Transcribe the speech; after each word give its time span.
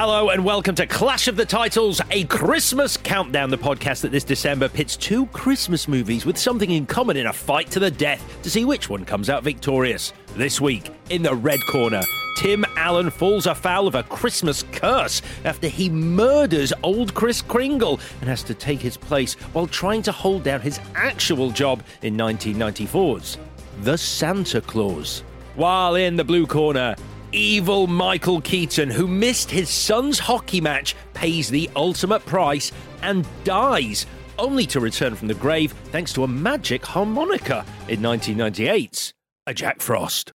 Hello 0.00 0.28
and 0.30 0.44
welcome 0.44 0.76
to 0.76 0.86
Clash 0.86 1.26
of 1.26 1.34
the 1.34 1.44
Titles, 1.44 2.00
a 2.12 2.22
Christmas 2.26 2.96
countdown, 2.96 3.50
the 3.50 3.58
podcast 3.58 4.02
that 4.02 4.12
this 4.12 4.22
December 4.22 4.68
pits 4.68 4.96
two 4.96 5.26
Christmas 5.26 5.88
movies 5.88 6.24
with 6.24 6.38
something 6.38 6.70
in 6.70 6.86
common 6.86 7.16
in 7.16 7.26
a 7.26 7.32
fight 7.32 7.68
to 7.72 7.80
the 7.80 7.90
death 7.90 8.22
to 8.44 8.48
see 8.48 8.64
which 8.64 8.88
one 8.88 9.04
comes 9.04 9.28
out 9.28 9.42
victorious. 9.42 10.12
This 10.36 10.60
week, 10.60 10.92
in 11.10 11.24
the 11.24 11.34
red 11.34 11.58
corner, 11.68 12.02
Tim 12.36 12.64
Allen 12.76 13.10
falls 13.10 13.48
afoul 13.48 13.88
of 13.88 13.96
a 13.96 14.04
Christmas 14.04 14.62
curse 14.70 15.20
after 15.44 15.66
he 15.66 15.90
murders 15.90 16.72
old 16.84 17.12
Kris 17.14 17.42
Kringle 17.42 17.98
and 18.20 18.28
has 18.28 18.44
to 18.44 18.54
take 18.54 18.78
his 18.78 18.96
place 18.96 19.34
while 19.52 19.66
trying 19.66 20.02
to 20.02 20.12
hold 20.12 20.44
down 20.44 20.60
his 20.60 20.78
actual 20.94 21.50
job 21.50 21.82
in 22.02 22.16
1994's 22.16 23.36
The 23.80 23.98
Santa 23.98 24.60
Clause. 24.60 25.24
While 25.56 25.96
in 25.96 26.14
the 26.14 26.22
blue 26.22 26.46
corner, 26.46 26.94
evil 27.32 27.86
Michael 27.86 28.40
Keaton, 28.40 28.90
who 28.90 29.06
missed 29.06 29.50
his 29.50 29.68
son's 29.68 30.18
hockey 30.18 30.60
match, 30.60 30.94
pays 31.14 31.48
the 31.48 31.68
ultimate 31.76 32.24
price 32.26 32.72
and 33.02 33.26
dies, 33.44 34.06
only 34.38 34.66
to 34.66 34.80
return 34.80 35.14
from 35.14 35.28
the 35.28 35.34
grave 35.34 35.72
thanks 35.86 36.12
to 36.14 36.24
a 36.24 36.28
magic 36.28 36.84
harmonica 36.84 37.64
in 37.88 38.00
1998's 38.00 39.12
A 39.46 39.54
Jack 39.54 39.80
Frost. 39.80 40.32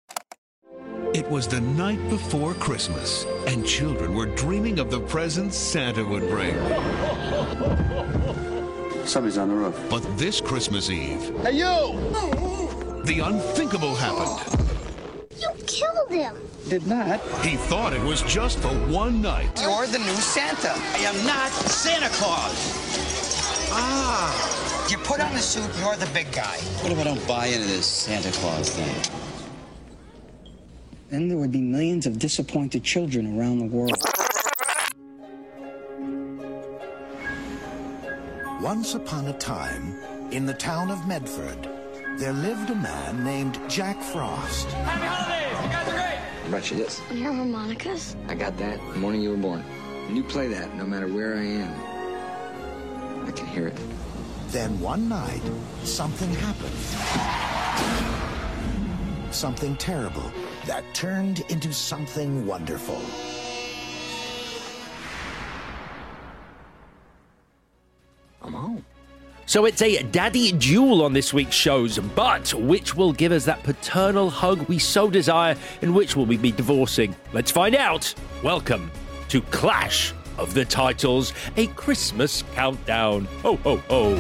It 1.13 1.29
was 1.29 1.49
the 1.49 1.61
night 1.61 1.99
before 2.09 2.55
Christmas, 2.55 3.25
and 3.49 3.67
children 3.67 4.15
were 4.15 4.27
dreaming 4.27 4.79
of 4.79 4.91
the 4.91 5.01
presents 5.01 5.57
Santa 5.57 6.05
would 6.05 6.29
bring. 6.29 6.55
Somebody's 9.07 9.39
on 9.39 9.49
the 9.49 9.55
roof. 9.55 9.77
But 9.91 10.01
this 10.17 10.41
Christmas 10.41 10.89
Eve, 10.89 11.35
Hey, 11.43 11.53
you! 11.59 11.99
the 13.05 13.21
unthinkable 13.25 13.95
happened. 13.97 14.57
You 15.41 15.51
killed 15.67 16.11
him. 16.11 16.37
Did 16.69 16.87
not. 16.87 17.21
He 17.45 17.57
thought 17.57 17.93
it 17.93 18.03
was 18.03 18.23
just 18.23 18.59
for 18.59 18.69
one 18.93 19.23
night. 19.23 19.61
You're 19.61 19.87
the 19.87 19.99
new 19.99 20.15
Santa. 20.15 20.73
I 20.75 20.99
am 20.99 21.27
not 21.27 21.51
Santa 21.51 22.09
Claus. 22.17 23.71
Ah. 23.73 24.89
You 24.91 24.99
put 24.99 25.21
on 25.21 25.33
the 25.33 25.41
suit, 25.41 25.71
you're 25.79 25.97
the 25.97 26.11
big 26.13 26.33
guy. 26.33 26.57
What 26.83 26.91
if 26.91 26.99
I 26.99 27.05
don't 27.05 27.27
buy 27.29 27.47
into 27.47 27.67
this 27.69 27.87
Santa 27.87 28.31
Claus 28.33 28.71
thing? 28.71 29.15
Then 31.11 31.29
there 31.29 31.39
would 31.39 31.53
be 31.53 31.61
millions 31.61 32.07
of 32.07 32.19
disappointed 32.19 32.83
children 32.85 33.39
around 33.39 33.59
the 33.59 33.67
world. 33.67 33.97
Once 38.61 38.95
upon 38.95 39.27
a 39.29 39.33
time, 39.39 39.95
in 40.33 40.45
the 40.45 40.55
town 40.55 40.91
of 40.91 41.07
Medford, 41.07 41.69
there 42.19 42.33
lived 42.33 42.71
a 42.71 42.75
man 42.75 43.25
named 43.25 43.59
Jack 43.69 44.01
Frost. 44.01 44.69
Happy 44.73 45.07
holidays! 45.07 45.65
You 45.65 45.71
guys 45.71 45.89
are 45.89 45.93
great! 45.93 46.47
I 46.47 46.51
bet 46.51 46.71
you 46.71 46.77
this. 46.77 47.01
You 47.11 47.23
have 47.25 47.35
harmonicas? 47.35 48.17
I 48.29 48.35
got 48.35 48.57
that 48.59 48.79
the 48.93 48.99
morning 48.99 49.23
you 49.23 49.31
were 49.31 49.37
born. 49.37 49.65
And 50.09 50.17
you 50.17 50.25
play 50.25 50.49
that 50.49 50.75
no 50.75 50.85
matter 50.85 51.07
where 51.07 51.37
I 51.37 51.45
am. 51.45 53.27
I 53.27 53.31
can 53.31 53.47
hear 53.47 53.69
it. 53.69 53.79
Then 54.49 54.79
one 54.81 55.09
night, 55.09 55.43
something 55.85 56.29
happened. 56.35 56.75
Something 59.33 59.77
terrible 59.77 60.33
that 60.67 60.83
turned 60.93 61.41
into 61.49 61.73
something 61.73 62.45
wonderful. 62.47 63.01
I'm 68.43 68.53
home. 68.53 68.85
So 69.51 69.65
it's 69.65 69.83
a 69.83 70.01
daddy 70.05 70.53
duel 70.53 71.03
on 71.03 71.13
this 71.13 71.35
week's 71.35 71.57
shows, 71.57 71.99
but 71.99 72.55
which 72.55 72.95
will 72.95 73.13
give 73.13 73.33
us 73.33 73.45
that 73.47 73.61
paternal 73.65 74.31
hug 74.31 74.61
we 74.69 74.79
so 74.79 75.11
desire 75.11 75.57
and 75.83 75.93
which 75.93 76.15
will 76.15 76.25
we 76.25 76.37
be 76.37 76.53
divorcing? 76.53 77.17
Let's 77.33 77.51
find 77.51 77.75
out. 77.75 78.15
Welcome 78.45 78.93
to 79.27 79.41
Clash 79.41 80.15
of 80.39 80.55
the 80.55 80.65
Titles, 80.65 81.33
a 81.57 81.67
Christmas 81.67 82.45
countdown. 82.55 83.25
Ho, 83.43 83.57
ho, 83.57 83.79
ho. 83.89 84.15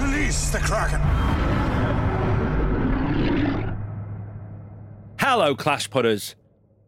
Release 0.00 0.48
the 0.48 0.60
Kraken! 0.60 1.00
Hello, 5.20 5.54
Clash 5.54 5.90
Podders. 5.90 6.36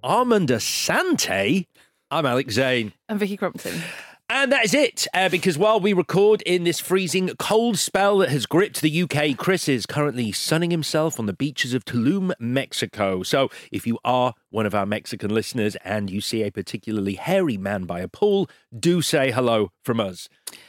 Armand 0.03 0.49
Assante. 0.49 1.67
I'm 2.11 2.25
Alex 2.25 2.55
Zane. 2.55 2.93
I'm 3.09 3.19
Vicky 3.19 3.37
Crompton. 3.37 3.83
And 4.29 4.51
that 4.53 4.65
is 4.65 4.75
it, 4.75 5.07
uh, 5.15 5.29
because 5.29 5.59
while 5.59 5.81
we 5.81 5.93
record 5.93 6.43
in 6.43 6.63
this 6.65 6.79
freezing 6.81 7.31
cold 7.39 7.79
spell 7.79 8.19
that 8.19 8.29
has 8.29 8.47
gripped 8.47 8.81
the 8.81 9.03
UK, 9.03 9.37
Chris 9.37 9.69
is 9.69 9.87
currently 9.87 10.31
sunning 10.31 10.71
himself 10.71 11.19
on 11.19 11.27
the 11.27 11.33
beaches 11.33 11.75
of 11.75 11.85
Tulum, 11.85 12.33
Mexico. 12.39 13.23
So 13.25 13.51
if 13.73 13.87
you 13.89 13.99
are 14.05 14.35
one 14.51 14.67
of 14.67 14.75
our 14.75 14.87
Mexican 14.87 15.33
listeners 15.33 15.77
and 15.85 16.09
you 16.11 16.21
see 16.21 16.43
a 16.43 16.51
particularly 16.51 17.15
hairy 17.15 17.57
man 17.57 17.85
by 17.85 18.01
a 18.01 18.09
pool, 18.09 18.49
do 18.77 19.03
say 19.03 19.33
hello 19.33 19.71
from 19.85 19.99
us. 19.99 20.29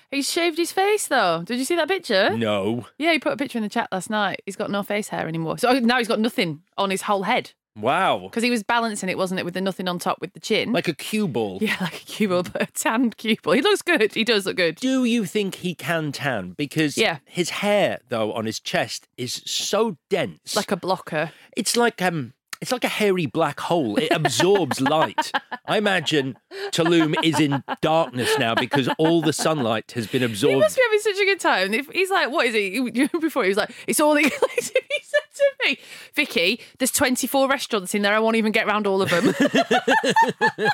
He's 0.09 0.31
shaved 0.31 0.58
his 0.58 0.72
face 0.72 1.08
though. 1.08 1.44
Did 1.44 1.59
you 1.59 1.66
see 1.66 1.75
that 1.75 1.88
picture? 1.88 2.36
No. 2.36 2.88
Yeah, 2.98 3.12
he 3.12 3.19
put 3.19 3.33
a 3.33 3.38
picture 3.38 3.60
in 3.60 3.63
the 3.63 3.69
chat 3.69 3.90
last 3.92 4.10
night. 4.10 4.42
He's 4.45 4.56
got 4.56 4.72
no 4.72 4.81
face 4.81 5.10
hair 5.10 5.28
anymore. 5.28 5.57
So 5.60 5.72
now 5.80 5.98
he's 6.00 6.07
got 6.07 6.19
nothing 6.19 6.62
on 6.78 6.90
his 6.90 7.04
whole 7.04 7.24
head. 7.24 7.54
Wow. 7.79 8.19
Because 8.24 8.44
he 8.44 8.50
was 8.50 8.63
balancing 8.63 9.09
it, 9.09 9.18
wasn't 9.18 9.39
it, 9.39 9.44
with 9.45 9.53
the 9.53 9.62
nothing 9.62 9.88
on 9.88 10.00
top 10.00 10.19
with 10.19 10.33
the 10.33 10.39
chin? 10.39 10.71
Like 10.74 10.88
a 10.88 10.94
cue 10.94 11.27
ball. 11.27 11.59
Yeah, 11.68 11.75
like 11.81 11.95
a 12.01 12.06
cue 12.06 12.29
ball, 12.29 12.44
but 12.44 12.62
a 12.62 12.65
tanned 12.68 13.18
cue 13.18 13.38
ball. 13.44 13.53
He 13.53 13.62
looks 13.62 13.81
good. 13.81 14.13
He 14.13 14.24
does 14.24 14.45
look 14.45 14.57
good. 14.57 14.75
Do 14.75 15.03
you 15.06 15.25
think 15.25 15.56
he 15.56 15.75
can 15.75 16.12
tan? 16.12 16.51
Because 16.51 16.97
Yeah. 16.97 17.18
his 17.25 17.50
hair, 17.50 18.00
though, 18.09 18.33
on 18.33 18.45
his 18.45 18.59
chest 18.59 19.07
is 19.18 19.41
so 19.45 19.97
dense. 20.09 20.56
Like 20.56 20.71
a 20.71 20.77
blocker. 20.77 21.31
It's 21.56 21.75
like 21.77 22.01
um 22.01 22.33
it's 22.62 22.71
like 22.71 22.83
a 22.83 22.88
hairy 22.89 23.25
black 23.25 23.59
hole. 23.59 23.98
It 23.98 24.12
absorbs 24.12 24.81
light. 24.81 25.31
I 25.65 25.77
imagine 25.77 26.38
Tulum 26.71 27.15
is 27.24 27.39
in 27.39 27.63
darkness 27.81 28.38
now 28.38 28.56
because 28.56 28.89
all 28.98 29.21
the 29.21 29.33
sunlight 29.33 29.92
has 29.92 30.07
been 30.07 30.21
He 30.21 30.25
absorbed. 30.25 30.59
must 30.59 30.75
be 30.75 30.81
having 30.81 31.00
such 31.00 31.19
a 31.19 31.25
good 31.25 31.39
time. 31.39 31.74
If 31.74 31.89
he's 31.89 32.09
like, 32.09 32.31
what 32.31 32.48
is 32.48 32.56
it? 32.56 33.12
Before 33.21 33.44
he 33.44 33.50
was 33.50 33.57
like, 33.57 33.71
it's 33.88 34.00
all 34.00 34.13
the 34.13 34.21
he 34.21 34.30
said 34.30 35.21
to 35.36 35.44
me, 35.65 35.77
Vicky, 36.13 36.59
there's 36.80 36.92
24 36.92 37.48
restaurants 37.48 37.94
in 37.94 38.01
there. 38.01 38.13
I 38.13 38.19
won't 38.19 38.36
even 38.36 38.51
get 38.51 38.68
round 38.68 38.88
all 38.88 39.01
of 39.01 39.09
them. 39.09 39.33
I 39.39 40.74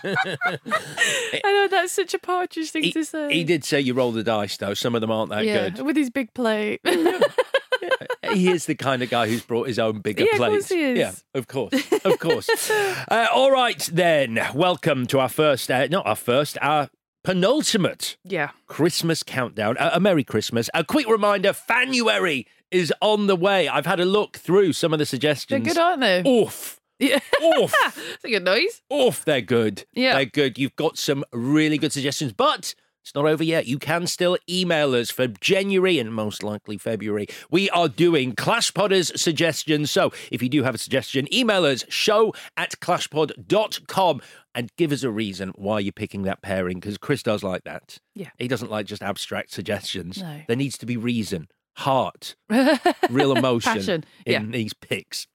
know 1.43 1.67
that's 1.69 1.93
such 1.93 2.13
a 2.13 2.19
partridge 2.19 2.71
thing 2.71 2.91
to 2.91 3.03
say. 3.03 3.33
He 3.33 3.43
did 3.43 3.63
say 3.63 3.81
you 3.81 3.93
roll 3.93 4.11
the 4.11 4.23
dice, 4.23 4.57
though. 4.57 4.73
Some 4.73 4.95
of 4.95 5.01
them 5.01 5.11
aren't 5.11 5.31
that 5.31 5.45
yeah, 5.45 5.69
good. 5.69 5.85
with 5.85 5.95
his 5.95 6.09
big 6.09 6.33
plate. 6.33 6.81
he 8.33 8.49
is 8.49 8.65
the 8.65 8.75
kind 8.75 9.01
of 9.01 9.09
guy 9.09 9.27
who's 9.27 9.43
brought 9.43 9.67
his 9.67 9.79
own 9.79 9.99
bigger 9.99 10.23
Yeah, 10.23 10.31
of 10.33 10.37
course 10.39 10.69
he 10.69 10.81
is. 10.81 10.97
Yeah, 10.97 11.11
of 11.33 11.47
course, 11.47 11.73
of 12.03 12.19
course. 12.19 12.69
uh, 13.09 13.27
all 13.33 13.51
right, 13.51 13.89
then. 13.91 14.39
Welcome 14.53 15.07
to 15.07 15.19
our 15.19 15.29
first, 15.29 15.69
uh, 15.71 15.87
not 15.87 16.05
our 16.05 16.15
first, 16.15 16.57
our 16.61 16.89
penultimate 17.23 18.17
yeah. 18.23 18.51
Christmas 18.67 19.23
countdown. 19.23 19.77
A, 19.79 19.91
a 19.93 19.99
Merry 19.99 20.23
Christmas. 20.23 20.69
A 20.73 20.83
quick 20.83 21.07
reminder: 21.07 21.53
Fanuary 21.53 22.47
is 22.71 22.93
on 23.01 23.27
the 23.27 23.35
way. 23.35 23.67
I've 23.67 23.85
had 23.85 23.99
a 23.99 24.05
look 24.05 24.37
through 24.37 24.73
some 24.73 24.93
of 24.93 24.99
the 24.99 25.05
suggestions. 25.05 25.63
They're 25.63 25.73
good, 25.73 25.79
aren't 25.79 26.01
they? 26.01 26.29
Oof. 26.29 26.79
Yeah. 26.99 27.19
Oof. 27.41 27.73
It's 28.13 28.23
a 28.23 28.29
good 28.29 28.43
noise. 28.43 28.81
Oof, 28.93 29.25
they're 29.25 29.41
good. 29.41 29.85
Yeah. 29.93 30.15
They're 30.15 30.25
good. 30.25 30.57
You've 30.57 30.75
got 30.75 30.97
some 30.97 31.23
really 31.33 31.77
good 31.77 31.91
suggestions, 31.91 32.31
but 32.31 32.73
it's 33.03 33.13
not 33.13 33.25
over 33.25 33.43
yet. 33.43 33.67
You 33.67 33.77
can 33.79 34.07
still 34.07 34.37
email 34.49 34.95
us 34.95 35.11
for 35.11 35.27
January 35.27 35.99
and 35.99 36.13
most 36.13 36.41
likely 36.41 36.77
February. 36.77 37.27
We 37.51 37.69
are 37.71 37.89
doing 37.89 38.33
Clash 38.33 38.71
Podders 38.71 39.17
suggestions. 39.19 39.91
So 39.91 40.13
if 40.31 40.41
you 40.41 40.47
do 40.47 40.63
have 40.63 40.73
a 40.73 40.77
suggestion, 40.77 41.27
email 41.33 41.65
us 41.65 41.83
show 41.89 42.33
at 42.55 42.79
clashpod.com 42.79 44.21
and 44.55 44.71
give 44.77 44.91
us 44.91 45.03
a 45.03 45.09
reason 45.11 45.51
why 45.55 45.79
you're 45.79 45.91
picking 45.91 46.23
that 46.23 46.41
pairing 46.41 46.79
because 46.79 46.97
Chris 46.97 47.23
does 47.23 47.43
like 47.43 47.63
that. 47.65 47.97
Yeah. 48.15 48.29
He 48.37 48.47
doesn't 48.47 48.71
like 48.71 48.85
just 48.85 49.01
abstract 49.03 49.51
suggestions. 49.51 50.21
No. 50.21 50.41
There 50.47 50.55
needs 50.55 50.77
to 50.77 50.85
be 50.85 50.95
reason, 50.95 51.47
heart, 51.75 52.35
real 53.09 53.35
emotion 53.35 53.73
Passion. 53.73 54.03
in 54.25 54.31
Yeah. 54.31 54.43
these 54.51 54.73
picks. 54.73 55.27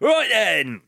right 0.00 0.28
then. 0.30 0.80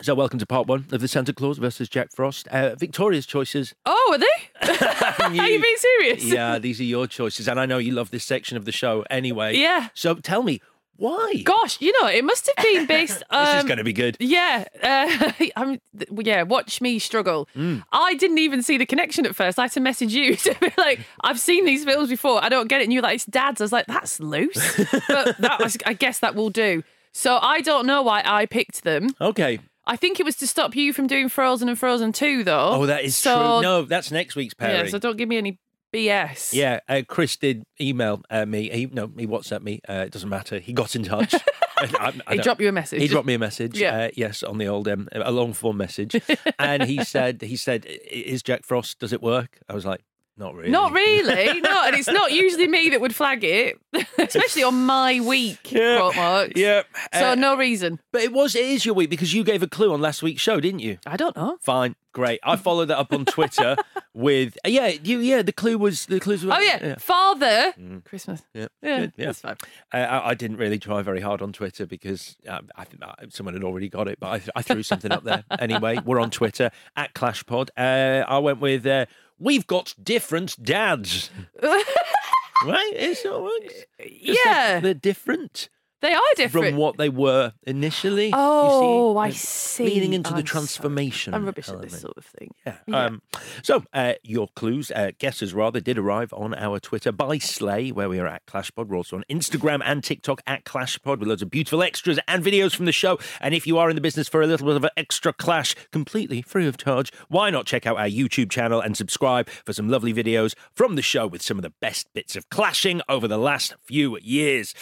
So, 0.00 0.14
welcome 0.14 0.38
to 0.38 0.46
part 0.46 0.68
one 0.68 0.86
of 0.92 1.00
the 1.00 1.08
Santa 1.08 1.32
Clause 1.32 1.58
versus 1.58 1.88
Jack 1.88 2.12
Frost. 2.14 2.46
Uh, 2.48 2.76
Victoria's 2.76 3.26
choices. 3.26 3.74
Oh, 3.84 4.10
are 4.12 4.18
they? 4.18 4.76
are 5.40 5.48
you 5.48 5.60
being 5.60 5.76
serious? 5.76 6.24
Yeah, 6.24 6.60
these 6.60 6.78
are 6.78 6.84
your 6.84 7.08
choices, 7.08 7.48
and 7.48 7.58
I 7.58 7.66
know 7.66 7.78
you 7.78 7.90
love 7.90 8.12
this 8.12 8.24
section 8.24 8.56
of 8.56 8.64
the 8.64 8.70
show 8.70 9.04
anyway. 9.10 9.56
Yeah. 9.56 9.88
So, 9.94 10.14
tell 10.14 10.44
me 10.44 10.62
why. 10.94 11.42
Gosh, 11.44 11.80
you 11.80 11.92
know, 12.00 12.08
it 12.08 12.24
must 12.24 12.46
have 12.46 12.64
been 12.64 12.86
based. 12.86 13.24
Um, 13.30 13.44
this 13.44 13.56
is 13.56 13.64
going 13.64 13.78
to 13.78 13.84
be 13.84 13.92
good. 13.92 14.16
Yeah, 14.20 14.66
uh, 14.80 15.32
I'm, 15.56 15.80
yeah. 16.12 16.44
Watch 16.44 16.80
me 16.80 17.00
struggle. 17.00 17.48
Mm. 17.56 17.82
I 17.90 18.14
didn't 18.14 18.38
even 18.38 18.62
see 18.62 18.78
the 18.78 18.86
connection 18.86 19.26
at 19.26 19.34
first. 19.34 19.58
I 19.58 19.62
had 19.62 19.72
to 19.72 19.80
message 19.80 20.14
you 20.14 20.36
to 20.36 20.54
be 20.60 20.72
like, 20.78 21.00
"I've 21.22 21.40
seen 21.40 21.64
these 21.64 21.84
films 21.84 22.08
before. 22.08 22.42
I 22.44 22.48
don't 22.48 22.68
get 22.68 22.80
it." 22.80 22.84
And 22.84 22.92
you're 22.92 23.02
like, 23.02 23.16
"It's 23.16 23.26
Dad's." 23.26 23.60
I 23.60 23.64
was 23.64 23.72
like, 23.72 23.86
"That's 23.86 24.20
loose," 24.20 24.76
but 25.08 25.38
that 25.38 25.58
was, 25.58 25.76
I 25.84 25.94
guess 25.94 26.20
that 26.20 26.36
will 26.36 26.50
do. 26.50 26.84
So 27.12 27.38
I 27.42 27.62
don't 27.62 27.84
know 27.84 28.02
why 28.02 28.22
I 28.24 28.46
picked 28.46 28.84
them. 28.84 29.08
Okay. 29.20 29.58
I 29.88 29.96
think 29.96 30.20
it 30.20 30.24
was 30.24 30.36
to 30.36 30.46
stop 30.46 30.76
you 30.76 30.92
from 30.92 31.06
doing 31.06 31.28
Frozen 31.28 31.68
and 31.68 31.78
Frozen 31.78 32.12
Two, 32.12 32.44
though. 32.44 32.70
Oh, 32.72 32.86
that 32.86 33.04
is 33.04 33.16
so, 33.16 33.34
true. 33.34 33.62
No, 33.62 33.82
that's 33.82 34.12
next 34.12 34.36
week's 34.36 34.54
pairing. 34.54 34.84
Yeah, 34.84 34.90
so 34.90 34.98
don't 34.98 35.16
give 35.16 35.28
me 35.28 35.38
any 35.38 35.58
BS. 35.94 36.52
Yeah, 36.52 36.80
uh, 36.88 37.02
Chris 37.08 37.36
did 37.36 37.64
email 37.80 38.22
uh, 38.30 38.44
me. 38.44 38.68
He 38.68 38.86
no, 38.86 39.10
he 39.16 39.26
WhatsApp 39.26 39.62
me. 39.62 39.80
Uh, 39.88 40.04
it 40.06 40.12
doesn't 40.12 40.28
matter. 40.28 40.58
He 40.58 40.72
got 40.74 40.94
in 40.94 41.04
touch. 41.04 41.34
I- 41.78 42.20
I 42.26 42.34
He 42.34 42.40
dropped 42.40 42.60
you 42.60 42.68
a 42.68 42.72
message. 42.72 43.00
He 43.00 43.08
dropped 43.08 43.26
me 43.26 43.34
a 43.34 43.38
message. 43.38 43.78
Yeah. 43.78 43.96
uh, 43.96 44.10
yes, 44.14 44.42
on 44.42 44.58
the 44.58 44.66
old 44.66 44.88
um, 44.88 45.08
a 45.12 45.30
long 45.30 45.52
form 45.52 45.76
message, 45.76 46.20
and 46.58 46.82
he 46.84 47.02
said 47.04 47.40
he 47.40 47.56
said, 47.56 47.86
"Is 47.86 48.42
Jack 48.42 48.64
Frost? 48.64 48.98
Does 48.98 49.12
it 49.12 49.22
work?" 49.22 49.58
I 49.68 49.74
was 49.74 49.86
like, 49.86 50.02
"Not 50.38 50.54
really." 50.54 50.70
Not 50.70 50.92
really. 50.92 51.60
no, 51.60 51.84
and 51.84 51.96
it's 51.96 52.08
not 52.08 52.32
usually 52.32 52.68
me 52.68 52.90
that 52.90 53.00
would 53.00 53.14
flag 53.14 53.44
it, 53.44 53.78
especially 54.18 54.62
on 54.62 54.86
my 54.86 55.20
week. 55.20 55.72
Yeah. 55.72 55.98
Quote 55.98 56.16
marks. 56.16 56.52
Yeah. 56.56 56.82
So 57.12 57.30
uh, 57.30 57.34
no 57.34 57.56
reason. 57.56 58.00
But 58.12 58.22
it 58.22 58.32
was 58.32 58.54
it 58.54 58.64
is 58.64 58.86
your 58.86 58.94
week 58.94 59.10
because 59.10 59.34
you 59.34 59.44
gave 59.44 59.62
a 59.62 59.68
clue 59.68 59.92
on 59.92 60.00
last 60.00 60.22
week's 60.22 60.42
show, 60.42 60.60
didn't 60.60 60.80
you? 60.80 60.98
I 61.06 61.16
don't 61.16 61.36
know. 61.36 61.58
Fine, 61.60 61.96
great. 62.12 62.40
I 62.42 62.56
followed 62.56 62.86
that 62.86 62.98
up 62.98 63.12
on 63.12 63.24
Twitter 63.24 63.76
with 64.14 64.56
uh, 64.64 64.68
yeah, 64.68 64.88
you 64.88 65.18
yeah. 65.18 65.42
The 65.42 65.52
clue 65.52 65.78
was 65.78 66.06
the 66.06 66.20
clues 66.20 66.44
were 66.44 66.52
Oh 66.54 66.60
yeah, 66.60 66.94
Father 66.98 67.74
Christmas. 68.04 68.42
Yeah, 68.54 68.66
Yeah, 68.82 69.06
yeah. 69.16 69.26
that's 69.26 69.40
fine. 69.40 69.56
Uh, 69.92 69.96
I, 69.96 70.30
I 70.30 70.34
didn't 70.34 70.56
really 70.58 70.78
try 70.78 71.02
very 71.02 71.20
hard 71.20 71.42
on 71.42 71.52
Twitter 71.52 71.86
because 71.86 72.36
um, 72.46 72.68
I 72.76 72.84
think 72.84 73.02
someone 73.30 73.54
had 73.54 73.64
already 73.64 73.88
got 73.88 74.08
it, 74.08 74.18
but 74.20 74.28
I, 74.28 74.58
I 74.58 74.62
threw 74.62 74.82
something 74.82 75.12
up 75.12 75.24
there 75.24 75.44
anyway. 75.58 75.98
We're 76.04 76.20
on 76.20 76.30
Twitter 76.30 76.70
at 76.96 77.14
ClashPod. 77.14 77.70
Uh, 77.76 78.24
I 78.28 78.38
went 78.38 78.60
with 78.60 78.86
uh, 78.86 79.06
"We've 79.38 79.66
got 79.66 79.94
different 80.02 80.62
dads." 80.62 81.30
right? 81.62 82.92
It's 82.94 83.24
all 83.24 83.42
right. 83.42 83.86
Just 84.24 84.40
Yeah. 84.44 84.80
they're 84.80 84.94
different. 84.94 85.68
They 86.00 86.12
are 86.12 86.20
different. 86.36 86.68
from 86.68 86.76
what 86.76 86.96
they 86.96 87.08
were 87.08 87.52
initially. 87.64 88.26
you 88.26 88.32
Oh, 88.34 89.16
I 89.16 89.28
They're 89.28 89.34
see. 89.34 89.84
Leaning 89.86 90.12
into 90.12 90.30
the 90.30 90.36
I'm 90.38 90.44
transformation. 90.44 91.34
I'm 91.34 91.44
rubbish 91.44 91.68
at 91.68 91.82
this 91.82 92.00
sort 92.00 92.16
of 92.16 92.24
thing. 92.24 92.54
Yeah. 92.64 92.76
Um, 92.92 93.22
so, 93.62 93.84
uh, 93.92 94.14
your 94.22 94.48
clues, 94.54 94.90
uh, 94.92 95.10
guesses 95.18 95.52
rather, 95.54 95.80
did 95.80 95.98
arrive 95.98 96.32
on 96.32 96.54
our 96.54 96.78
Twitter 96.78 97.10
by 97.12 97.38
Slay, 97.38 97.90
where 97.90 98.08
we 98.08 98.18
are 98.20 98.26
at 98.28 98.46
ClashPod. 98.46 98.86
We're 98.86 98.96
also 98.96 99.16
on 99.16 99.24
Instagram 99.30 99.80
and 99.84 100.04
TikTok 100.04 100.40
at 100.46 100.64
ClashPod 100.64 101.18
with 101.18 101.28
loads 101.28 101.42
of 101.42 101.50
beautiful 101.50 101.82
extras 101.82 102.18
and 102.28 102.44
videos 102.44 102.74
from 102.74 102.84
the 102.86 102.92
show. 102.92 103.18
And 103.40 103.54
if 103.54 103.66
you 103.66 103.78
are 103.78 103.90
in 103.90 103.96
the 103.96 104.00
business 104.02 104.28
for 104.28 104.40
a 104.40 104.46
little 104.46 104.66
bit 104.66 104.76
of 104.76 104.84
an 104.84 104.90
extra 104.96 105.32
clash, 105.32 105.74
completely 105.90 106.42
free 106.42 106.66
of 106.66 106.76
charge, 106.76 107.12
why 107.28 107.50
not 107.50 107.66
check 107.66 107.86
out 107.86 107.96
our 107.96 108.08
YouTube 108.08 108.50
channel 108.50 108.80
and 108.80 108.96
subscribe 108.96 109.48
for 109.64 109.72
some 109.72 109.88
lovely 109.88 110.14
videos 110.14 110.54
from 110.72 110.94
the 110.94 111.02
show 111.02 111.26
with 111.26 111.42
some 111.42 111.58
of 111.58 111.62
the 111.62 111.72
best 111.80 112.12
bits 112.14 112.36
of 112.36 112.48
clashing 112.50 113.00
over 113.08 113.26
the 113.26 113.38
last 113.38 113.74
few 113.84 114.16
years. 114.22 114.74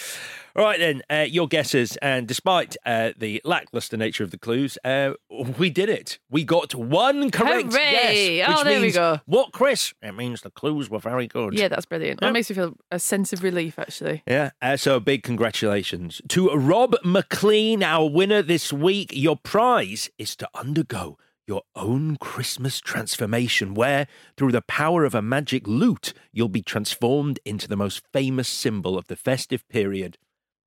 All 0.56 0.64
right, 0.64 0.78
then, 0.78 1.02
uh, 1.10 1.26
your 1.28 1.48
guesses. 1.48 1.98
And 2.00 2.26
despite 2.26 2.78
uh, 2.86 3.10
the 3.18 3.42
lackluster 3.44 3.98
nature 3.98 4.24
of 4.24 4.30
the 4.30 4.38
clues, 4.38 4.78
uh, 4.84 5.12
we 5.58 5.68
did 5.68 5.90
it. 5.90 6.18
We 6.30 6.44
got 6.44 6.74
one 6.74 7.30
correct 7.30 7.72
Hooray! 7.72 8.38
guess. 8.38 8.48
Oh, 8.48 8.52
which 8.52 8.64
there 8.64 8.80
we 8.80 8.90
go. 8.90 9.20
What, 9.26 9.52
Chris? 9.52 9.92
It 10.00 10.12
means 10.12 10.40
the 10.40 10.50
clues 10.50 10.88
were 10.88 10.98
very 10.98 11.26
good. 11.26 11.52
Yeah, 11.52 11.68
that's 11.68 11.84
brilliant. 11.84 12.20
That 12.20 12.32
makes 12.32 12.48
me 12.48 12.56
feel 12.56 12.74
a 12.90 12.98
sense 12.98 13.34
of 13.34 13.42
relief, 13.42 13.78
actually. 13.78 14.22
Yeah, 14.26 14.52
uh, 14.62 14.78
so 14.78 14.98
big 14.98 15.22
congratulations 15.22 16.22
to 16.28 16.48
Rob 16.48 16.96
McLean, 17.04 17.82
our 17.82 18.08
winner 18.08 18.40
this 18.40 18.72
week. 18.72 19.10
Your 19.12 19.36
prize 19.36 20.08
is 20.16 20.34
to 20.36 20.48
undergo 20.54 21.18
your 21.46 21.62
own 21.74 22.16
Christmas 22.16 22.80
transformation, 22.80 23.74
where, 23.74 24.06
through 24.38 24.52
the 24.52 24.62
power 24.62 25.04
of 25.04 25.14
a 25.14 25.22
magic 25.22 25.68
lute, 25.68 26.14
you'll 26.32 26.48
be 26.48 26.62
transformed 26.62 27.38
into 27.44 27.68
the 27.68 27.76
most 27.76 28.02
famous 28.12 28.48
symbol 28.48 28.96
of 28.96 29.06
the 29.08 29.16
festive 29.16 29.68
period 29.68 30.16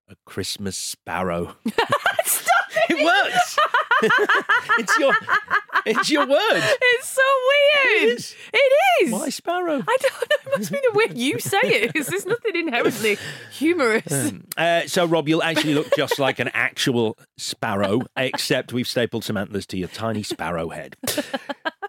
a 0.10 0.16
Christmas 0.26 0.76
sparrow. 0.76 1.56
Stop 2.26 2.56
it! 2.90 2.98
It 2.98 3.06
works. 3.06 3.58
it's 4.80 4.98
your 5.00 5.14
it's 5.86 6.10
your 6.10 6.28
word. 6.28 6.40
It's 6.64 7.10
so 7.10 7.22
weird. 7.48 8.02
It 8.02 8.18
is. 8.18 8.36
It 8.52 8.74
is. 9.04 9.12
Why 9.12 9.30
sparrow? 9.30 9.84
I 9.88 9.98
don't 10.00 10.14
know. 10.14 10.54
It 10.54 10.58
must 10.58 10.72
be 10.72 10.80
the 10.92 10.98
way 10.98 11.08
you 11.14 11.40
say 11.40 11.60
it. 11.62 11.94
There's 11.94 12.26
nothing 12.26 12.56
inherently 12.56 13.18
humorous. 13.52 14.34
Uh, 14.58 14.88
so, 14.88 15.06
Rob, 15.06 15.28
you'll 15.28 15.44
actually 15.44 15.76
look 15.76 15.96
just 15.96 16.18
like 16.20 16.40
an 16.40 16.50
actual 16.54 17.18
sparrow, 17.38 18.02
except 18.18 18.74
we've 18.74 18.88
stapled 18.88 19.24
some 19.24 19.38
antlers 19.38 19.66
to 19.68 19.78
your 19.78 19.90
tiny 19.90 20.24
sparrow 20.24 20.70
head. 20.70 20.96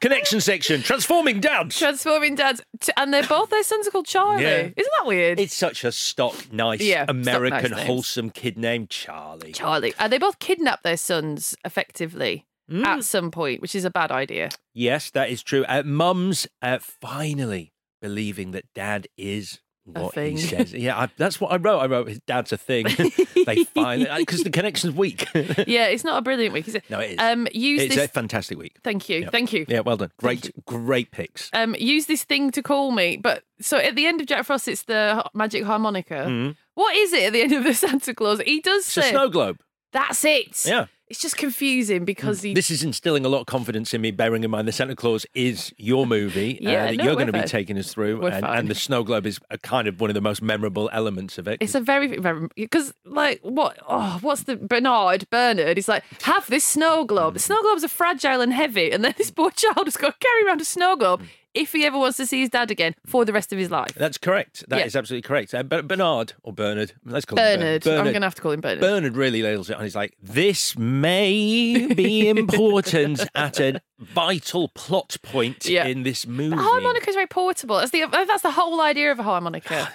Connection 0.00 0.40
section, 0.40 0.82
transforming 0.82 1.40
dads. 1.40 1.78
Transforming 1.78 2.34
dads, 2.34 2.62
T- 2.80 2.90
and 2.96 3.12
they're 3.12 3.26
both 3.26 3.50
their 3.50 3.62
sons 3.62 3.86
are 3.86 3.90
called 3.90 4.06
Charlie. 4.06 4.42
Yeah. 4.44 4.68
Isn't 4.74 4.92
that 4.98 5.06
weird? 5.06 5.38
It's 5.38 5.54
such 5.54 5.84
a 5.84 5.92
stock, 5.92 6.50
nice, 6.52 6.80
Yeah, 6.80 7.04
stock, 7.04 7.10
American, 7.16 7.70
nice 7.70 7.70
names. 7.72 7.86
wholesome 7.86 8.30
kid 8.30 8.56
named 8.56 8.88
Charlie. 8.88 9.52
Charlie. 9.52 9.92
And 9.98 10.10
they 10.12 10.18
both 10.18 10.38
kidnap 10.38 10.82
their 10.82 10.96
sons 10.96 11.54
effectively 11.64 12.46
Mm. 12.70 12.86
at 12.86 13.04
some 13.04 13.30
point, 13.32 13.60
which 13.60 13.74
is 13.74 13.84
a 13.84 13.90
bad 13.90 14.10
idea. 14.12 14.48
Yes, 14.72 15.10
that 15.10 15.28
is 15.28 15.42
true. 15.42 15.64
Uh, 15.68 15.82
Mums 15.84 16.46
uh, 16.62 16.78
finally 16.78 17.72
believing 18.00 18.52
that 18.52 18.64
dad 18.74 19.08
is 19.18 19.60
what 19.92 20.14
thing. 20.14 20.36
he 20.36 20.42
says. 20.42 20.72
Yeah, 20.80 20.98
I, 20.98 21.08
that's 21.16 21.40
what 21.40 21.52
I 21.52 21.56
wrote. 21.56 21.78
I 21.80 21.86
wrote 21.86 22.08
his 22.08 22.20
dad's 22.20 22.52
a 22.52 22.56
thing. 22.56 22.86
they 23.46 23.64
finally 23.64 24.08
because 24.18 24.42
the 24.42 24.50
connection's 24.50 24.94
weak. 24.94 25.26
yeah, 25.34 25.86
it's 25.86 26.04
not 26.04 26.18
a 26.18 26.22
brilliant 26.22 26.52
week, 26.54 26.68
is 26.68 26.74
it? 26.74 26.84
no, 26.90 26.98
it 27.00 27.12
is. 27.12 27.18
Um, 27.18 27.46
use 27.52 27.82
it's 27.82 27.94
this. 27.94 28.04
a 28.04 28.08
fantastic 28.08 28.58
week. 28.58 28.78
Thank 28.84 29.08
you. 29.08 29.20
Yeah. 29.20 29.30
Thank 29.30 29.52
you. 29.52 29.64
Yeah, 29.68 29.80
well 29.80 29.96
done. 29.96 30.10
Great, 30.18 30.50
great 30.66 31.10
picks. 31.10 31.50
Um, 31.52 31.74
use 31.78 32.06
this 32.06 32.24
thing 32.24 32.50
to 32.52 32.62
call 32.62 32.92
me. 32.92 33.16
But 33.16 33.42
so 33.60 33.76
at 33.78 33.96
the 33.96 34.06
end 34.06 34.20
of 34.20 34.26
Jack 34.26 34.46
Frost, 34.46 34.68
it's 34.68 34.82
the 34.84 35.24
magic 35.34 35.64
harmonica. 35.64 36.26
Mhm. 36.28 36.56
What 36.74 36.94
is 36.96 37.12
it 37.12 37.24
at 37.24 37.32
the 37.32 37.42
end 37.42 37.52
of 37.52 37.64
the 37.64 37.74
Santa 37.74 38.14
Clause? 38.14 38.40
He 38.40 38.60
does 38.60 38.86
It's 38.86 38.96
a 38.96 39.02
say 39.02 39.10
snow 39.10 39.28
globe. 39.28 39.60
that's 39.92 40.24
it. 40.24 40.64
Yeah. 40.64 40.86
It's 41.10 41.18
just 41.18 41.36
confusing 41.36 42.04
because 42.04 42.40
mm. 42.40 42.44
he. 42.44 42.54
This 42.54 42.70
is 42.70 42.84
instilling 42.84 43.24
a 43.24 43.28
lot 43.28 43.40
of 43.40 43.46
confidence 43.46 43.92
in 43.92 44.00
me, 44.00 44.12
bearing 44.12 44.44
in 44.44 44.50
mind 44.50 44.68
the 44.68 44.72
Santa 44.72 44.94
Clause 44.94 45.26
is 45.34 45.74
your 45.76 46.06
movie 46.06 46.64
uh, 46.64 46.70
that 46.70 46.96
no, 46.96 47.04
you're 47.04 47.14
going 47.14 47.26
to 47.26 47.32
be 47.32 47.42
taking 47.42 47.76
us 47.76 47.92
through, 47.92 48.24
and, 48.26 48.46
and 48.46 48.68
the 48.68 48.76
snow 48.76 49.02
globe 49.02 49.26
is 49.26 49.40
a 49.50 49.58
kind 49.58 49.88
of 49.88 50.00
one 50.00 50.08
of 50.08 50.14
the 50.14 50.20
most 50.20 50.40
memorable 50.40 50.88
elements 50.92 51.36
of 51.36 51.48
it. 51.48 51.58
It's 51.60 51.74
a 51.74 51.80
very, 51.80 52.16
very 52.18 52.46
because 52.54 52.94
like 53.04 53.40
what? 53.42 53.76
Oh, 53.88 54.18
what's 54.22 54.44
the 54.44 54.54
Bernard 54.54 55.28
Bernard? 55.30 55.76
He's 55.76 55.88
like, 55.88 56.04
have 56.22 56.46
this 56.46 56.62
snow 56.62 57.04
globe. 57.04 57.34
Mm. 57.34 57.40
Snow 57.40 57.60
globes 57.60 57.82
are 57.82 57.88
fragile 57.88 58.40
and 58.40 58.52
heavy, 58.52 58.92
and 58.92 59.04
then 59.04 59.14
this 59.18 59.32
poor 59.32 59.50
child 59.50 59.86
has 59.86 59.96
got 59.96 60.20
to 60.20 60.26
carry 60.26 60.44
around 60.44 60.60
a 60.60 60.64
snow 60.64 60.94
globe 60.94 61.22
mm. 61.22 61.26
If 61.54 61.72
he 61.72 61.84
ever 61.84 61.98
wants 61.98 62.16
to 62.18 62.26
see 62.26 62.40
his 62.40 62.48
dad 62.48 62.70
again 62.70 62.94
for 63.06 63.24
the 63.24 63.32
rest 63.32 63.52
of 63.52 63.58
his 63.58 63.70
life. 63.70 63.92
That's 63.94 64.18
correct. 64.18 64.64
That 64.68 64.86
is 64.86 64.94
Yeah. 64.94 64.98
absolutely 65.00 65.22
correct. 65.26 65.54
Uh, 65.54 65.62
but 65.62 65.88
Bernard 65.88 66.34
or 66.42 66.52
Bernard, 66.52 66.92
let's 67.04 67.24
call 67.24 67.36
Bernard. 67.36 67.84
him 67.84 67.90
Bernard. 67.92 67.98
I'm 68.06 68.12
going 68.12 68.20
to 68.22 68.26
have 68.26 68.34
to 68.36 68.42
call 68.42 68.52
him 68.52 68.60
Bernard. 68.60 68.80
Bernard 68.80 69.16
really 69.16 69.42
ladles 69.42 69.70
it 69.70 69.76
on. 69.76 69.82
He's 69.82 69.96
like, 69.96 70.16
this 70.22 70.76
may 70.78 71.86
be 71.94 72.28
important 72.28 73.26
at 73.34 73.58
a 73.60 73.80
vital 73.98 74.68
plot 74.68 75.16
point 75.22 75.66
Yeah. 75.66 75.86
in 75.86 76.02
this 76.04 76.26
movie. 76.26 76.56
The 76.56 76.62
harmonica 76.62 77.08
is 77.10 77.14
very 77.16 77.26
portable. 77.26 77.76
That's 77.78 77.90
the 77.90 78.06
that's 78.10 78.42
the 78.42 78.50
whole 78.52 78.80
idea 78.80 79.12
of 79.12 79.18
a 79.18 79.22
harmonica. 79.22 79.88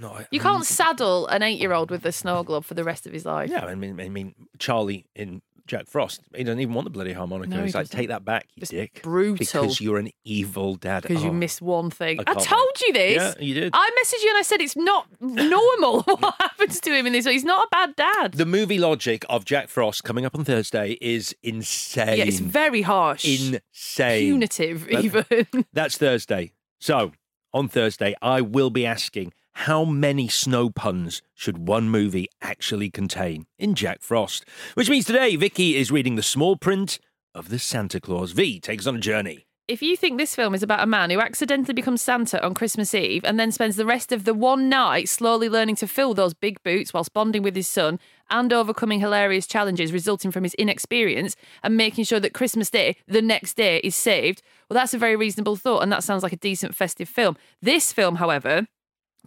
No, 0.00 0.18
You 0.30 0.40
can't 0.40 0.64
saddle 0.64 1.26
an 1.28 1.42
eight-year-old 1.42 1.90
with 1.90 2.04
a 2.06 2.12
snow 2.12 2.42
globe 2.42 2.64
for 2.64 2.74
the 2.74 2.84
rest 2.84 3.06
of 3.06 3.12
his 3.12 3.24
life. 3.24 3.50
Yeah, 3.50 3.64
I 3.64 3.74
mean, 3.74 4.00
I 4.00 4.08
mean, 4.08 4.34
Charlie 4.58 5.06
in 5.14 5.42
Jack 5.66 5.86
Frost, 5.86 6.20
he 6.34 6.44
doesn't 6.44 6.60
even 6.60 6.74
want 6.74 6.84
the 6.86 6.90
bloody 6.90 7.12
harmonica. 7.12 7.50
No, 7.50 7.56
he 7.58 7.62
He's 7.64 7.74
like, 7.74 7.84
doesn't. 7.84 7.96
take 7.98 8.08
that 8.08 8.24
back, 8.24 8.46
you 8.56 8.66
dick. 8.66 9.00
brutal. 9.02 9.36
Because 9.36 9.80
you're 9.80 9.98
an 9.98 10.10
evil 10.24 10.74
dad. 10.74 11.02
Because 11.02 11.22
you 11.22 11.30
Oh. 11.30 11.32
missed 11.32 11.62
one 11.62 11.90
thing. 11.90 12.18
I 12.20 12.22
I, 12.22 12.34
can't 12.34 12.40
told 12.46 12.80
you 12.86 12.92
this. 12.92 13.36
Yeah, 13.38 13.44
you 13.44 13.54
did. 13.54 13.70
I 13.74 13.90
messaged 14.02 14.22
you 14.22 14.28
and 14.30 14.38
I 14.38 14.42
said 14.42 14.60
it's 14.60 14.76
not 14.76 15.06
normal 15.20 16.02
what 16.02 16.34
happens 16.40 16.80
to 16.80 16.90
him 16.94 17.06
in 17.06 17.12
this. 17.12 17.26
He's 17.26 17.44
not 17.44 17.66
a 17.66 17.68
bad 17.70 17.96
dad. 17.96 18.32
The 18.34 18.46
movie 18.46 18.78
logic 18.78 19.24
of 19.28 19.44
Jack 19.44 19.68
Frost 19.68 20.04
coming 20.04 20.24
up 20.26 20.34
on 20.34 20.44
Thursday 20.44 20.98
is 21.00 21.34
insane. 21.42 22.18
yeah, 22.18 22.24
it's 22.24 22.38
very 22.40 22.82
harsh. 22.82 23.24
insane. 23.24 24.20
Punitive, 24.26 24.88
even. 24.90 25.24
That's 25.72 25.96
Thursday. 25.96 26.52
So 26.80 27.12
on 27.54 27.68
Thursday, 27.68 28.14
I 28.20 28.40
will 28.40 28.70
be 28.70 28.84
asking 28.86 29.32
how 29.54 29.84
many 29.84 30.28
snow 30.28 30.70
puns 30.70 31.22
should 31.34 31.68
one 31.68 31.88
movie 31.88 32.28
actually 32.40 32.90
contain 32.90 33.46
in 33.58 33.74
Jack 33.74 34.02
Frost? 34.02 34.44
Which 34.74 34.90
means 34.90 35.04
today, 35.04 35.36
Vicky 35.36 35.76
is 35.76 35.90
reading 35.90 36.16
the 36.16 36.22
small 36.22 36.56
print 36.56 36.98
of 37.34 37.48
the 37.48 37.58
Santa 37.58 38.00
Clause. 38.00 38.32
V 38.32 38.60
takes 38.60 38.86
on 38.86 38.96
a 38.96 39.00
journey. 39.00 39.46
If 39.68 39.80
you 39.80 39.96
think 39.96 40.18
this 40.18 40.34
film 40.34 40.54
is 40.54 40.62
about 40.64 40.82
a 40.82 40.86
man 40.86 41.10
who 41.10 41.20
accidentally 41.20 41.72
becomes 41.72 42.02
Santa 42.02 42.44
on 42.44 42.52
Christmas 42.52 42.94
Eve 42.94 43.24
and 43.24 43.38
then 43.38 43.52
spends 43.52 43.76
the 43.76 43.86
rest 43.86 44.10
of 44.10 44.24
the 44.24 44.34
one 44.34 44.68
night 44.68 45.08
slowly 45.08 45.48
learning 45.48 45.76
to 45.76 45.86
fill 45.86 46.14
those 46.14 46.34
big 46.34 46.60
boots 46.64 46.92
whilst 46.92 47.12
bonding 47.12 47.42
with 47.42 47.54
his 47.54 47.68
son 47.68 48.00
and 48.28 48.52
overcoming 48.52 48.98
hilarious 48.98 49.46
challenges 49.46 49.92
resulting 49.92 50.32
from 50.32 50.42
his 50.42 50.54
inexperience 50.54 51.36
and 51.62 51.76
making 51.76 52.04
sure 52.04 52.18
that 52.18 52.34
Christmas 52.34 52.70
Day, 52.70 52.96
the 53.06 53.22
next 53.22 53.54
day, 53.54 53.78
is 53.84 53.94
saved, 53.94 54.42
well, 54.68 54.74
that's 54.74 54.94
a 54.94 54.98
very 54.98 55.14
reasonable 55.14 55.54
thought 55.54 55.82
and 55.82 55.92
that 55.92 56.02
sounds 56.02 56.24
like 56.24 56.32
a 56.32 56.36
decent 56.36 56.74
festive 56.74 57.08
film. 57.08 57.36
This 57.62 57.92
film, 57.92 58.16
however, 58.16 58.66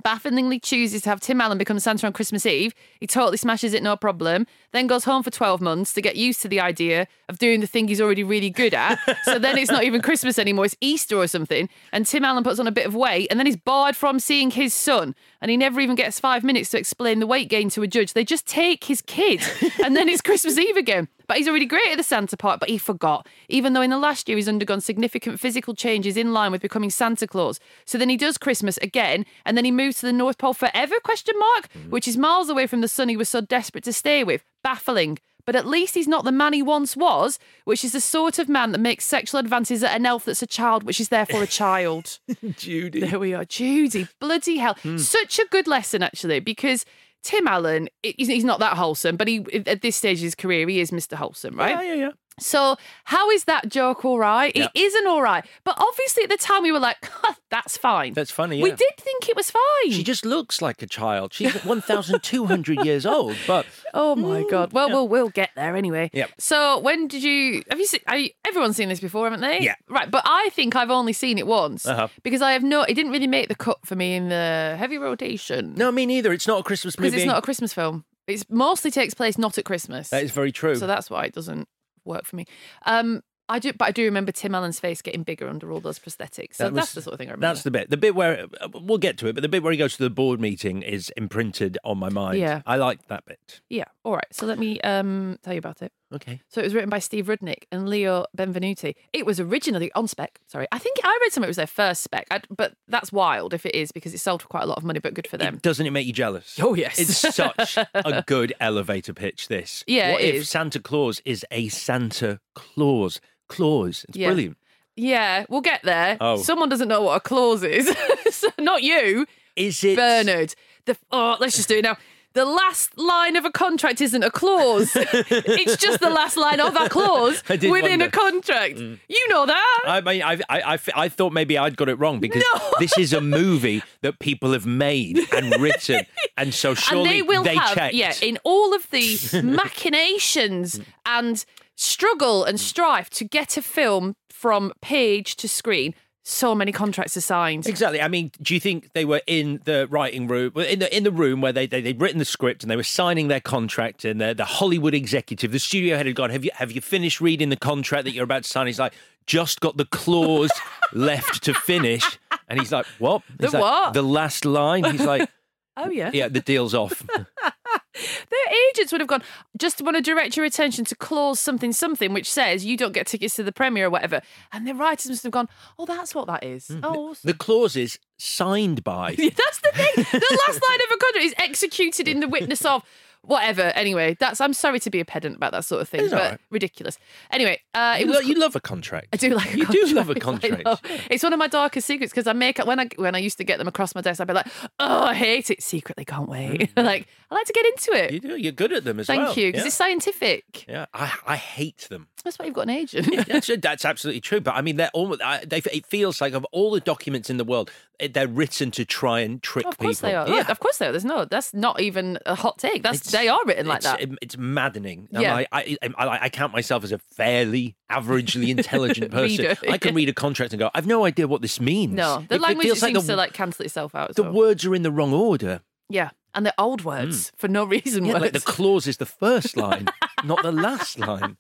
bafflingly 0.03 0.59
chooses 0.59 1.01
to 1.03 1.09
have 1.09 1.19
Tim 1.19 1.41
Allen 1.41 1.57
become 1.57 1.79
Santa 1.79 2.07
on 2.07 2.13
Christmas 2.13 2.45
Eve. 2.45 2.73
He 2.99 3.07
totally 3.07 3.37
smashes 3.37 3.73
it, 3.73 3.81
no 3.81 3.95
problem. 3.95 4.45
Then 4.71 4.87
goes 4.87 5.05
home 5.05 5.23
for 5.23 5.31
12 5.31 5.61
months 5.61 5.93
to 5.93 6.01
get 6.01 6.15
used 6.15 6.41
to 6.41 6.47
the 6.47 6.59
idea 6.59 7.07
of 7.29 7.39
doing 7.39 7.61
the 7.61 7.67
thing 7.67 7.87
he's 7.87 8.01
already 8.01 8.23
really 8.23 8.49
good 8.49 8.73
at. 8.73 8.99
so 9.23 9.39
then 9.39 9.57
it's 9.57 9.71
not 9.71 9.83
even 9.83 10.01
Christmas 10.01 10.37
anymore, 10.37 10.65
it's 10.65 10.75
Easter 10.81 11.17
or 11.17 11.27
something. 11.27 11.69
And 11.91 12.05
Tim 12.05 12.25
Allen 12.25 12.43
puts 12.43 12.59
on 12.59 12.67
a 12.67 12.71
bit 12.71 12.85
of 12.85 12.95
weight 12.95 13.27
and 13.29 13.39
then 13.39 13.45
he's 13.45 13.57
barred 13.57 13.95
from 13.95 14.19
seeing 14.19 14.51
his 14.51 14.73
son. 14.73 15.15
And 15.45 15.51
he 15.51 15.57
never 15.57 15.79
even 15.79 15.93
gets 15.93 16.19
five 16.19 16.43
minutes 16.43 16.71
to 16.71 16.79
explain 16.79 17.19
the 17.19 17.27
weight 17.27 17.49
gain 17.49 17.69
to 17.69 17.83
a 17.83 17.87
judge. 17.87 18.13
They 18.13 18.25
just 18.25 18.47
take 18.47 18.85
his 18.85 19.03
kid 19.03 19.43
and 19.83 19.95
then 19.95 20.09
it's 20.09 20.19
Christmas 20.19 20.57
Eve 20.57 20.75
again. 20.75 21.07
But 21.27 21.37
he's 21.37 21.47
already 21.47 21.67
great 21.67 21.87
at 21.91 21.97
the 21.97 22.03
Santa 22.03 22.35
part, 22.35 22.59
but 22.59 22.67
he 22.67 22.79
forgot. 22.79 23.27
Even 23.47 23.73
though 23.73 23.83
in 23.83 23.91
the 23.91 23.99
last 23.99 24.27
year 24.27 24.39
he's 24.39 24.49
undergone 24.49 24.81
significant 24.81 25.39
physical 25.39 25.75
changes 25.75 26.17
in 26.17 26.33
line 26.33 26.51
with 26.51 26.63
becoming 26.63 26.89
Santa 26.89 27.27
Claus. 27.27 27.59
So 27.85 27.99
then 27.99 28.09
he 28.09 28.17
does 28.17 28.39
Christmas 28.39 28.77
again, 28.77 29.23
and 29.45 29.55
then 29.55 29.65
he 29.65 29.71
moves 29.71 29.99
to 29.99 30.07
the 30.07 30.13
North 30.13 30.39
Pole 30.39 30.55
forever? 30.55 30.95
Question 31.03 31.37
mark, 31.37 31.71
mm. 31.73 31.91
which 31.91 32.07
is 32.07 32.17
miles 32.17 32.49
away 32.49 32.65
from 32.65 32.81
the 32.81 32.87
son 32.87 33.07
he 33.07 33.15
was 33.15 33.29
so 33.29 33.39
desperate 33.39 33.83
to 33.83 33.93
stay 33.93 34.23
with. 34.23 34.43
Baffling. 34.63 35.19
But 35.45 35.55
at 35.55 35.67
least 35.67 35.93
he's 35.93 36.07
not 36.07 36.23
the 36.23 36.31
man 36.31 36.53
he 36.53 36.61
once 36.61 36.97
was, 36.97 37.37
which 37.65 37.83
is 37.83 37.91
the 37.91 38.01
sort 38.01 38.39
of 38.39 38.49
man 38.49 38.71
that 38.71 38.79
makes 38.79 39.05
sexual 39.05 39.39
advances 39.39 39.83
at 39.83 39.95
an 39.95 40.05
elf 40.05 40.25
that's 40.25 40.41
a 40.41 40.47
child, 40.47 40.83
which 40.83 40.99
is 40.99 41.09
therefore 41.09 41.43
a 41.43 41.47
child. 41.47 42.19
Judy. 42.57 43.01
There 43.01 43.19
we 43.19 43.33
are. 43.33 43.45
Judy. 43.45 44.07
Bloody 44.19 44.57
hell. 44.57 44.75
Hmm. 44.81 44.97
Such 44.97 45.39
a 45.39 45.45
good 45.51 45.67
lesson, 45.67 46.01
actually, 46.01 46.39
because 46.39 46.85
Tim 47.23 47.47
Allen—he's 47.47 48.27
he's 48.27 48.43
not 48.43 48.59
that 48.59 48.77
wholesome, 48.77 49.17
but 49.17 49.27
he 49.27 49.43
at 49.65 49.81
this 49.81 49.95
stage 49.95 50.19
of 50.19 50.23
his 50.23 50.35
career, 50.35 50.67
he 50.67 50.79
is 50.79 50.91
Mr. 50.91 51.13
Wholesome, 51.15 51.55
right? 51.57 51.71
Yeah, 51.71 51.81
yeah, 51.81 51.93
yeah. 51.95 52.09
So 52.39 52.75
how 53.05 53.29
is 53.31 53.45
that 53.45 53.69
joke 53.69 54.03
all 54.05 54.19
right? 54.19 54.51
Yeah. 54.55 54.65
It 54.73 54.79
isn't 54.79 55.07
all 55.07 55.21
right. 55.21 55.45
But 55.63 55.75
obviously 55.79 56.23
at 56.23 56.29
the 56.29 56.37
time 56.37 56.63
we 56.63 56.71
were 56.71 56.79
like, 56.79 57.09
that's 57.49 57.77
fine. 57.77 58.13
That's 58.13 58.31
funny. 58.31 58.61
We 58.61 58.71
did 58.71 58.91
think 58.99 59.29
it 59.29 59.35
was 59.35 59.51
fine. 59.51 59.91
She 59.91 60.03
just 60.03 60.25
looks 60.25 60.61
like 60.61 60.81
a 60.81 60.87
child. 60.87 61.33
She's 61.33 61.53
1,200 61.63 62.85
years 62.85 63.05
old, 63.05 63.35
but 63.47 63.65
Oh 63.93 64.15
my 64.15 64.43
god. 64.49 64.73
Well, 64.73 64.89
we'll 64.89 65.07
we'll 65.07 65.29
get 65.29 65.51
there 65.55 65.75
anyway. 65.75 66.09
Yep. 66.13 66.31
So 66.37 66.79
when 66.79 67.07
did 67.07 67.23
you 67.23 67.63
have 67.69 67.79
you 67.79 67.85
seen? 67.85 68.01
I, 68.07 68.31
everyone's 68.45 68.75
seen 68.75 68.89
this 68.89 68.99
before, 68.99 69.25
haven't 69.25 69.41
they? 69.41 69.59
Yeah. 69.61 69.75
Right, 69.89 70.09
but 70.09 70.23
I 70.25 70.49
think 70.53 70.75
I've 70.75 70.91
only 70.91 71.13
seen 71.13 71.37
it 71.37 71.47
once 71.47 71.85
Uh-huh. 71.85 72.07
because 72.23 72.41
I 72.41 72.51
have 72.51 72.63
no. 72.63 72.81
It 72.83 72.93
didn't 72.95 73.11
really 73.11 73.27
make 73.27 73.47
the 73.47 73.55
cut 73.55 73.77
for 73.85 73.95
me 73.95 74.15
in 74.15 74.29
the 74.29 74.75
heavy 74.77 74.97
rotation. 74.97 75.73
no, 75.75 75.91
me 75.91 76.05
neither. 76.05 76.33
It's 76.33 76.47
not 76.47 76.59
a 76.59 76.63
Christmas 76.63 76.95
because 76.95 77.11
movie. 77.13 77.23
it's 77.23 77.27
not 77.27 77.37
a 77.37 77.41
Christmas 77.41 77.73
film. 77.73 78.03
It 78.27 78.43
mostly 78.49 78.89
takes 78.91 79.13
place 79.13 79.37
not 79.37 79.57
at 79.57 79.65
Christmas. 79.65 80.09
That 80.09 80.23
is 80.23 80.31
very 80.31 80.51
true. 80.51 80.75
So 80.75 80.87
that's 80.87 81.09
why 81.09 81.25
it 81.25 81.33
doesn't 81.33 81.67
work 82.05 82.25
for 82.25 82.35
me. 82.35 82.45
Um, 82.85 83.21
I 83.47 83.59
do, 83.59 83.74
but 83.74 83.88
I 83.88 83.91
do 83.91 84.03
remember 84.05 84.31
Tim 84.31 84.55
Allen's 84.55 84.79
face 84.79 85.03
getting 85.03 85.21
bigger 85.21 85.47
under 85.47 85.71
all 85.71 85.79
those 85.79 86.00
prosthetics. 86.00 86.55
So 86.55 86.63
That 86.63 86.74
was- 86.74 86.81
that's 86.81 86.93
the 86.95 87.01
sort 87.03 87.13
of 87.13 87.19
thing 87.19 87.27
I 87.27 87.33
remember. 87.33 87.45
That's 87.53 87.62
the 87.62 87.69
bit. 87.69 87.91
The 87.91 87.97
bit 87.97 88.15
where 88.15 88.47
we'll 88.74 88.97
get 88.97 89.19
to 89.19 89.27
it, 89.27 89.33
but 89.33 89.41
the 89.43 89.50
bit 89.50 89.62
where 89.62 89.71
he 89.71 89.77
goes 89.77 89.95
to 89.97 90.03
the 90.03 90.09
board 90.09 90.39
meeting 90.41 90.81
is 90.81 91.12
imprinted 91.15 91.77
on 91.83 92.00
my 92.00 92.09
mind. 92.09 92.39
Yeah. 92.39 92.63
I 92.65 92.77
like 92.77 93.07
that 93.07 93.24
bit. 93.25 93.62
Yeah. 93.69 93.83
All 94.03 94.13
right. 94.13 94.25
So 94.31 94.47
let 94.47 94.57
me 94.57 94.81
um 94.81 95.38
tell 95.43 95.53
you 95.53 95.59
about 95.59 95.83
it. 95.83 95.91
Okay. 96.15 96.41
So 96.48 96.62
it 96.62 96.63
was 96.63 96.74
written 96.74 96.89
by 96.89 97.00
Steve 97.00 97.27
Rudnick 97.27 97.63
and 97.72 97.89
Leo 97.89 98.25
Benvenuti. 98.38 98.95
It 99.13 99.25
was 99.25 99.39
originally 99.39 99.91
on 99.93 100.07
spec. 100.07 100.39
Sorry, 100.48 100.67
I 100.72 100.79
think 100.79 100.98
I 101.03 101.17
read 101.22 101.31
somewhere 101.34 101.48
it 101.48 101.50
was 101.50 101.57
their 101.57 101.67
first 101.67 102.03
spec, 102.03 102.27
I, 102.31 102.41
but 102.50 102.74
that's 102.88 103.12
wild 103.12 103.53
if 103.53 103.65
it 103.65 103.75
is 103.75 103.91
because 103.91 104.13
it 104.13 104.19
sold 104.19 104.41
for 104.41 104.48
quite 104.48 104.63
a 104.63 104.67
lot 104.67 104.77
of 104.77 104.84
money. 104.84 105.00
But 105.00 105.13
good 105.13 105.27
for 105.27 105.38
them. 105.38 105.60
Doesn't 105.62 105.86
it 105.86 105.91
make 105.91 106.07
you 106.07 106.13
jealous? 106.13 106.57
Oh, 106.62 106.74
yes. 106.74 106.98
It's 107.00 107.36
such 107.36 107.77
a 107.77 108.24
good 108.27 108.53
elevator 108.60 109.13
pitch. 109.13 109.48
This. 109.48 109.84
Yeah, 109.88 110.13
What 110.13 110.22
it 110.22 110.36
if 110.36 110.41
is. 110.41 110.50
Santa 110.50 110.79
Claus 110.79 111.22
is 111.25 111.45
a 111.51 111.67
Santa 111.67 112.39
Claus? 112.55 113.19
Claus. 113.50 114.05
It's 114.10 114.17
Yeah. 114.17 114.29
brilliant. 114.29 114.57
Yeah, 114.95 115.45
we'll 115.50 115.62
get 115.62 115.81
there. 115.84 116.17
Oh. 116.22 116.38
Someone 116.38 116.69
doesn't 116.69 116.88
know 116.88 117.01
what 117.01 117.17
a 117.17 117.19
clause 117.19 117.63
is. 117.63 117.93
So 118.31 118.50
not 118.60 118.81
you. 118.84 119.25
Is 119.55 119.81
it 119.84 119.95
Bernard? 119.98 120.55
The 120.86 120.98
oh, 121.12 121.38
let's 121.39 121.55
just 121.55 121.69
do 121.69 121.77
it 121.77 121.84
now. 121.84 121.95
The 122.35 122.43
last 122.45 122.97
line 122.97 123.37
of 123.37 123.45
a 123.45 123.49
contract 123.49 124.01
isn't 124.01 124.21
a 124.21 124.29
clause. 124.29 124.91
it's 124.95 125.77
just 125.77 126.01
the 126.01 126.09
last 126.09 126.35
line 126.35 126.59
of 126.59 126.75
a 126.75 126.89
clause 126.97 127.41
within 127.49 127.71
wonder. 127.71 128.05
a 128.05 128.09
contract. 128.09 128.75
Mm. 128.75 128.99
You 129.07 129.27
know 129.29 129.45
that. 129.45 129.81
I 129.87 130.01
mean, 130.01 130.21
I, 130.21 130.33
I, 130.49 130.73
I, 130.73 130.79
I 130.95 131.09
thought 131.09 131.31
maybe 131.31 131.57
I'd 131.57 131.77
got 131.77 131.87
it 131.87 131.95
wrong 131.97 132.19
because 132.19 132.43
No. 132.53 132.71
this 132.79 132.97
is 132.97 133.13
a 133.13 133.21
movie 133.21 133.81
that 134.01 134.19
people 134.19 134.51
have 134.51 134.65
made 134.65 135.17
and 135.33 135.55
written, 135.61 136.05
and 136.37 136.53
so 136.53 136.73
surely 136.73 137.03
and 137.03 137.09
they 137.09 137.21
will 137.21 137.45
have, 137.45 137.73
checked. 137.75 137.95
yeah, 137.95 138.13
in 138.21 138.37
all 138.43 138.73
of 138.75 138.89
the 138.91 139.17
machinations 139.41 140.79
and 141.05 141.45
struggle 141.75 142.43
and 142.43 142.59
strife 142.59 143.09
to 143.11 143.23
get 143.23 143.55
a 143.57 143.61
film 143.61 144.15
from 144.29 144.73
page 144.81 145.35
to 145.37 145.47
screen. 145.47 145.95
So 146.27 146.55
many 146.55 146.72
contracts 146.72 147.15
are 147.15 147.22
signed. 147.22 147.67
Exactly. 147.67 148.01
I 148.01 148.08
mean, 148.08 148.32
do 148.41 148.55
you 148.55 148.60
think 148.60 148.94
they 148.94 149.05
were 149.05 149.22
in 149.27 149.62
the 149.65 149.88
writing 149.91 150.27
room, 150.27 150.53
in 150.55 150.79
the 150.79 150.96
in 150.98 151.03
the 151.03 151.12
room 151.12 151.39
where 151.39 151.53
they, 151.53 151.67
they 151.67 151.82
they'd 151.82 152.01
written 152.01 152.17
the 152.17 152.25
script 152.25 152.63
and 152.63 152.72
they 152.72 152.75
were 152.75 152.82
signing 152.84 153.27
their 153.27 153.39
contract, 153.39 154.03
and 154.05 154.20
the, 154.20 154.34
the 154.34 154.44
Hollywood 154.46 154.96
executive, 154.96 155.51
the 155.51 155.60
studio 155.60 155.96
head 155.96 156.08
had 156.08 156.15
gone, 156.15 156.32
"Have 156.32 156.44
you 156.44 156.50
have 156.55 156.72
you 156.72 156.82
finished 156.82 157.22
reading 157.22 157.50
the 157.50 157.55
contract 157.55 158.05
that 158.05 158.13
you're 158.13 158.24
about 158.24 158.41
to 158.44 158.50
sign?" 158.50 158.65
He's 158.65 158.79
like, 158.79 158.94
"Just 159.27 159.60
got 159.60 159.77
the 159.77 159.86
clause 159.86 160.50
left 160.94 161.44
to 161.44 161.53
finish," 161.53 162.17
and 162.50 162.60
he's 162.60 162.72
like, 162.72 162.88
"What? 162.98 163.22
He's 163.39 163.51
The 163.51 163.58
like, 163.60 163.62
what? 163.62 163.94
The 163.94 164.01
last 164.01 164.46
line." 164.46 164.84
He's 164.84 165.05
like, 165.05 165.29
Oh 165.77 165.91
yeah. 165.91 166.10
"Yeah, 166.12 166.27
the 166.27 166.39
deal's 166.39 166.74
off." 166.74 167.03
Their 167.95 168.53
agents 168.69 168.91
would 168.91 169.01
have 169.01 169.07
gone, 169.07 169.23
just 169.57 169.81
want 169.81 169.95
to 169.95 170.01
direct 170.01 170.35
your 170.35 170.45
attention 170.45 170.85
to 170.85 170.95
clause 170.95 171.39
something 171.39 171.71
something, 171.71 172.13
which 172.13 172.31
says 172.31 172.65
you 172.65 172.77
don't 172.77 172.91
get 172.91 173.07
tickets 173.07 173.35
to 173.35 173.43
the 173.43 173.51
premiere 173.51 173.87
or 173.87 173.89
whatever. 173.89 174.21
And 174.51 174.67
the 174.67 174.75
writers 174.75 175.09
must 175.09 175.23
have 175.23 175.31
gone, 175.31 175.47
oh, 175.79 175.85
that's 175.85 176.13
what 176.13 176.27
that 176.27 176.43
is. 176.43 176.67
Mm. 176.67 176.79
Oh, 176.83 177.09
awesome. 177.09 177.27
the 177.27 177.33
clause 177.33 177.75
is 177.75 177.99
signed 178.17 178.83
by. 178.83 179.15
that's 179.17 179.59
the 179.59 179.71
thing. 179.73 180.05
The 180.11 180.37
last 180.47 180.61
line 180.69 180.79
of 180.89 180.91
a 180.93 180.97
contract 180.97 181.25
is 181.25 181.33
executed 181.37 182.07
in 182.07 182.19
the 182.19 182.27
witness 182.27 182.65
of 182.65 182.83
whatever. 183.25 183.62
Anyway, 183.75 184.15
that's. 184.20 184.39
I'm 184.41 184.53
sorry 184.53 184.79
to 184.82 184.89
be 184.89 185.00
a 185.00 185.05
pedant 185.05 185.36
about 185.36 185.51
that 185.53 185.65
sort 185.65 185.82
of 185.82 185.89
thing, 185.89 186.01
It's 186.01 186.12
but 186.13 186.32
right. 186.32 186.39
ridiculous. 186.50 186.98
Anyway, 187.32 187.60
uh, 187.74 187.98
it 188.00 188.01
You, 188.01 188.08
was. 188.08 188.15
lo- 188.17 188.22
you 188.22 188.36
love 188.39 188.55
a 188.55 188.60
contract. 188.60 189.08
I 189.13 189.17
do 189.17 189.29
like. 189.36 189.53
A 189.53 189.58
You 189.58 189.65
contract. 189.65 189.88
do 189.89 189.96
love 189.96 190.10
a 190.10 190.15
contract. 190.20 190.86
It's 191.10 191.24
one 191.24 191.34
of 191.34 191.39
my 191.39 191.48
darkest 191.48 191.88
secrets 191.88 192.12
because 192.12 192.27
I 192.27 192.34
make 192.34 192.58
when 192.60 192.79
I 192.79 192.88
when 192.98 193.15
I 193.15 193.20
used 193.20 193.38
to 193.38 193.44
get 193.44 193.58
them 193.58 193.67
across 193.67 193.94
my 193.96 194.01
desk, 194.01 194.22
I'd 194.22 194.27
be 194.27 194.34
like, 194.34 194.48
"Oh, 194.79 195.03
I 195.05 195.13
hate 195.13 195.50
it. 195.51 195.62
Secretly, 195.63 196.05
can't 196.05 196.29
wait." 196.29 196.72
like 196.77 197.08
I 197.32 197.36
like 197.36 197.46
to 197.48 197.53
get 197.53 197.65
into 197.65 197.91
it. 198.03 198.12
You 198.13 198.20
do. 198.20 198.36
You're 198.36 198.51
good 198.51 198.72
at 198.74 198.84
them 198.84 199.00
as 199.00 199.08
Thank 199.08 199.20
well. 199.20 199.27
Thank 199.27 199.38
you, 199.38 199.48
because 199.50 199.62
Yeah. 199.63 199.67
it's 199.67 199.75
scientific. 199.75 200.65
Yeah, 200.67 200.86
I, 200.94 201.12
I 201.27 201.36
hate 201.36 201.88
them. 201.89 202.08
That's 202.24 202.39
why 202.39 202.46
you've 202.46 202.55
got 202.55 202.62
an 202.63 202.70
agent. 202.72 203.27
that's, 203.27 203.50
that's 203.62 203.86
absolutely 203.86 204.22
true. 204.22 204.41
But 204.41 204.55
I 204.55 204.62
mean, 204.62 204.77
they're 204.77 204.89
almost. 204.94 205.22
I, 205.22 205.44
they, 205.46 205.58
it 205.72 205.86
feels 205.86 206.22
like 206.22 206.34
of 206.34 206.44
all 206.51 206.72
the 206.72 206.79
documents 206.79 207.29
in 207.29 207.38
the 207.38 207.44
world, 207.44 207.70
they're 208.11 208.27
written 208.27 208.71
to 208.71 208.85
try 208.85 209.19
and 209.21 209.41
trick 209.41 209.65
Of 209.65 209.77
course 209.77 209.97
people. 210.01 210.09
they 210.09 210.15
are. 210.15 210.27
Yeah. 210.29 210.49
Of 210.51 210.59
course 210.59 210.77
they 210.77 210.87
are. 210.87 210.91
There's 210.91 211.05
no. 211.05 211.25
That's 211.25 211.53
not 211.53 211.79
even 211.81 212.19
a 212.25 212.35
hot 212.35 212.57
take. 212.57 212.83
That's 212.83 213.11
they 213.11 213.27
are 213.27 213.39
written 213.45 213.65
like 213.67 213.77
it's, 213.77 213.85
that. 213.85 214.01
it- 214.01 214.09
It's 214.21 214.37
maddening. 214.37 215.07
And 215.11 215.21
Yeah. 215.21 215.35
I, 215.35 215.47
I, 215.51 215.77
I, 215.97 216.19
I 216.23 216.29
count 216.29 216.53
myself 216.53 216.83
as 216.83 216.91
a 216.91 216.97
fairly 216.97 217.75
averagely 217.91 218.49
intelligent 218.49 219.11
person. 219.11 219.45
Reader, 219.45 219.55
I 219.69 219.77
can 219.77 219.95
read 219.95 220.09
a 220.09 220.13
contract 220.13 220.53
and 220.53 220.59
go, 220.59 220.69
I've 220.73 220.87
no 220.87 221.05
idea 221.05 221.27
what 221.27 221.41
this 221.41 221.59
means. 221.59 221.93
no, 221.93 222.25
the 222.27 222.35
It- 222.35 222.37
it 222.37 222.41
language 222.41 222.65
feels 222.67 222.79
seems 222.79 222.95
like 222.95 223.03
the, 223.05 223.13
to 223.13 223.15
like 223.17 223.33
cancel 223.33 223.65
itself 223.65 223.95
out. 223.95 224.11
As 224.11 224.15
the 224.15 224.23
well. 224.23 224.33
words 224.33 224.65
are 224.65 224.75
in 224.75 224.81
the 224.83 224.91
wrong 224.91 225.13
order. 225.13 225.61
Yeah, 225.89 226.09
and 226.33 226.45
they're 226.45 226.53
old 226.57 226.81
hmm. 226.81 226.87
words 226.87 227.31
for 227.37 227.47
no 227.47 227.63
reason. 227.63 228.05
Yeah, 228.05 228.17
like 228.17 228.33
the 228.33 228.39
clause 228.39 228.87
is 228.87 228.97
the 228.97 229.05
first 229.05 229.55
line, 229.65 229.87
not 230.23 230.41
the 230.41 230.51
last 230.51 230.97
line. 230.99 231.37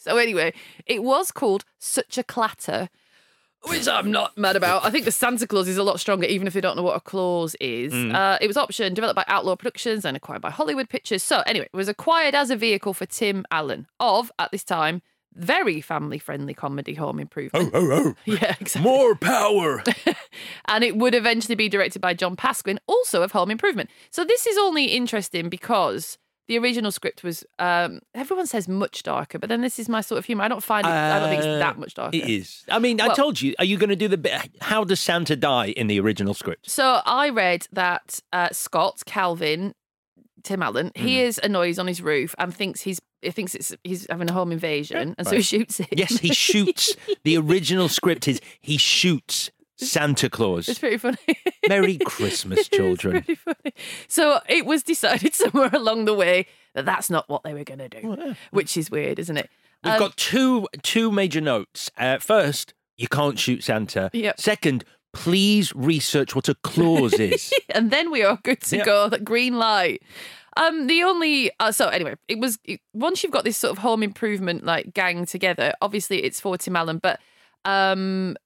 so 0.00 0.16
anyway, 0.16 0.54
it 0.86 1.02
was 1.02 1.30
called 1.30 1.64
Such 1.78 2.16
a 2.16 2.22
Clatter, 2.24 2.88
which 3.64 3.86
I'm 3.86 4.10
not 4.10 4.36
mad 4.36 4.56
about. 4.56 4.84
I 4.84 4.90
think 4.90 5.04
the 5.04 5.12
Santa 5.12 5.46
Clause 5.46 5.68
is 5.68 5.76
a 5.76 5.82
lot 5.82 6.00
stronger, 6.00 6.26
even 6.26 6.46
if 6.46 6.52
they 6.52 6.60
don't 6.60 6.76
know 6.76 6.82
what 6.82 6.96
a 6.96 7.00
clause 7.00 7.54
is. 7.60 7.92
Mm. 7.92 8.14
Uh, 8.14 8.38
it 8.40 8.46
was 8.46 8.56
optioned, 8.56 8.94
developed 8.94 9.16
by 9.16 9.24
Outlaw 9.28 9.56
Productions 9.56 10.04
and 10.04 10.16
acquired 10.16 10.42
by 10.42 10.50
Hollywood 10.50 10.88
Pictures. 10.88 11.22
So 11.22 11.42
anyway, 11.46 11.68
it 11.72 11.76
was 11.76 11.88
acquired 11.88 12.34
as 12.34 12.50
a 12.50 12.56
vehicle 12.56 12.94
for 12.94 13.06
Tim 13.06 13.44
Allen 13.50 13.86
of, 14.00 14.32
at 14.38 14.50
this 14.50 14.64
time, 14.64 15.02
very 15.34 15.80
family-friendly 15.80 16.54
comedy 16.54 16.94
Home 16.94 17.18
Improvement. 17.18 17.70
Oh, 17.74 17.78
oh, 17.78 17.92
oh. 17.92 18.14
Yeah, 18.26 18.54
exactly. 18.60 18.82
More 18.82 19.14
power. 19.14 19.82
and 20.66 20.84
it 20.84 20.96
would 20.96 21.14
eventually 21.14 21.54
be 21.54 21.68
directed 21.68 22.02
by 22.02 22.14
John 22.14 22.36
Pasquin, 22.36 22.78
also 22.86 23.22
of 23.22 23.32
Home 23.32 23.50
Improvement. 23.50 23.90
So 24.10 24.24
this 24.24 24.46
is 24.46 24.58
only 24.58 24.86
interesting 24.86 25.48
because 25.48 26.18
the 26.48 26.58
original 26.58 26.90
script 26.90 27.22
was 27.22 27.44
um, 27.58 28.00
everyone 28.14 28.46
says 28.46 28.68
much 28.68 29.02
darker, 29.02 29.38
but 29.38 29.48
then 29.48 29.60
this 29.60 29.78
is 29.78 29.88
my 29.88 30.00
sort 30.00 30.18
of 30.18 30.24
humor. 30.24 30.44
I 30.44 30.48
don't 30.48 30.62
find 30.62 30.86
it. 30.86 30.90
I 30.90 31.18
don't 31.20 31.28
think 31.28 31.38
it's 31.38 31.46
Uh, 31.46 31.58
that 31.58 31.78
much 31.78 31.94
darker. 31.94 32.16
It 32.16 32.28
is. 32.28 32.64
I 32.68 32.78
mean, 32.78 33.00
I 33.00 33.08
Well- 33.08 33.16
told 33.16 33.40
you. 33.40 33.54
Are 33.58 33.64
you 33.64 33.76
going 33.78 33.90
to 33.90 33.96
do 33.96 34.08
the 34.08 34.18
bit? 34.18 34.50
How 34.60 34.84
does 34.84 35.00
Santa 35.00 35.36
die 35.36 35.68
in 35.68 35.86
the 35.86 36.00
original 36.00 36.34
script? 36.34 36.68
So 36.70 37.00
I 37.06 37.28
read 37.30 37.68
that 37.72 38.20
uh, 38.32 38.48
Scott 38.52 39.02
Calvin, 39.06 39.74
Tim 40.42 40.62
Allen, 40.62 40.90
he 40.96 41.16
Mm. 41.18 41.22
is 41.28 41.40
annoyed 41.42 41.78
on 41.78 41.86
his 41.86 42.02
roof 42.02 42.34
and 42.38 42.54
thinks 42.54 42.82
he's 42.82 43.00
he 43.22 43.30
thinks 43.30 43.54
it's 43.54 43.72
he's 43.84 44.04
having 44.10 44.28
a 44.28 44.32
home 44.32 44.50
invasion, 44.50 45.14
and 45.16 45.28
so 45.28 45.36
he 45.36 45.42
shoots 45.42 45.78
it. 45.78 45.86
Yes, 45.92 46.18
he 46.18 46.34
shoots. 46.34 46.96
the 47.22 47.36
original 47.36 47.88
script 47.88 48.26
is 48.26 48.40
he 48.60 48.76
shoots 48.76 49.52
Santa 49.90 50.28
Claus. 50.30 50.68
It's 50.68 50.78
pretty 50.78 50.96
funny. 50.98 51.16
Merry 51.68 51.98
Christmas, 51.98 52.68
children. 52.68 53.12
pretty 53.22 53.34
funny. 53.34 53.74
So 54.08 54.40
it 54.48 54.66
was 54.66 54.82
decided 54.82 55.34
somewhere 55.42 55.70
along 55.72 56.04
the 56.06 56.14
way 56.14 56.46
that 56.74 56.84
that's 56.84 57.10
not 57.10 57.28
what 57.28 57.42
they 57.42 57.54
were 57.54 57.64
going 57.64 57.78
to 57.80 57.88
do, 57.88 58.34
which 58.50 58.76
is 58.76 58.90
weird, 58.90 59.18
isn't 59.18 59.36
it? 59.36 59.50
We've 59.84 59.94
Um, 59.94 59.98
got 59.98 60.16
two 60.16 60.68
two 60.82 61.10
major 61.10 61.40
notes. 61.40 61.90
Uh, 61.98 62.18
first, 62.18 62.72
you 62.96 63.08
can't 63.08 63.38
shoot 63.38 63.64
Santa. 63.64 64.10
Yep. 64.12 64.38
Second, 64.40 64.84
please 65.12 65.74
research 65.74 66.34
what 66.34 66.48
a 66.48 66.54
clause 66.54 67.12
is. 67.18 67.52
and 67.68 67.90
then 67.90 68.10
we 68.10 68.22
are 68.22 68.38
good 68.42 68.60
to 68.62 68.76
Yep. 68.78 68.86
go. 68.86 69.08
The 69.08 69.18
green 69.18 69.58
light. 69.58 70.02
Um, 70.56 70.86
the 70.86 71.02
only 71.02 71.50
uh, 71.60 71.72
so 71.72 71.88
anyway, 71.88 72.14
it 72.28 72.38
was 72.38 72.58
it, 72.64 72.80
once 72.92 73.22
you've 73.22 73.32
got 73.32 73.44
this 73.44 73.56
sort 73.56 73.72
of 73.72 73.78
home 73.78 74.02
improvement 74.02 74.64
like 74.64 74.92
gang 74.94 75.24
together. 75.26 75.72
Obviously, 75.80 76.22
it's 76.24 76.40
for 76.40 76.56
Tim 76.58 76.76
Allen, 76.76 76.98
but 76.98 77.18
um, 77.64 78.36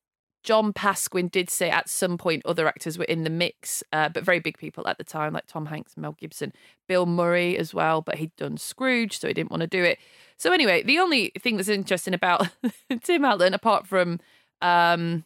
John 0.46 0.72
Pasquin 0.72 1.26
did 1.26 1.50
say 1.50 1.70
at 1.70 1.88
some 1.88 2.16
point 2.16 2.46
other 2.46 2.68
actors 2.68 2.96
were 2.96 3.04
in 3.06 3.24
the 3.24 3.30
mix, 3.30 3.82
uh, 3.92 4.08
but 4.08 4.22
very 4.22 4.38
big 4.38 4.56
people 4.56 4.86
at 4.86 4.96
the 4.96 5.02
time, 5.02 5.32
like 5.32 5.46
Tom 5.48 5.66
Hanks, 5.66 5.96
Mel 5.96 6.16
Gibson, 6.20 6.52
Bill 6.86 7.04
Murray 7.04 7.58
as 7.58 7.74
well. 7.74 8.00
But 8.00 8.14
he'd 8.14 8.34
done 8.36 8.56
Scrooge, 8.56 9.18
so 9.18 9.26
he 9.26 9.34
didn't 9.34 9.50
want 9.50 9.62
to 9.62 9.66
do 9.66 9.82
it. 9.82 9.98
So 10.36 10.52
anyway, 10.52 10.84
the 10.84 11.00
only 11.00 11.32
thing 11.40 11.56
that's 11.56 11.68
interesting 11.68 12.14
about 12.14 12.48
Tim 13.02 13.24
Allen, 13.24 13.54
apart 13.54 13.88
from 13.88 14.20
um, 14.62 15.24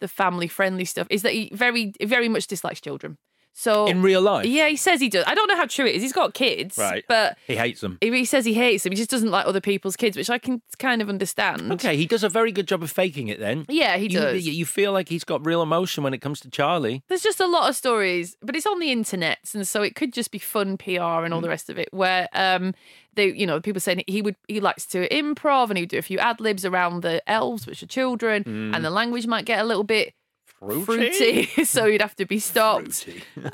the 0.00 0.08
family 0.08 0.48
friendly 0.48 0.84
stuff, 0.84 1.06
is 1.08 1.22
that 1.22 1.34
he 1.34 1.50
very 1.54 1.92
very 2.02 2.28
much 2.28 2.48
dislikes 2.48 2.80
children. 2.80 3.16
So 3.60 3.86
In 3.86 4.02
real 4.02 4.20
life? 4.22 4.46
yeah, 4.46 4.68
he 4.68 4.76
says 4.76 5.00
he 5.00 5.08
does. 5.08 5.24
I 5.26 5.34
don't 5.34 5.48
know 5.48 5.56
how 5.56 5.66
true 5.66 5.84
it 5.84 5.96
is. 5.96 6.02
He's 6.02 6.12
got 6.12 6.32
kids, 6.32 6.78
Right. 6.78 7.02
But 7.08 7.36
He 7.48 7.56
hates 7.56 7.80
them. 7.80 7.98
he 8.00 8.08
he 8.12 8.24
says 8.24 8.44
he 8.44 8.54
hates 8.54 8.84
them. 8.84 8.92
He 8.92 8.96
just 8.96 9.10
doesn't 9.10 9.32
like 9.32 9.46
other 9.46 9.60
people's 9.60 9.96
kids, 9.96 10.16
which 10.16 10.30
I 10.30 10.38
can 10.38 10.62
kind 10.78 11.02
of 11.02 11.08
understand. 11.08 11.72
Okay, 11.72 11.96
he 11.96 12.06
does 12.06 12.22
a 12.22 12.28
very 12.28 12.52
good 12.52 12.68
job 12.68 12.84
of 12.84 12.90
faking 12.92 13.26
it 13.26 13.40
then. 13.40 13.66
Yeah, 13.68 13.96
he 13.96 14.04
You- 14.04 14.10
does. 14.20 14.46
You, 14.46 14.64
feel 14.64 14.92
like 14.92 15.08
he's 15.08 15.24
got 15.24 15.44
real 15.44 15.60
emotion 15.60 16.04
when 16.04 16.14
it 16.14 16.18
comes 16.18 16.38
to 16.40 16.50
Charlie. 16.50 17.02
There's 17.08 17.22
just 17.22 17.40
a 17.40 17.46
lot 17.48 17.68
of 17.68 17.74
stories, 17.74 18.36
but 18.40 18.54
it's 18.54 18.66
on 18.66 18.78
the 18.78 18.92
internet, 18.92 19.38
and 19.54 19.66
so 19.66 19.82
it 19.82 19.96
could 19.96 20.12
just 20.12 20.30
be 20.30 20.38
fun 20.38 20.76
PR 20.78 21.24
and 21.24 21.34
all 21.34 21.40
Mm. 21.40 21.42
the 21.42 21.48
rest 21.48 21.68
of 21.68 21.78
it. 21.78 21.88
Where 21.90 22.28
um, 22.34 22.74
they, 23.14 23.32
you 23.32 23.46
know, 23.46 23.60
people 23.60 23.80
saying 23.80 24.04
he 24.06 24.22
would 24.22 24.36
he 24.46 24.60
likes 24.60 24.86
to 24.86 25.08
improv 25.08 25.70
and 25.70 25.78
he'd 25.78 25.88
do 25.88 25.98
a 25.98 26.02
few 26.02 26.18
ad 26.18 26.40
libs 26.40 26.64
around 26.64 27.02
the 27.02 27.28
elves, 27.28 27.66
which 27.66 27.82
are 27.82 27.86
children, 27.88 28.44
Mm. 28.44 28.76
and 28.76 28.84
the 28.84 28.90
language 28.90 29.26
might 29.26 29.46
get 29.46 29.58
a 29.58 29.64
little 29.64 29.82
bit 29.84 30.14
Fruity? 30.58 31.44
fruity, 31.44 31.64
so 31.64 31.86
he'd 31.86 32.00
have 32.00 32.16
to 32.16 32.26
be 32.26 32.38
stopped. 32.38 33.08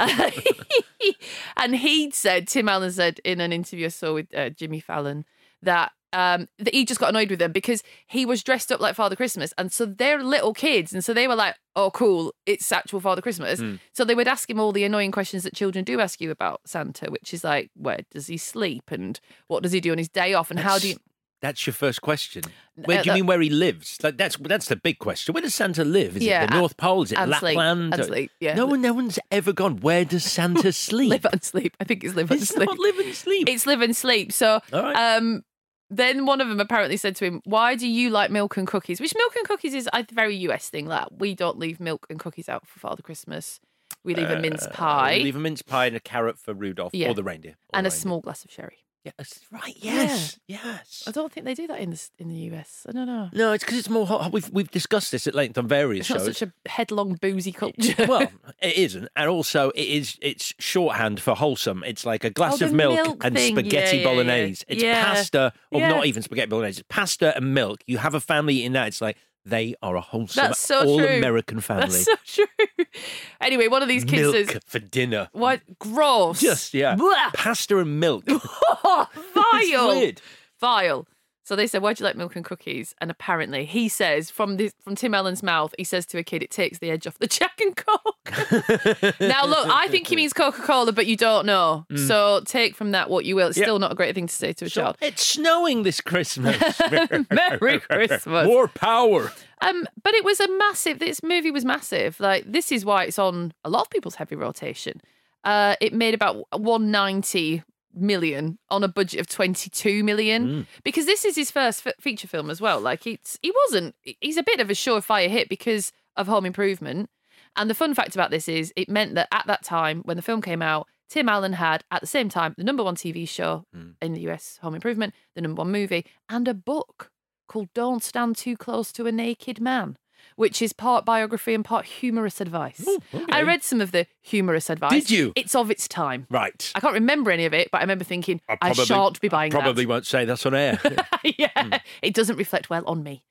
and 1.56 1.76
he'd 1.76 2.14
said, 2.14 2.48
Tim 2.48 2.68
Allen 2.68 2.92
said 2.92 3.20
in 3.24 3.40
an 3.40 3.52
interview 3.52 3.86
I 3.86 3.88
saw 3.88 4.14
with 4.14 4.34
uh, 4.34 4.50
Jimmy 4.50 4.80
Fallon 4.80 5.24
that 5.62 5.92
um, 6.14 6.48
that 6.58 6.72
he 6.72 6.84
just 6.84 7.00
got 7.00 7.08
annoyed 7.08 7.28
with 7.28 7.40
them 7.40 7.50
because 7.50 7.82
he 8.06 8.24
was 8.24 8.44
dressed 8.44 8.70
up 8.70 8.80
like 8.80 8.94
Father 8.94 9.16
Christmas, 9.16 9.52
and 9.58 9.72
so 9.72 9.84
they're 9.84 10.22
little 10.22 10.54
kids, 10.54 10.92
and 10.92 11.04
so 11.04 11.12
they 11.12 11.26
were 11.26 11.34
like, 11.34 11.56
"Oh, 11.74 11.90
cool, 11.90 12.32
it's 12.46 12.70
actual 12.70 13.00
Father 13.00 13.20
Christmas." 13.20 13.60
Mm. 13.60 13.80
So 13.92 14.04
they 14.04 14.14
would 14.14 14.28
ask 14.28 14.48
him 14.48 14.60
all 14.60 14.70
the 14.70 14.84
annoying 14.84 15.10
questions 15.10 15.42
that 15.42 15.54
children 15.54 15.84
do 15.84 16.00
ask 16.00 16.20
you 16.20 16.30
about 16.30 16.60
Santa, 16.66 17.10
which 17.10 17.34
is 17.34 17.42
like, 17.42 17.70
where 17.74 18.00
does 18.12 18.28
he 18.28 18.36
sleep, 18.36 18.92
and 18.92 19.18
what 19.48 19.64
does 19.64 19.72
he 19.72 19.80
do 19.80 19.90
on 19.90 19.98
his 19.98 20.08
day 20.08 20.34
off, 20.34 20.52
and 20.52 20.60
how 20.60 20.78
do 20.78 20.88
you? 20.90 20.96
That's 21.44 21.66
your 21.66 21.74
first 21.74 22.00
question. 22.00 22.42
Where 22.86 23.00
Uh, 23.00 23.02
do 23.02 23.08
you 23.10 23.14
mean 23.16 23.26
where 23.26 23.40
he 23.40 23.50
lives? 23.50 23.98
Like 24.02 24.16
that's 24.16 24.36
that's 24.38 24.68
the 24.68 24.76
big 24.76 24.98
question. 24.98 25.34
Where 25.34 25.42
does 25.42 25.54
Santa 25.54 25.84
live? 25.84 26.16
Is 26.16 26.22
Yeah, 26.22 26.44
it 26.44 26.50
the 26.50 26.56
North 26.58 26.76
Pole? 26.78 27.02
Is 27.02 27.12
it 27.12 27.18
Lapland? 27.18 27.92
and 27.92 28.00
Or- 28.00 28.04
sleep, 28.04 28.30
yeah. 28.40 28.54
No 28.54 28.64
one, 28.66 28.80
no 28.80 28.94
one's 28.94 29.18
ever 29.30 29.52
gone. 29.52 29.76
Where 29.80 30.04
does 30.06 30.24
Santa 30.24 30.72
sleep? 30.88 31.10
live 31.10 31.26
and 31.30 31.44
sleep. 31.44 31.76
I 31.80 31.84
think 31.84 32.02
it's 32.02 32.14
live 32.14 32.30
and 32.30 32.40
It's 32.40 32.50
sleep. 32.54 32.68
not 32.68 32.78
live 32.78 32.98
and 32.98 33.14
sleep. 33.14 33.48
It's 33.48 33.66
live 33.66 33.82
and 33.82 33.94
sleep. 33.94 34.32
So, 34.32 34.60
right. 34.72 34.96
um, 35.16 35.44
then 35.90 36.24
one 36.24 36.40
of 36.40 36.48
them 36.48 36.60
apparently 36.60 36.96
said 36.96 37.14
to 37.16 37.26
him, 37.26 37.42
"Why 37.44 37.74
do 37.76 37.86
you 37.86 38.08
like 38.08 38.30
milk 38.30 38.56
and 38.56 38.66
cookies?" 38.66 38.98
Which 39.00 39.14
milk 39.14 39.36
and 39.36 39.46
cookies 39.46 39.74
is 39.74 39.86
a 39.92 40.02
very 40.10 40.34
US 40.48 40.70
thing. 40.70 40.86
Like 40.86 41.08
we 41.18 41.34
don't 41.34 41.58
leave 41.58 41.78
milk 41.78 42.06
and 42.08 42.18
cookies 42.18 42.48
out 42.48 42.66
for 42.66 42.78
Father 42.80 43.02
Christmas. 43.02 43.60
We 44.02 44.14
leave 44.14 44.30
a 44.30 44.40
mince 44.40 44.66
Uh, 44.66 44.70
pie 44.70 45.18
Leave 45.18 45.36
a 45.36 45.38
mince 45.38 45.62
pie 45.62 45.86
and 45.86 45.96
a 45.96 46.00
carrot 46.00 46.38
for 46.38 46.52
Rudolph 46.54 46.94
Yeah. 46.94 47.10
or 47.10 47.14
the 47.14 47.22
reindeer. 47.22 47.52
or 47.68 47.78
and 47.78 47.86
a 47.86 47.90
reindeer. 47.90 48.00
small 48.00 48.20
glass 48.20 48.44
of 48.44 48.50
sherry. 48.50 48.83
Yes, 49.04 49.40
right. 49.50 49.74
Yes, 49.76 50.38
yes. 50.48 51.04
I 51.06 51.10
don't 51.10 51.30
think 51.30 51.44
they 51.44 51.52
do 51.52 51.66
that 51.66 51.78
in 51.78 51.90
the 51.90 52.08
in 52.18 52.28
the 52.28 52.34
US. 52.56 52.86
I 52.88 52.92
don't 52.92 53.06
know. 53.06 53.28
No, 53.34 53.52
it's 53.52 53.62
because 53.62 53.78
it's 53.78 53.90
more 53.90 54.06
hot. 54.06 54.32
We've 54.32 54.48
we've 54.50 54.70
discussed 54.70 55.12
this 55.12 55.26
at 55.26 55.34
length 55.34 55.58
on 55.58 55.68
various 55.68 56.08
It's 56.08 56.10
not 56.18 56.24
shows. 56.26 56.38
such 56.38 56.48
a 56.48 56.68
headlong 56.70 57.18
boozy 57.20 57.52
culture. 57.52 58.06
well, 58.08 58.22
it 58.62 58.76
isn't, 58.76 59.08
and 59.14 59.28
also 59.28 59.68
it 59.70 59.82
is. 59.86 60.16
It's 60.22 60.54
shorthand 60.58 61.20
for 61.20 61.34
wholesome. 61.34 61.84
It's 61.84 62.06
like 62.06 62.24
a 62.24 62.30
glass 62.30 62.62
Oh, 62.62 62.64
of 62.64 62.70
the 62.70 62.76
milk, 62.78 62.96
milk 62.96 63.24
and 63.24 63.36
thing. 63.36 63.54
spaghetti 63.54 63.98
Yeah, 63.98 64.02
yeah, 64.04 64.08
yeah. 64.08 64.24
bolognese. 64.24 64.64
It's 64.68 64.82
Yeah. 64.82 65.04
pasta, 65.04 65.52
or 65.70 65.80
Yeah. 65.80 65.88
not 65.88 66.06
even 66.06 66.22
spaghetti 66.22 66.48
bolognese. 66.48 66.80
It's 66.80 66.86
pasta 66.88 67.36
and 67.36 67.52
milk. 67.52 67.82
You 67.86 67.98
have 67.98 68.14
a 68.14 68.20
family 68.20 68.64
in 68.64 68.72
that. 68.72 68.88
It's 68.88 69.02
like 69.02 69.18
they 69.44 69.74
are 69.82 69.96
a 69.96 70.00
wholesome, 70.00 70.46
That's 70.46 70.58
so 70.58 70.86
all 70.86 70.98
true. 70.98 71.06
American 71.06 71.60
family. 71.60 71.88
That's 71.88 72.04
so 72.04 72.14
true. 72.24 72.84
anyway, 73.40 73.68
one 73.68 73.82
of 73.82 73.88
these 73.88 74.04
kids 74.04 74.32
milk 74.32 74.50
says, 74.50 74.60
for 74.66 74.78
dinner. 74.78 75.28
"What 75.32 75.60
gross? 75.78 76.40
Just 76.40 76.74
yeah, 76.74 76.96
Blah. 76.96 77.30
pasta 77.34 77.78
and 77.78 78.00
milk. 78.00 78.24
vile, 78.84 79.88
weird. 79.88 80.20
vile." 80.60 81.06
So 81.46 81.54
they 81.54 81.66
said, 81.66 81.82
"Why 81.82 81.92
do 81.92 82.02
you 82.02 82.06
like 82.06 82.16
milk 82.16 82.36
and 82.36 82.44
cookies?" 82.44 82.94
And 83.02 83.10
apparently, 83.10 83.66
he 83.66 83.88
says 83.88 84.30
from 84.30 84.56
this 84.56 84.72
from 84.82 84.94
Tim 84.96 85.14
Allen's 85.14 85.42
mouth, 85.42 85.74
he 85.76 85.84
says 85.84 86.06
to 86.06 86.18
a 86.18 86.22
kid, 86.22 86.42
"It 86.42 86.50
takes 86.50 86.78
the 86.78 86.90
edge 86.90 87.06
off 87.06 87.18
the 87.18 87.26
Jack 87.38 87.60
and 87.60 87.76
Coke." 87.76 88.00
now, 89.20 89.44
look, 89.44 89.68
I 89.68 89.86
think 89.90 90.06
he 90.06 90.16
means 90.16 90.32
Coca 90.32 90.62
Cola, 90.62 90.92
but 90.92 91.06
you 91.06 91.16
don't 91.16 91.44
know. 91.44 91.84
Mm. 91.90 92.08
So 92.08 92.40
take 92.46 92.74
from 92.74 92.92
that 92.92 93.10
what 93.10 93.26
you 93.26 93.36
will. 93.36 93.48
It's 93.48 93.58
Yeah. 93.58 93.64
still 93.64 93.78
not 93.78 93.92
a 93.92 93.94
great 93.94 94.14
thing 94.14 94.26
to 94.26 94.34
say 94.34 94.54
to 94.54 94.64
a 94.64 94.68
child. 94.70 94.96
It's 95.02 95.24
snowing 95.24 95.82
this 95.82 96.00
Christmas. 96.00 96.56
Merry 97.30 97.80
Christmas. 97.80 98.46
More 98.46 98.68
power. 98.68 99.30
Um, 99.60 99.86
but 100.02 100.14
it 100.14 100.24
was 100.24 100.40
a 100.40 100.48
massive. 100.56 100.98
This 100.98 101.22
movie 101.22 101.50
was 101.50 101.64
massive. 101.64 102.18
Like 102.20 102.50
this 102.50 102.72
is 102.72 102.86
why 102.86 103.04
it's 103.04 103.18
on 103.18 103.52
a 103.64 103.68
lot 103.70 103.82
of 103.82 103.90
people's 103.90 104.14
heavy 104.14 104.36
rotation. 104.36 105.00
Uh, 105.44 105.76
it 105.80 105.92
made 105.92 106.14
about 106.14 106.36
190 106.58 107.62
million 107.94 108.58
on 108.70 108.82
a 108.84 108.88
budget 108.88 109.20
of 109.20 109.28
22 109.28 110.02
million 110.04 110.46
Mm. 110.46 110.66
because 110.84 111.06
this 111.06 111.24
is 111.24 111.36
his 111.36 111.50
first 111.50 111.86
f- 111.86 111.94
feature 112.00 112.28
film 112.28 112.50
as 112.50 112.60
well. 112.60 112.80
Like 112.80 113.06
it's 113.06 113.38
he 113.42 113.52
wasn't. 113.64 113.94
He's 114.20 114.36
a 114.36 114.42
bit 114.42 114.60
of 114.60 114.70
a 114.70 114.74
surefire 114.74 115.28
hit 115.28 115.48
because 115.48 115.92
of 116.16 116.26
Home 116.26 116.46
Improvement. 116.46 117.10
And 117.56 117.70
the 117.70 117.74
fun 117.74 117.94
fact 117.94 118.14
about 118.16 118.30
this 118.30 118.48
is 118.48 118.72
it 118.76 118.88
meant 118.88 119.14
that 119.14 119.28
at 119.32 119.46
that 119.46 119.62
time 119.62 120.02
when 120.04 120.16
the 120.16 120.22
film 120.22 120.42
came 120.42 120.60
out, 120.62 120.88
Tim 121.08 121.28
Allen 121.28 121.52
had 121.52 121.84
at 121.90 122.00
the 122.00 122.06
same 122.06 122.28
time 122.28 122.54
the 122.58 122.64
number 122.64 122.82
one 122.82 122.96
TV 122.96 123.28
show 123.28 123.64
Mm. 123.76 123.94
in 124.02 124.12
the 124.14 124.22
US, 124.30 124.58
Home 124.62 124.74
Improvement, 124.74 125.14
the 125.34 125.40
number 125.42 125.60
one 125.60 125.70
movie, 125.70 126.04
and 126.28 126.48
a 126.48 126.54
book 126.54 127.10
called 127.46 127.68
Don't 127.74 128.02
Stand 128.02 128.36
Too 128.36 128.56
Close 128.56 128.90
to 128.92 129.06
a 129.06 129.12
Naked 129.12 129.60
Man, 129.60 129.96
which 130.36 130.60
is 130.62 130.72
part 130.72 131.04
biography 131.04 131.54
and 131.54 131.64
part 131.64 131.84
humorous 131.86 132.40
advice. 132.40 132.86
I 133.30 133.42
read 133.42 133.62
some 133.62 133.80
of 133.80 133.92
the 133.92 134.06
humorous 134.22 134.68
advice. 134.70 134.92
Did 134.92 135.10
you? 135.10 135.32
It's 135.36 135.54
of 135.54 135.70
its 135.70 135.86
time. 135.88 136.26
Right. 136.30 136.70
I 136.74 136.80
can't 136.80 136.94
remember 136.94 137.30
any 137.30 137.44
of 137.46 137.54
it, 137.54 137.70
but 137.70 137.78
I 137.78 137.80
remember 137.82 138.04
thinking, 138.04 138.40
I, 138.48 138.56
probably- 138.56 138.84
shan't 138.84 139.20
be 139.20 139.28
buying 139.28 139.50
Probably 139.50 139.86
won't 139.86 140.06
say 140.06 140.24
that's 140.24 140.44
on 140.46 140.54
air. 140.54 140.78
that. 140.82 141.08
yeah, 141.38 141.78
it 142.02 142.14
doesn't 142.14 142.36
reflect 142.36 142.70
well 142.70 142.84
on 142.86 143.02
me. 143.02 143.24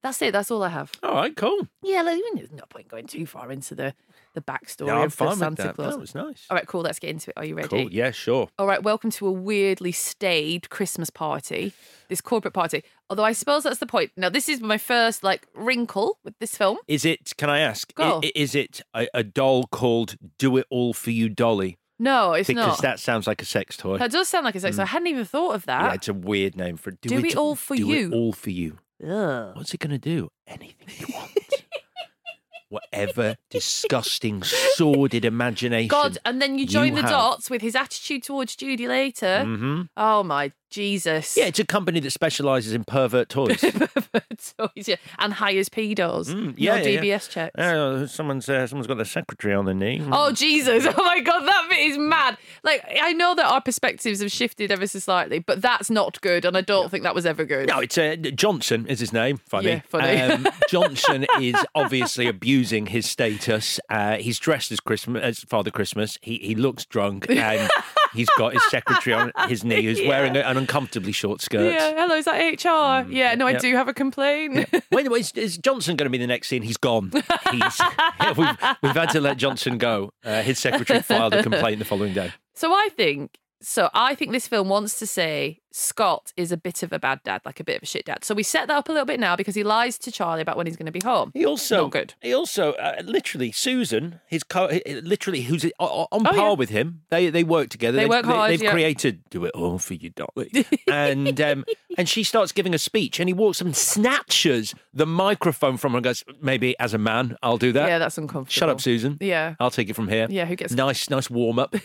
That's 0.00 0.22
it. 0.22 0.32
That's 0.32 0.50
all 0.52 0.62
I 0.62 0.68
have. 0.68 0.92
All 1.02 1.12
right, 1.14 1.34
cool. 1.34 1.66
Yeah, 1.82 2.02
like, 2.02 2.20
there's 2.36 2.52
no 2.52 2.62
point 2.68 2.86
going 2.86 3.08
too 3.08 3.26
far 3.26 3.50
into 3.50 3.74
the 3.74 3.94
the 4.34 4.40
backstory 4.40 4.86
No, 4.86 5.02
of 5.02 5.12
fine 5.12 5.26
the 5.26 5.30
with 5.30 5.38
Santa 5.40 5.62
that. 5.64 5.74
Claus. 5.74 5.86
Oh, 5.88 5.90
that 5.90 6.00
was 6.00 6.14
nice. 6.14 6.46
All 6.48 6.54
right, 6.56 6.66
cool. 6.68 6.82
Let's 6.82 7.00
get 7.00 7.10
into 7.10 7.30
it. 7.30 7.34
Are 7.36 7.44
you 7.44 7.56
ready? 7.56 7.68
Cool. 7.68 7.92
Yeah, 7.92 8.12
sure. 8.12 8.48
All 8.60 8.66
right, 8.68 8.80
welcome 8.80 9.10
to 9.10 9.26
a 9.26 9.32
weirdly 9.32 9.90
staged 9.90 10.70
Christmas 10.70 11.10
party, 11.10 11.72
this 12.08 12.20
corporate 12.20 12.54
party. 12.54 12.84
Although 13.10 13.24
I 13.24 13.32
suppose 13.32 13.62
that's 13.62 13.78
the 13.78 13.86
point. 13.86 14.12
Now, 14.16 14.28
this 14.28 14.48
is 14.48 14.60
my 14.60 14.76
first 14.78 15.22
like 15.24 15.46
wrinkle 15.54 16.18
with 16.24 16.34
this 16.40 16.56
film. 16.56 16.78
Is 16.86 17.04
it? 17.04 17.32
Can 17.38 17.48
I 17.48 17.60
ask? 17.60 17.94
Go. 17.94 18.20
i- 18.22 18.32
Is 18.34 18.54
it 18.54 18.82
a, 18.94 19.08
a 19.14 19.22
doll 19.22 19.64
called 19.64 20.16
"Do 20.38 20.56
It 20.58 20.66
All 20.70 20.92
for 20.92 21.10
You, 21.10 21.28
Dolly"? 21.28 21.78
No, 21.98 22.32
it's 22.34 22.46
because 22.46 22.66
not. 22.78 22.82
that 22.82 23.00
sounds 23.00 23.26
like 23.26 23.42
a 23.42 23.44
sex 23.44 23.76
toy. 23.76 23.98
That 23.98 24.12
does 24.12 24.28
sound 24.28 24.44
like 24.44 24.54
a 24.54 24.60
sex. 24.60 24.76
Mm. 24.76 24.80
I 24.80 24.86
hadn't 24.86 25.08
even 25.08 25.24
thought 25.24 25.54
of 25.56 25.64
yeah, 25.66 25.82
that. 25.88 25.94
it's 25.96 26.08
a 26.08 26.14
weird 26.14 26.54
name 26.56 26.76
for 26.76 26.90
it. 26.90 27.00
Do 27.00 27.18
it 27.24 27.36
all 27.36 27.56
for 27.56 27.74
do 27.76 27.86
you. 27.86 28.12
It 28.12 28.14
all 28.14 28.32
for 28.32 28.50
you. 28.50 28.78
Ugh. 29.04 29.56
What's 29.56 29.74
it 29.74 29.80
going 29.80 29.90
to 29.90 29.98
do? 29.98 30.28
Anything 30.46 30.86
you 31.08 31.14
want. 31.14 31.30
Whatever 32.70 33.36
disgusting, 33.50 34.42
sordid 34.42 35.24
imagination. 35.24 35.88
God, 35.88 36.18
and 36.26 36.40
then 36.42 36.58
you 36.58 36.66
join 36.66 36.94
the 36.94 37.00
have. 37.00 37.10
dots 37.10 37.48
with 37.48 37.62
his 37.62 37.74
attitude 37.74 38.22
towards 38.22 38.54
Judy 38.56 38.86
later. 38.86 39.42
hmm 39.42 39.82
Oh 39.96 40.22
my 40.22 40.52
Jesus! 40.70 41.36
Yeah, 41.36 41.46
it's 41.46 41.58
a 41.58 41.64
company 41.64 42.00
that 42.00 42.10
specialises 42.10 42.72
in 42.72 42.84
pervert 42.84 43.28
toys. 43.28 43.60
Pervert 43.60 44.54
toys, 44.56 44.88
yeah, 44.88 44.96
and 45.18 45.32
hires 45.32 45.68
pedos. 45.68 46.28
Mm, 46.28 46.54
yeah, 46.56 46.76
no 46.76 46.82
yeah, 46.82 47.00
DBS 47.00 47.04
yeah. 47.04 47.18
checks. 47.18 47.58
Uh, 47.58 48.06
someone's 48.06 48.48
uh, 48.48 48.66
someone's 48.66 48.86
got 48.86 48.96
their 48.96 49.04
secretary 49.04 49.54
on 49.54 49.64
their 49.64 49.74
knee. 49.74 50.02
Oh 50.10 50.32
Jesus! 50.32 50.84
Oh 50.86 51.04
my 51.04 51.20
God, 51.20 51.40
that 51.40 51.66
bit 51.68 51.78
is 51.78 51.98
mad. 51.98 52.36
Like 52.62 52.84
I 53.00 53.12
know 53.12 53.34
that 53.34 53.46
our 53.46 53.60
perspectives 53.60 54.20
have 54.20 54.32
shifted 54.32 54.70
ever 54.72 54.86
so 54.86 54.98
slightly, 54.98 55.38
but 55.38 55.62
that's 55.62 55.90
not 55.90 56.20
good, 56.20 56.44
and 56.44 56.56
I 56.56 56.60
don't 56.60 56.90
think 56.90 57.04
that 57.04 57.14
was 57.14 57.24
ever 57.24 57.44
good. 57.44 57.68
No, 57.68 57.80
it's 57.80 57.96
uh, 57.96 58.16
Johnson 58.16 58.86
is 58.86 59.00
his 59.00 59.12
name. 59.12 59.38
Funny. 59.46 59.68
Yeah, 59.68 59.80
funny. 59.86 60.20
Um, 60.20 60.48
Johnson 60.68 61.26
is 61.40 61.56
obviously 61.74 62.26
abusing 62.26 62.86
his 62.86 63.06
status. 63.06 63.80
Uh, 63.88 64.16
he's 64.16 64.38
dressed 64.38 64.72
as 64.72 64.80
Christmas, 64.80 65.22
as 65.22 65.38
Father 65.40 65.70
Christmas. 65.70 66.18
He 66.22 66.38
he 66.38 66.54
looks 66.54 66.84
drunk 66.84 67.28
and 67.30 67.70
he's 68.14 68.28
got 68.38 68.52
his 68.52 68.62
secretary 68.70 69.14
on 69.14 69.32
his 69.48 69.64
knee 69.64 69.82
who's 69.82 70.00
Yeah. 70.00 70.08
wearing 70.08 70.36
an 70.36 70.56
uncomfortably 70.56 71.12
short 71.12 71.40
skirt. 71.40 71.72
Yeah, 71.72 71.94
hello, 71.94 72.14
is 72.16 72.24
that 72.26 72.38
HR? 72.38 73.10
yeah, 73.10 73.34
no, 73.34 73.46
I 73.46 73.52
yeah. 73.52 73.58
do 73.58 73.74
have 73.76 73.88
a 73.88 73.94
complaint. 73.94 74.68
Wait, 74.90 75.10
wait, 75.10 75.20
is, 75.20 75.32
is 75.32 75.58
Johnson 75.58 75.96
going 75.96 76.06
to 76.06 76.10
be 76.10 76.18
the 76.18 76.26
next 76.26 76.48
scene? 76.48 76.62
He's 76.62 76.76
gone. 76.76 77.10
He's, 77.52 77.80
we've, 78.36 78.48
we've 78.82 78.92
had 78.94 79.10
to 79.10 79.20
let 79.20 79.36
Johnson 79.36 79.78
go. 79.78 80.10
Uh, 80.24 80.42
his 80.42 80.58
secretary 80.58 81.02
filed 81.02 81.34
a 81.34 81.42
complaint 81.42 81.78
the 81.78 81.84
following 81.84 82.14
day. 82.14 82.32
So 82.54 82.72
I 82.72 82.88
think 82.96 83.38
so 83.60 83.90
I 83.94 84.14
think 84.14 84.32
this 84.32 84.46
film 84.48 84.68
wants 84.68 84.98
to 85.00 85.06
say 85.06 85.60
Scott 85.70 86.32
is 86.36 86.50
a 86.50 86.56
bit 86.56 86.82
of 86.82 86.92
a 86.92 86.98
bad 86.98 87.20
dad, 87.24 87.42
like 87.44 87.60
a 87.60 87.64
bit 87.64 87.76
of 87.76 87.82
a 87.82 87.86
shit 87.86 88.04
dad. 88.06 88.24
So 88.24 88.34
we 88.34 88.42
set 88.42 88.66
that 88.68 88.76
up 88.76 88.88
a 88.88 88.92
little 88.92 89.04
bit 89.06 89.20
now 89.20 89.36
because 89.36 89.54
he 89.54 89.62
lies 89.62 89.98
to 89.98 90.10
Charlie 90.10 90.40
about 90.42 90.56
when 90.56 90.66
he's 90.66 90.76
going 90.76 90.86
to 90.86 90.92
be 90.92 91.00
home. 91.04 91.30
He 91.34 91.44
also 91.44 91.82
Not 91.82 91.90
good. 91.92 92.14
He 92.20 92.32
also 92.32 92.72
uh, 92.72 93.00
literally 93.04 93.52
Susan, 93.52 94.20
his 94.26 94.42
co- 94.42 94.70
literally 95.02 95.42
who's 95.42 95.64
on 95.78 96.06
Oh, 96.10 96.20
par 96.24 96.34
yeah. 96.34 96.52
with 96.54 96.70
him. 96.70 97.02
They 97.10 97.30
they 97.30 97.44
work 97.44 97.68
together. 97.68 97.96
They 97.96 98.04
They've- 98.04 98.10
work 98.10 98.24
hard, 98.24 98.50
They've 98.50 98.62
yeah. 98.62 98.72
created 98.72 99.22
do 99.30 99.44
it 99.44 99.52
all 99.54 99.78
for 99.78 99.94
you, 99.94 100.10
Dolly. 100.10 100.66
and 100.88 101.40
um, 101.40 101.64
and 101.98 102.08
she 102.08 102.24
starts 102.24 102.50
giving 102.52 102.74
a 102.74 102.78
speech, 102.78 103.20
and 103.20 103.28
he 103.28 103.32
walks 103.34 103.60
up 103.60 103.66
and 103.66 103.76
snatches 103.76 104.74
the 104.94 105.06
microphone 105.06 105.76
from 105.76 105.92
her 105.92 105.98
and 105.98 106.04
goes, 106.04 106.24
"Maybe 106.40 106.76
as 106.80 106.94
a 106.94 106.98
man, 106.98 107.36
I'll 107.42 107.58
do 107.58 107.72
that." 107.72 107.88
Yeah, 107.88 107.98
that's 107.98 108.18
uncomfortable. 108.18 108.52
Shut 108.52 108.68
up, 108.68 108.80
Susan. 108.80 109.18
Yeah. 109.20 109.54
I'll 109.60 109.70
take 109.70 109.90
it 109.90 109.94
from 109.94 110.08
here. 110.08 110.26
Yeah, 110.30 110.46
who 110.46 110.56
gets- 110.56 110.72
nice, 110.72 111.08
nice 111.10 111.28
warm 111.30 111.58
up. 111.58 111.74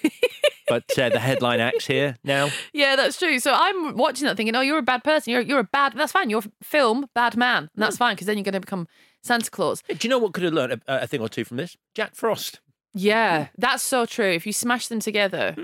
but 0.73 0.99
uh, 0.99 1.09
the 1.09 1.19
headline 1.19 1.59
acts 1.69 1.85
here 1.85 2.17
now. 2.23 2.49
Yeah, 2.73 2.95
that's 2.95 3.19
true. 3.19 3.39
So 3.39 3.53
I'm 3.53 3.95
watching 3.95 4.25
that 4.25 4.37
thinking, 4.37 4.55
oh, 4.55 4.61
you're 4.61 4.79
a 4.79 4.83
bad 4.83 5.03
person. 5.03 5.31
You're 5.31 5.41
you're 5.41 5.59
a 5.59 5.63
bad. 5.63 5.93
That's 5.95 6.11
fine. 6.11 6.29
You're 6.29 6.43
film 6.61 7.07
bad 7.13 7.37
man. 7.37 7.69
And 7.75 7.83
that's 7.83 7.97
fine 7.97 8.15
because 8.15 8.27
then 8.27 8.37
you're 8.37 8.43
going 8.43 8.53
to 8.53 8.59
become 8.59 8.87
Santa 9.21 9.51
Claus. 9.51 9.83
Do 9.87 9.97
you 10.01 10.09
know 10.09 10.17
what 10.17 10.33
could 10.33 10.43
have 10.43 10.53
learned 10.53 10.73
a, 10.87 11.03
a 11.03 11.07
thing 11.07 11.21
or 11.21 11.29
two 11.29 11.43
from 11.43 11.57
this? 11.57 11.77
Jack 11.93 12.15
Frost. 12.15 12.59
Yeah, 12.95 13.47
that's 13.57 13.81
so 13.81 14.05
true. 14.05 14.31
If 14.31 14.45
you 14.45 14.53
smash 14.53 14.87
them 14.87 14.99
together. 14.99 15.55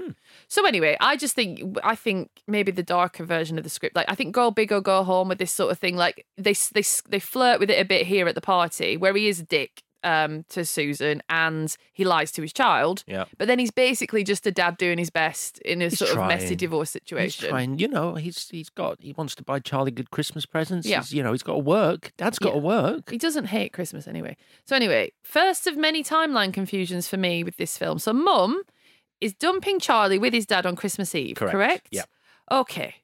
So 0.48 0.66
anyway, 0.66 0.98
I 1.00 1.16
just 1.16 1.36
think 1.36 1.78
I 1.84 1.96
think 1.96 2.30
maybe 2.48 2.72
the 2.72 2.84
darker 2.84 3.24
version 3.24 3.58
of 3.58 3.64
the 3.64 3.70
script, 3.70 3.96
like 3.96 4.10
I 4.10 4.16
think 4.16 4.34
go 4.34 4.52
big 4.52 4.72
or 4.72 4.82
go 4.82 5.04
home 5.04 5.30
with 5.30 5.38
this 5.38 5.52
sort 5.52 5.72
of 5.72 5.78
thing. 5.78 5.96
Like 5.96 6.26
they 6.38 6.54
they 6.74 6.84
they 7.08 7.20
flirt 7.20 7.60
with 7.60 7.70
it 7.70 7.80
a 7.80 7.86
bit 7.86 8.08
here 8.08 8.28
at 8.28 8.36
the 8.36 8.42
party 8.42 8.98
where 8.98 9.16
he 9.16 9.28
is 9.28 9.40
a 9.40 9.44
dick 9.46 9.84
um, 10.04 10.46
to 10.50 10.64
Susan 10.66 11.22
and 11.30 11.76
he 11.94 12.04
lies 12.06 12.32
to 12.34 12.42
his 12.42 12.54
child. 12.54 13.04
Yeah. 13.08 13.26
But 13.38 13.48
then 13.48 13.60
he's 13.60 13.72
basically 13.72 14.24
just 14.24 14.46
a 14.48 14.52
dad 14.52 14.78
doing 14.78 14.98
his 14.98 15.10
best 15.10 15.60
in 15.60 15.82
a 15.82 15.86
He's 15.90 16.00
sort 16.00 16.12
of 16.12 16.28
messy 16.28 16.48
trying. 16.48 16.58
divorce 16.58 16.94
He's 16.94 17.02
situation. 17.02 17.50
trying, 17.50 17.80
you 17.80 17.88
know, 17.88 18.16
he's 18.16 18.50
he's 18.50 18.70
got 18.70 18.98
he 19.02 19.14
wants 19.14 19.36
to 19.36 19.44
buy 19.44 19.60
Charlie 19.60 19.92
good 19.92 20.12
Christmas 20.12 20.46
presents. 20.46 20.88
Yeah. 20.88 21.00
He's, 21.00 21.14
you 21.14 21.24
know, 21.24 21.32
he's 21.32 21.44
got 21.44 21.54
to 21.54 21.60
work. 21.60 22.12
Dad's 22.18 22.40
got 22.40 22.52
to 22.52 22.58
work. 22.60 23.10
He 23.10 23.18
doesn't 23.18 23.46
hate 23.46 23.74
Christmas 23.74 24.08
anyway. 24.08 24.38
So 24.66 24.76
anyway, 24.76 25.12
first 25.24 25.68
of 25.68 25.76
many 25.78 26.04
timeline 26.04 26.54
confusions 26.54 27.08
for 27.08 27.18
me 27.18 27.44
with 27.44 27.58
this 27.58 27.78
film. 27.78 28.00
So 28.00 28.14
mum 28.14 28.62
is 29.22 29.34
dumping 29.34 29.80
Charlie 29.80 30.18
with 30.20 30.34
his 30.34 30.46
dad 30.46 30.66
on 30.66 30.76
Christmas 30.78 31.14
Eve, 31.14 31.36
Correct. 31.36 31.52
correct? 31.52 31.88
Yeah. 31.92 32.04
Okay. 32.52 32.96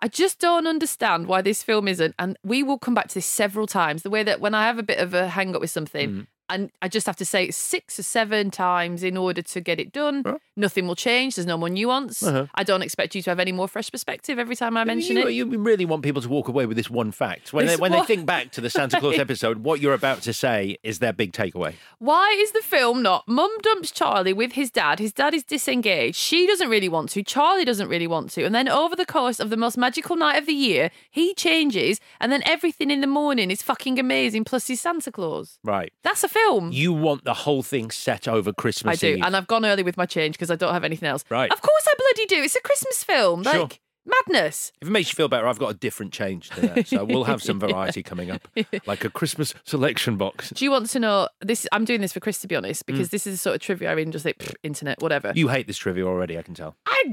I 0.00 0.06
just 0.08 0.38
don't 0.38 0.66
understand 0.68 1.26
why 1.26 1.42
this 1.42 1.64
film 1.64 1.88
isn't, 1.88 2.14
and 2.20 2.38
we 2.44 2.62
will 2.62 2.78
come 2.78 2.94
back 2.94 3.08
to 3.08 3.14
this 3.16 3.26
several 3.26 3.66
times. 3.66 4.02
The 4.04 4.10
way 4.10 4.22
that 4.22 4.40
when 4.40 4.54
I 4.54 4.64
have 4.66 4.78
a 4.78 4.82
bit 4.84 4.98
of 4.98 5.12
a 5.12 5.26
hang 5.28 5.54
up 5.56 5.60
with 5.60 5.70
something, 5.70 6.08
Mm. 6.10 6.26
And 6.50 6.70
I 6.82 6.88
just 6.88 7.06
have 7.06 7.16
to 7.16 7.24
say 7.24 7.44
it 7.44 7.54
six 7.54 7.98
or 7.98 8.02
seven 8.02 8.50
times 8.50 9.02
in 9.02 9.16
order 9.16 9.42
to 9.42 9.60
get 9.60 9.78
it 9.78 9.92
done, 9.92 10.24
nothing 10.56 10.86
will 10.86 10.96
change. 10.96 11.36
There's 11.36 11.46
no 11.46 11.58
more 11.58 11.68
nuance. 11.68 12.22
Uh-huh. 12.22 12.46
I 12.54 12.64
don't 12.64 12.82
expect 12.82 13.14
you 13.14 13.22
to 13.22 13.30
have 13.30 13.40
any 13.40 13.52
more 13.52 13.68
fresh 13.68 13.90
perspective 13.90 14.38
every 14.38 14.56
time 14.56 14.76
I 14.76 14.84
mention 14.84 15.16
you, 15.16 15.26
it. 15.26 15.32
You 15.32 15.46
really 15.46 15.84
want 15.84 16.02
people 16.02 16.22
to 16.22 16.28
walk 16.28 16.48
away 16.48 16.66
with 16.66 16.76
this 16.76 16.90
one 16.90 17.12
fact. 17.12 17.52
When, 17.52 17.66
they, 17.66 17.76
when 17.76 17.92
they 17.92 18.02
think 18.02 18.26
back 18.26 18.50
to 18.52 18.60
the 18.60 18.70
Santa 18.70 18.98
Clause 18.98 19.18
episode, 19.18 19.58
what 19.58 19.80
you're 19.80 19.94
about 19.94 20.22
to 20.22 20.32
say 20.32 20.76
is 20.82 20.98
their 20.98 21.12
big 21.12 21.32
takeaway. 21.32 21.74
Why 21.98 22.36
is 22.40 22.52
the 22.52 22.62
film 22.62 23.02
not 23.02 23.26
mum 23.28 23.50
dumps 23.62 23.90
Charlie 23.90 24.32
with 24.32 24.52
his 24.52 24.70
dad? 24.70 24.98
His 24.98 25.12
dad 25.12 25.34
is 25.34 25.44
disengaged. 25.44 26.16
She 26.16 26.46
doesn't 26.46 26.68
really 26.68 26.88
want 26.88 27.10
to. 27.10 27.22
Charlie 27.22 27.64
doesn't 27.64 27.88
really 27.88 28.06
want 28.06 28.30
to. 28.30 28.44
And 28.44 28.54
then 28.54 28.68
over 28.68 28.96
the 28.96 29.06
course 29.06 29.40
of 29.40 29.50
the 29.50 29.56
most 29.56 29.76
magical 29.76 30.16
night 30.16 30.38
of 30.38 30.46
the 30.46 30.52
year, 30.52 30.90
he 31.10 31.34
changes. 31.34 32.00
And 32.20 32.32
then 32.32 32.42
everything 32.44 32.90
in 32.90 33.00
the 33.00 33.06
morning 33.06 33.50
is 33.50 33.62
fucking 33.62 33.98
amazing. 33.98 34.44
Plus, 34.44 34.66
he's 34.66 34.80
Santa 34.80 35.12
Claus. 35.12 35.58
Right. 35.62 35.92
That's 36.02 36.24
a 36.24 36.28
film. 36.44 36.72
You 36.72 36.92
want 36.92 37.24
the 37.24 37.34
whole 37.34 37.62
thing 37.62 37.90
set 37.90 38.28
over 38.28 38.52
Christmas 38.52 39.02
I 39.02 39.06
do. 39.06 39.14
Eve. 39.16 39.24
And 39.24 39.36
I've 39.36 39.46
gone 39.46 39.64
early 39.64 39.82
with 39.82 39.96
my 39.96 40.06
change 40.06 40.36
because 40.36 40.50
I 40.50 40.56
don't 40.56 40.72
have 40.72 40.84
anything 40.84 41.08
else. 41.08 41.24
Right. 41.28 41.50
Of 41.50 41.60
course 41.60 41.84
I 41.86 41.94
bloody 41.96 42.26
do. 42.26 42.42
It's 42.42 42.56
a 42.56 42.60
Christmas 42.60 43.04
film. 43.04 43.44
Sure. 43.44 43.60
Like, 43.60 43.80
madness. 44.08 44.72
If 44.80 44.88
it 44.88 44.90
makes 44.90 45.10
you 45.10 45.14
feel 45.14 45.28
better, 45.28 45.46
I've 45.46 45.58
got 45.58 45.68
a 45.68 45.74
different 45.74 46.12
change 46.12 46.50
to 46.50 46.60
that. 46.62 46.88
So 46.88 47.04
we'll 47.04 47.24
have 47.24 47.42
some 47.42 47.60
variety 47.68 48.02
coming 48.02 48.30
up, 48.30 48.48
like 48.86 49.04
a 49.04 49.10
Christmas 49.10 49.54
selection 49.64 50.16
box. 50.16 50.50
Do 50.50 50.64
you 50.64 50.70
want 50.70 50.88
to 50.90 50.98
know 50.98 51.28
this? 51.40 51.66
I'm 51.72 51.84
doing 51.84 52.00
this 52.00 52.12
for 52.12 52.20
Chris, 52.20 52.40
to 52.40 52.48
be 52.48 52.56
honest, 52.56 52.86
because 52.86 53.10
this 53.10 53.26
is 53.26 53.34
the 53.34 53.38
sort 53.38 53.56
of 53.56 53.60
trivia 53.60 53.92
I 53.92 53.94
mean, 53.94 54.12
just 54.12 54.24
like 54.24 54.38
pfft, 54.38 54.54
internet, 54.62 55.00
whatever. 55.00 55.32
Mm. 55.32 55.36
You 55.36 55.48
hate 55.48 55.66
this 55.66 55.78
trivia 55.78 56.06
already, 56.06 56.38
I 56.38 56.42
can 56.42 56.54
tell. 56.54 56.76
I, 56.86 57.04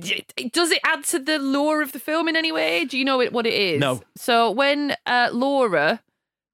does 0.51 0.71
it 0.71 0.79
add 0.85 1.03
to 1.05 1.19
the 1.19 1.39
lore 1.39 1.81
of 1.81 1.91
the 1.91 1.99
film 1.99 2.27
in 2.27 2.35
any 2.35 2.51
way? 2.51 2.85
Do 2.85 2.97
you 2.97 3.05
know 3.05 3.21
it, 3.21 3.33
what 3.33 3.45
it 3.45 3.53
is? 3.53 3.79
No. 3.79 4.01
So 4.15 4.51
when 4.51 4.95
uh, 5.05 5.29
Laura 5.31 6.01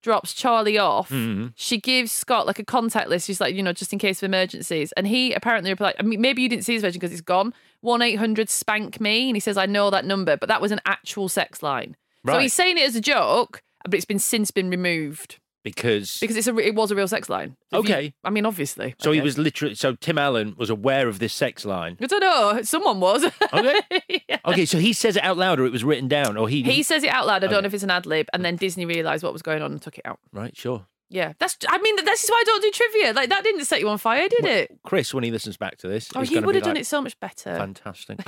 drops 0.02 0.34
Charlie 0.34 0.78
off, 0.78 1.10
Mhm. 1.10 1.54
she 1.56 1.80
gives 1.80 2.12
Scott 2.12 2.48
like 2.48 2.60
a 2.60 2.64
contact 2.66 3.10
list. 3.10 3.28
She's 3.28 3.40
like, 3.42 3.56
you 3.56 3.62
know, 3.64 3.74
just 3.74 3.94
in 3.94 4.00
case 4.00 4.22
of 4.22 4.28
emergencies. 4.28 4.92
And 4.94 5.08
he 5.08 5.34
apparently 5.34 5.70
replied, 5.72 5.96
I 6.00 6.04
mean, 6.04 6.20
maybe 6.22 6.42
you 6.42 6.50
didn't 6.50 6.66
see 6.66 6.74
his 6.74 6.82
version 6.82 7.00
because 7.00 7.12
it's 7.12 7.22
gone. 7.22 7.54
1 7.82 8.02
800 8.02 8.50
spank 8.50 9.00
me. 9.02 9.30
And 9.30 9.36
he 9.36 9.40
says, 9.40 9.58
I 9.58 9.66
know 9.66 9.90
that 9.90 10.06
number, 10.06 10.38
but 10.38 10.50
that 10.50 10.62
was 10.62 10.72
an 10.72 10.82
actual 10.86 11.30
sex 11.30 11.62
line. 11.64 11.96
So 12.26 12.38
he's 12.40 12.54
saying 12.54 12.78
it 12.78 12.84
as 12.88 12.96
a 12.96 13.02
joke, 13.02 13.62
but 13.84 13.96
it's 13.96 14.06
been 14.06 14.20
since 14.20 14.52
been 14.52 14.70
removed 14.70 15.40
Because 15.64 16.18
because 16.20 16.38
it's 16.38 16.48
a, 16.48 16.58
it 16.58 16.74
was 16.74 16.90
a 16.92 16.96
real 16.96 17.08
sex 17.08 17.30
line. 17.30 17.56
If 17.72 17.88
you- 17.88 17.94
Okay. 17.94 18.14
I 18.24 18.30
mean, 18.32 18.46
obviously. 18.46 18.96
so 19.00 19.12
he 19.12 19.22
was 19.22 19.38
literally 19.38 19.76
so 19.76 19.96
Tim 19.96 20.18
Allen 20.18 20.56
was 20.58 20.70
aware 20.70 21.08
of 21.08 21.20
this 21.20 21.34
sex 21.34 21.66
line. 21.66 21.98
I 22.02 22.08
don't 22.08 22.20
know. 22.20 22.62
Someone 22.64 23.00
was. 23.00 23.26
Okay. 23.54 23.82
Yeah. 24.30 24.38
Okay, 24.46 24.66
so 24.66 24.78
he 24.78 24.94
says 24.94 25.16
it 25.18 25.24
out 25.24 25.38
loud 25.38 25.60
or 25.60 25.66
it 25.66 25.72
was 25.72 25.84
written 25.84 26.08
down 26.08 26.38
or 26.38 26.48
he 26.48 26.64
He 26.64 26.84
says 26.84 27.04
it 27.04 27.10
out 27.10 27.28
loud. 27.28 27.44
I 27.44 27.48
don't 27.48 27.64
know 27.64 27.68
if 27.68 27.74
it's 27.74 27.84
an 27.84 27.92
ad 27.92 28.06
lib, 28.06 28.28
and 28.34 28.44
then 28.46 28.56
Disney 28.56 28.86
realised 28.86 29.24
what 29.24 29.34
was 29.34 29.42
going 29.42 29.62
on 29.62 29.72
and 29.72 29.82
took 29.82 29.98
it 29.98 30.06
out. 30.06 30.20
Right, 30.32 30.56
sure. 30.56 30.86
Yeah, 31.12 31.34
that's. 31.40 31.58
I 31.68 31.78
mean, 31.78 31.98
this 31.98 32.24
is 32.24 32.30
why 32.30 32.38
I 32.40 32.44
don't 32.46 32.62
do 32.62 32.72
trivia. 32.72 33.14
Like 33.14 33.30
that 33.30 33.44
didn't 33.44 33.66
set 33.66 33.82
you 33.82 33.90
on 33.90 33.98
fire, 33.98 34.30
did 34.30 34.46
it? 34.46 34.80
Chris, 34.84 35.14
when 35.14 35.26
he 35.26 35.32
listens 35.32 35.58
back 35.58 35.78
to 35.80 35.90
this, 35.90 36.10
Oh, 36.16 36.22
he 36.22 36.40
would 36.40 36.56
have 36.56 36.64
done 36.64 36.76
like, 36.76 36.82
it 36.82 36.88
so 36.88 37.02
much 37.02 37.20
better. 37.20 37.54
Fantastic. 37.56 38.20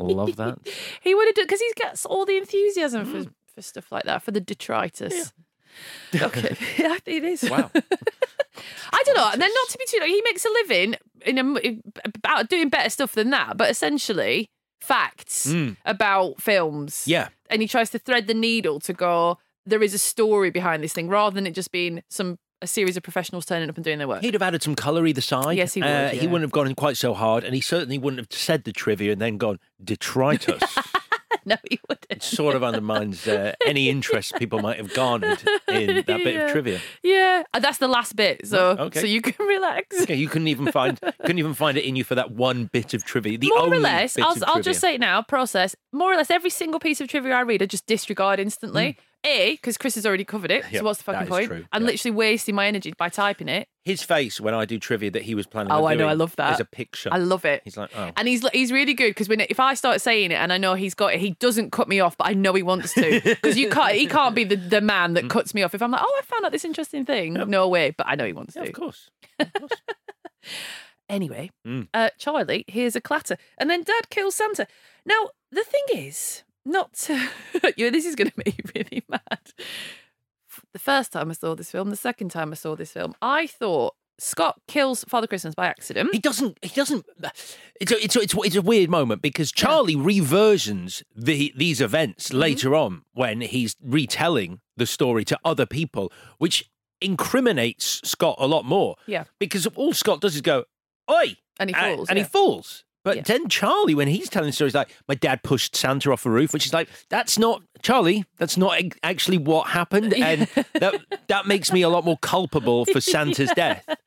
I 0.00 0.02
love 0.02 0.36
that. 0.36 0.58
He 1.02 1.14
would 1.14 1.26
have 1.26 1.34
done 1.34 1.44
because 1.44 1.60
he 1.60 1.70
gets 1.76 2.06
all 2.06 2.24
the 2.24 2.38
enthusiasm 2.38 3.04
for 3.04 3.18
mm. 3.18 3.32
for 3.54 3.60
stuff 3.60 3.92
like 3.92 4.04
that 4.04 4.22
for 4.22 4.30
the 4.30 4.40
detritus. 4.40 5.34
Okay, 6.22 6.56
yeah, 6.78 6.96
it 7.06 7.24
is. 7.24 7.42
Wow. 7.48 7.70
I 8.92 9.02
don't 9.06 9.16
know. 9.16 9.30
And 9.32 9.40
then 9.40 9.50
not 9.54 9.68
to 9.70 9.78
be 9.78 9.84
too. 9.88 10.00
He 10.04 10.20
makes 10.24 10.44
a 10.44 10.48
living 10.50 10.96
in 11.24 11.38
a, 11.38 11.78
about 12.14 12.48
doing 12.48 12.68
better 12.68 12.90
stuff 12.90 13.12
than 13.12 13.30
that, 13.30 13.56
but 13.56 13.70
essentially 13.70 14.50
facts 14.80 15.46
Mm. 15.46 15.76
about 15.84 16.40
films. 16.40 17.04
Yeah. 17.06 17.28
and 17.48 17.62
he 17.62 17.68
tries 17.68 17.90
to 17.90 17.98
thread 17.98 18.26
the 18.26 18.34
needle 18.34 18.80
to 18.80 18.92
go. 18.92 19.38
There 19.64 19.82
is 19.82 19.94
a 19.94 19.98
story 19.98 20.50
behind 20.50 20.82
this 20.82 20.92
thing, 20.92 21.08
rather 21.08 21.34
than 21.34 21.46
it 21.46 21.52
just 21.54 21.70
being 21.72 22.02
some 22.08 22.38
a 22.60 22.66
series 22.66 22.96
of 22.96 23.02
professionals 23.02 23.44
turning 23.44 23.68
up 23.68 23.76
and 23.76 23.84
doing 23.84 23.98
their 23.98 24.06
work. 24.06 24.20
He'd 24.22 24.34
have 24.34 24.42
added 24.42 24.62
some 24.62 24.76
colour 24.76 25.04
either 25.06 25.20
side. 25.20 25.56
Yes, 25.56 25.74
he 25.74 25.80
would, 25.80 25.88
Uh, 25.90 26.08
He 26.10 26.26
wouldn't 26.28 26.42
have 26.42 26.52
gone 26.52 26.66
in 26.68 26.74
quite 26.76 26.96
so 26.96 27.12
hard, 27.12 27.42
and 27.44 27.54
he 27.56 27.60
certainly 27.60 27.98
wouldn't 27.98 28.20
have 28.20 28.28
said 28.38 28.62
the 28.64 28.72
trivia 28.72 29.10
and 29.12 29.20
then 29.20 29.36
gone 29.36 29.58
detritus. 29.82 30.62
no, 31.46 31.56
he 31.68 31.78
wouldn't. 31.88 32.06
It 32.10 32.22
sort 32.22 32.54
of 32.56 32.62
undermines 32.62 33.26
uh, 33.26 33.54
any 33.66 33.88
interest 33.88 34.34
people 34.36 34.60
might 34.60 34.76
have 34.78 34.92
garnered 34.94 35.42
in 35.68 35.96
that 35.96 36.06
bit 36.06 36.34
Yeah. 36.34 36.44
of 36.46 36.50
trivia. 36.52 36.80
Yeah, 37.02 37.42
that's 37.58 37.78
the 37.78 37.88
last 37.88 38.16
bit. 38.16 38.46
So, 38.46 38.76
Okay. 38.78 39.00
so 39.00 39.06
you 39.06 39.20
can 39.22 39.44
relax. 39.46 40.02
Okay, 40.02 40.14
you 40.16 40.28
couldn't 40.28 40.48
even 40.48 40.70
find 40.72 41.00
couldn't 41.20 41.38
even 41.38 41.54
find 41.54 41.76
it 41.76 41.84
in 41.84 41.96
you 41.96 42.04
for 42.04 42.14
that 42.14 42.30
one 42.32 42.66
bit 42.72 42.94
of 42.94 43.04
trivia. 43.04 43.38
The 43.38 43.48
more 43.48 43.72
or 43.72 43.78
less, 43.78 44.18
I'll, 44.18 44.36
I'll 44.46 44.62
just 44.62 44.80
say 44.80 44.94
it 44.94 45.00
now. 45.00 45.22
Process. 45.22 45.74
More 45.92 46.12
or 46.12 46.16
less, 46.16 46.30
every 46.30 46.50
single 46.50 46.80
piece 46.80 47.00
of 47.00 47.08
trivia 47.08 47.34
I 47.34 47.40
read, 47.42 47.62
I 47.62 47.66
just 47.66 47.86
disregard 47.86 48.38
instantly. 48.40 48.96
A, 49.24 49.52
because 49.52 49.78
Chris 49.78 49.94
has 49.94 50.04
already 50.04 50.24
covered 50.24 50.50
it. 50.50 50.64
Mm. 50.64 50.72
Yep, 50.72 50.80
so 50.80 50.84
what's 50.84 50.98
the 50.98 51.04
fucking 51.04 51.28
point? 51.28 51.46
true, 51.46 51.64
I'm 51.70 51.82
yeah. 51.82 51.86
literally 51.90 52.14
wasting 52.16 52.54
my 52.56 52.66
energy 52.66 52.92
by 52.98 53.08
typing 53.08 53.48
it. 53.48 53.68
his 53.84 54.02
face 54.02 54.40
when 54.40 54.52
I 54.54 54.64
do 54.64 54.78
trivia 54.78 55.10
that 55.12 55.22
he 55.22 55.34
was 55.36 55.46
planning. 55.46 55.72
Oh, 55.72 55.84
on 55.84 55.92
I 55.92 55.94
know. 55.94 56.08
I 56.08 56.14
love 56.14 56.34
that. 56.36 56.54
Is 56.54 56.60
a 56.60 56.64
picture. 56.64 57.08
I 57.12 57.18
love 57.18 57.44
it. 57.44 57.62
He's 57.64 57.76
like, 57.76 57.90
oh, 57.96 58.10
And 58.16 58.26
he's 58.26 58.46
he's 58.50 58.72
really 58.72 58.94
good 58.94 59.10
because 59.10 59.28
when 59.28 59.40
if 59.40 59.60
I 59.60 59.74
start 59.74 60.00
saying 60.00 60.32
it 60.32 60.36
and 60.36 60.52
I 60.52 60.58
know 60.58 60.74
he's 60.74 60.94
got 60.94 61.14
it, 61.14 61.20
he 61.20 61.30
doesn't 61.40 61.70
cut 61.70 61.88
me 61.88 62.00
off, 62.00 62.16
but 62.16 62.26
I 62.28 62.34
know 62.34 62.52
he 62.54 62.62
wants 62.62 62.94
to 62.94 63.20
because 63.24 63.56
you 63.56 63.70
can't. 63.70 63.94
He 63.94 64.06
can't 64.06 64.34
be 64.34 64.44
the, 64.44 64.56
the 64.56 64.80
man 64.80 65.12
Mm. 65.12 65.14
that 65.14 65.30
cuts 65.30 65.54
me 65.54 65.62
off 65.62 65.74
if 65.74 65.82
I'm 65.82 65.90
like, 65.92 66.02
oh, 66.04 66.20
I 66.20 66.24
found 66.24 66.44
out 66.44 66.52
this 66.52 66.64
interesting 66.64 67.04
thing. 67.04 67.34
No 67.34 67.68
way, 67.68 67.94
but 67.96 68.06
I 68.08 68.14
know 68.16 68.24
he 68.26 68.32
wants 68.32 68.56
yeah, 68.56 68.62
to. 68.64 68.68
of 68.70 68.74
course. 68.74 69.10
Anyway, 71.08 71.50
Mm. 71.66 71.88
uh, 71.92 72.08
Charlie 72.18 72.64
here's 72.68 72.96
a 72.96 73.00
clatter, 73.00 73.36
and 73.58 73.68
then 73.68 73.82
Dad 73.82 74.08
kills 74.08 74.34
Santa. 74.34 74.66
Now 75.04 75.28
the 75.50 75.62
thing 75.62 75.82
is, 75.94 76.42
not 76.64 76.92
to, 77.04 77.14
you 77.76 77.86
know, 77.86 77.90
this 77.90 78.06
is 78.06 78.14
going 78.14 78.30
to 78.34 78.36
make 78.44 78.58
you 78.58 78.64
really 78.74 79.04
mad. 79.08 79.20
The 80.72 80.78
first 80.78 81.12
time 81.12 81.30
I 81.30 81.34
saw 81.34 81.54
this 81.54 81.70
film, 81.70 81.90
the 81.90 81.96
second 81.96 82.30
time 82.30 82.52
I 82.52 82.54
saw 82.54 82.76
this 82.76 82.92
film, 82.92 83.14
I 83.22 83.46
thought 83.46 83.94
Scott 84.18 84.60
kills 84.68 85.02
Father 85.04 85.26
Christmas 85.26 85.54
by 85.54 85.66
accident. 85.66 86.10
He 86.12 86.18
doesn't. 86.18 86.58
He 86.62 86.68
doesn't. 86.68 87.06
It's 87.80 87.90
a, 87.90 88.04
it's 88.04 88.16
a, 88.16 88.20
it's, 88.20 88.34
a, 88.34 88.40
it's 88.42 88.56
a 88.56 88.62
weird 88.62 88.90
moment 88.90 89.22
because 89.22 89.50
Charlie 89.50 89.96
reversions 89.96 91.02
the 91.16 91.52
these 91.56 91.80
events 91.80 92.28
Mm-hmm. 92.28 92.38
later 92.38 92.74
on 92.74 93.02
when 93.14 93.40
he's 93.40 93.74
retelling 93.82 94.60
the 94.76 94.86
story 94.86 95.24
to 95.24 95.38
other 95.44 95.64
people, 95.66 96.12
which 96.38 96.70
incriminates 97.00 98.00
Scott 98.04 98.36
a 98.38 98.46
lot 98.46 98.64
more. 98.64 98.96
Yeah. 99.06 99.24
because 99.38 99.66
all 99.68 99.92
Scott 99.94 100.20
does 100.20 100.34
is 100.34 100.42
go, 100.42 100.64
"Oi," 101.10 101.36
And 101.58 101.70
he 101.70 101.74
falls, 101.74 102.08
and 102.08 102.18
he 102.18 102.22
yeah. 102.22 102.28
falls. 102.28 102.84
But 103.04 103.16
Yeah. 103.16 103.22
then 103.22 103.48
Charlie, 103.48 103.94
when 103.94 104.08
he's 104.08 104.28
telling 104.28 104.52
stories 104.52 104.74
like, 104.74 104.90
"My 105.08 105.14
dad 105.14 105.42
pushed 105.42 105.74
Santa 105.74 106.12
off 106.12 106.24
a 106.26 106.30
roof," 106.30 106.52
which 106.52 106.66
is 106.66 106.72
like, 106.72 106.88
"That's 107.08 107.38
not 107.38 107.62
Charlie. 107.82 108.24
That's 108.38 108.56
not 108.56 108.80
actually 109.02 109.38
what 109.38 109.68
happened," 109.68 110.14
and 110.16 110.42
that 110.74 110.94
that 111.28 111.46
makes 111.46 111.72
me 111.72 111.82
a 111.82 111.88
lot 111.88 112.04
more 112.04 112.18
culpable 112.18 112.84
for 112.84 113.00
Santa's 113.12 113.50
death. 113.56 113.84
But 113.86 113.98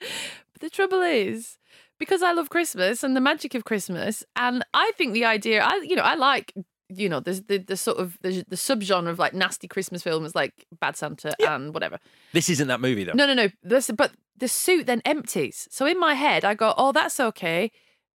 the 0.62 0.70
trouble 0.70 1.02
is, 1.02 1.58
because 2.00 2.24
I 2.24 2.32
love 2.32 2.50
Christmas 2.50 3.04
and 3.04 3.16
the 3.16 3.22
magic 3.22 3.54
of 3.56 3.66
Christmas, 3.66 4.24
and 4.36 4.64
I 4.74 4.92
think 4.98 5.14
the 5.14 5.26
idea, 5.26 5.62
I 5.64 5.76
you 5.84 5.96
know, 5.96 6.04
I 6.04 6.16
like 6.16 6.54
you 6.90 7.10
know, 7.10 7.20
there's 7.20 7.42
the 7.44 7.58
the 7.58 7.76
sort 7.76 7.98
of 7.98 8.18
the, 8.22 8.46
the 8.48 8.56
subgenre 8.56 9.10
of 9.10 9.20
like 9.20 9.34
nasty 9.34 9.68
Christmas 9.68 10.04
films 10.04 10.36
like 10.36 10.66
Bad 10.80 10.96
Santa 10.96 11.34
and 11.40 11.74
whatever. 11.74 12.00
This 12.32 12.48
isn't 12.50 12.68
that 12.68 12.80
movie 12.80 13.04
though. 13.04 13.14
No, 13.14 13.26
no, 13.26 13.34
no. 13.34 13.50
This, 13.64 13.90
but 13.92 14.12
the 14.38 14.48
suit 14.48 14.86
then 14.86 15.02
empties. 15.04 15.68
So 15.72 15.86
in 15.86 16.00
my 16.00 16.14
head, 16.14 16.46
I 16.46 16.54
go, 16.54 16.74
oh, 16.78 16.92
that's 16.92 17.20
okay. 17.20 17.72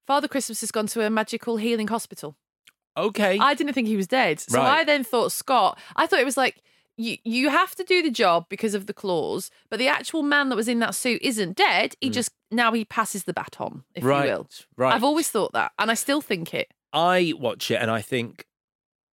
Father 0.10 0.28
Christmas 0.28 0.62
has 0.62 0.72
gone 0.72 0.88
to 0.88 1.06
a 1.06 1.10
magical 1.12 1.58
healing 1.58 1.88
hospital. 1.88 2.36
Okay. 2.98 3.38
I 3.38 3.54
didn't 3.54 3.74
think 3.74 3.88
he 3.88 3.96
was 3.96 4.08
dead. 4.08 4.40
So 4.40 4.58
Right. 4.58 4.80
I 4.80 4.84
then 4.84 5.04
thought 5.04 5.32
Scott, 5.32 5.78
I 5.96 6.08
thought 6.08 6.18
it 6.18 6.26
was 6.26 6.36
like, 6.36 6.64
you, 6.98 7.18
you 7.24 7.50
have 7.50 7.76
to 7.76 7.84
do 7.84 8.02
the 8.02 8.10
job 8.10 8.48
because 8.50 8.74
of 8.74 8.88
the 8.88 8.94
clause, 8.94 9.52
but 9.70 9.78
the 9.78 9.88
actual 9.88 10.24
man 10.24 10.50
that 10.50 10.56
was 10.56 10.68
in 10.68 10.80
that 10.80 10.96
suit 10.96 11.22
isn't 11.22 11.56
dead. 11.56 11.94
He 12.02 12.08
hmm. 12.08 12.14
just, 12.14 12.32
now 12.50 12.72
he 12.72 12.86
passes 12.86 13.26
the 13.26 13.34
baton, 13.34 13.84
if 13.94 14.04
Right, 14.04 14.26
you 14.26 14.32
will. 14.32 14.50
right. 14.78 14.96
I've 14.96 15.04
always 15.04 15.30
thought 15.30 15.54
that, 15.54 15.74
and 15.78 15.92
I 15.92 15.94
still 15.94 16.22
think 16.22 16.56
it. 16.56 16.74
I 16.92 17.36
watch 17.38 17.70
it 17.70 17.80
and 17.80 17.92
I 17.92 18.02
think 18.02 18.48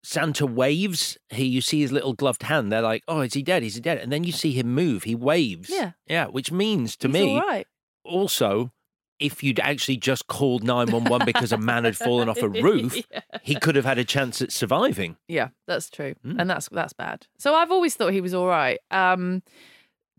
Santa 0.02 0.46
waves. 0.46 1.18
He, 1.28 1.44
you 1.44 1.60
see 1.60 1.82
his 1.82 1.92
little 1.92 2.14
gloved 2.14 2.44
hand. 2.44 2.72
They're 2.72 2.80
like, 2.80 3.02
"Oh, 3.06 3.20
is 3.20 3.34
he 3.34 3.42
dead? 3.42 3.62
Is 3.62 3.74
he 3.74 3.82
dead?" 3.82 3.98
And 3.98 4.10
then 4.10 4.24
you 4.24 4.32
see 4.32 4.52
him 4.52 4.72
move. 4.74 5.02
He 5.02 5.14
waves. 5.14 5.68
Yeah. 5.68 5.92
yeah. 6.06 6.28
Which 6.28 6.50
means 6.50 6.96
to 6.96 7.08
He's 7.08 7.12
me, 7.14 7.34
all 7.34 7.40
right. 7.40 7.66
also, 8.02 8.72
if 9.18 9.42
you'd 9.42 9.60
actually 9.60 9.96
just 9.96 10.26
called 10.26 10.62
nine 10.64 10.90
one 10.90 11.04
one 11.04 11.24
because 11.24 11.52
a 11.52 11.58
man 11.58 11.84
had 11.84 11.96
fallen 11.96 12.28
off 12.28 12.38
a 12.42 12.48
roof, 12.68 12.96
Yeah. 13.10 13.20
he 13.42 13.54
could 13.54 13.76
have 13.76 13.84
had 13.84 13.98
a 13.98 14.04
chance 14.04 14.42
at 14.42 14.52
surviving. 14.52 15.16
Yeah, 15.28 15.48
that's 15.66 15.88
true, 15.90 16.14
Hmm. 16.22 16.38
and 16.40 16.50
that's 16.50 16.68
that's 16.70 16.92
bad. 16.92 17.26
So 17.38 17.54
I've 17.54 17.70
always 17.70 17.94
thought 17.94 18.12
he 18.12 18.20
was 18.20 18.34
all 18.34 18.46
right. 18.46 18.78
Um, 18.90 19.42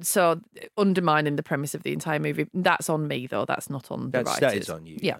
so 0.02 0.40
undermining 0.78 1.36
the 1.38 1.44
premise 1.44 1.74
of 1.74 1.84
the 1.84 1.92
entire 1.94 2.20
movie, 2.20 2.48
that's 2.54 2.90
on 2.90 3.08
me 3.08 3.28
though. 3.28 3.46
That's 3.46 3.70
not 3.70 3.92
on 3.92 4.06
the 4.06 4.10
That's, 4.24 4.28
writers. 4.28 4.40
that 4.42 4.58
is 4.58 4.70
on 4.70 4.86
you. 4.86 4.98
Yeah. 5.02 5.18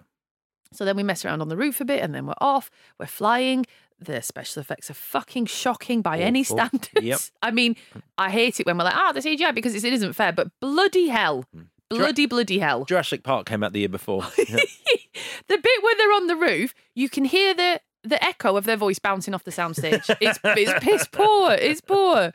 So 0.74 0.84
then 0.86 0.96
we 0.98 1.04
mess 1.04 1.24
around 1.24 1.42
on 1.42 1.48
the 1.48 1.58
roof 1.58 1.80
a 1.82 1.86
bit, 1.86 2.04
and 2.04 2.14
then 2.14 2.26
we're 2.28 2.34
off. 2.42 2.70
We're 3.00 3.06
flying. 3.06 3.66
The 4.00 4.22
special 4.22 4.60
effects 4.62 4.92
are 4.92 4.96
fucking 4.96 5.48
shocking 5.48 6.02
by 6.04 6.20
any 6.20 6.44
standards. 6.44 6.90
Yep. 7.02 7.20
I 7.42 7.50
mean, 7.50 7.76
I 8.18 8.30
hate 8.30 8.60
it 8.60 8.68
when 8.68 8.78
we're 8.78 8.84
like, 8.84 8.96
ah, 8.96 9.12
the 9.12 9.22
CGI 9.22 9.56
because 9.56 9.74
it 9.82 9.92
isn't 9.92 10.14
fair. 10.14 10.32
But 10.32 10.50
bloody 10.60 11.08
hell, 11.08 11.46
Hmm. 11.54 11.62
Bloody 11.90 12.26
bloody 12.26 12.60
hell. 12.60 12.86
Jurassic 12.86 13.24
Park 13.24 13.46
came 13.48 13.64
out 13.64 13.74
the 13.74 13.80
year 13.80 13.90
before. 13.90 14.24
Yeah. 14.48 14.58
the 15.48 15.58
bit 15.58 15.84
where 15.84 15.96
they're 15.98 16.14
on 16.14 16.28
the 16.28 16.36
roof, 16.36 16.74
you 16.94 17.10
can 17.10 17.26
hear 17.26 17.54
the 17.54 17.82
the 18.04 18.24
echo 18.24 18.56
of 18.56 18.66
their 18.66 18.78
voice 18.78 19.00
bouncing 19.00 19.34
off 19.34 19.44
the 19.44 19.52
soundstage. 19.52 20.16
It's 20.22 20.40
it's 20.44 20.74
piss 20.84 21.08
poor. 21.12 21.52
It's 21.54 21.82
poor. 21.82 22.32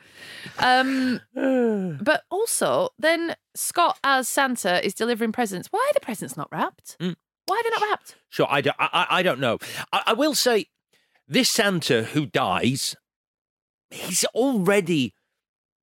Um, 0.59 1.21
but 2.03 2.25
also, 2.31 2.91
then 2.99 3.37
Scott 3.55 3.99
as 4.05 4.29
Santa 4.29 4.85
is 4.85 4.95
delivering 4.95 5.33
presents. 5.33 5.69
Why 5.71 5.87
are 5.91 5.95
the 5.95 6.01
presents 6.01 6.37
not 6.37 6.49
wrapped? 6.51 6.97
Mm. 7.01 7.15
Why 7.47 7.57
are 7.57 7.63
they 7.63 7.71
not 7.71 7.91
wrapped? 7.91 8.17
Sure, 8.31 8.47
I 8.49 8.61
don't, 8.61 8.77
I, 8.79 9.07
I 9.11 9.23
don't 9.23 9.41
know. 9.41 9.59
I, 9.93 10.03
I 10.09 10.13
will 10.13 10.35
say, 10.35 10.67
this 11.29 11.49
Santa 11.49 12.05
who 12.05 12.27
dies, 12.27 12.95
he's 13.91 14.25
already 14.27 15.15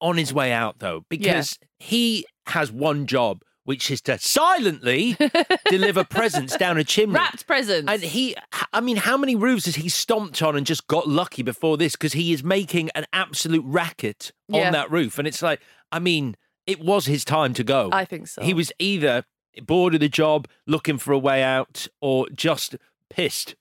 on 0.02 0.18
his 0.18 0.34
way 0.34 0.52
out, 0.52 0.80
though, 0.80 1.06
because 1.10 1.60
he 1.80 2.26
has 2.48 2.72
one 2.72 3.06
job, 3.08 3.42
which 3.70 3.92
is 3.92 4.02
to 4.02 4.18
silently 4.18 5.16
deliver 5.70 6.04
presents 6.04 6.58
down 6.58 6.80
a 6.80 6.84
chimney. 6.84 7.14
Wrapped 7.14 7.46
presents. 7.46 7.88
And 7.88 8.02
he, 8.02 8.36
I 8.74 8.82
mean, 8.82 8.98
how 8.98 9.16
many 9.16 9.36
roofs 9.36 9.66
has 9.66 9.76
he 9.76 9.90
stomped 9.90 10.42
on 10.42 10.56
and 10.58 10.66
just 10.66 10.88
got 10.88 11.08
lucky 11.08 11.44
before 11.44 11.78
this? 11.78 11.92
Because 11.92 12.14
he 12.14 12.34
is 12.34 12.44
making 12.44 12.90
an 12.96 13.06
absolute 13.14 13.64
racket 13.64 14.32
on 14.52 14.60
Yeah. 14.60 14.72
that 14.72 14.90
roof. 14.90 15.20
And 15.20 15.28
it's 15.28 15.44
like, 15.44 15.62
I 15.92 16.00
mean, 16.00 16.36
it 16.66 16.80
was 16.80 17.06
his 17.06 17.24
time 17.24 17.54
to 17.54 17.64
go. 17.64 17.90
I 17.94 18.06
think 18.06 18.28
so. 18.28 18.42
He 18.42 18.56
was 18.56 18.72
either 18.80 19.24
bored 19.62 19.94
of 19.94 20.00
the 20.00 20.10
job, 20.10 20.48
looking 20.66 20.98
for 20.98 21.12
a 21.12 21.20
way 21.20 21.44
out, 21.44 21.88
or 22.02 22.28
just 22.30 22.76
pissed. 23.12 23.54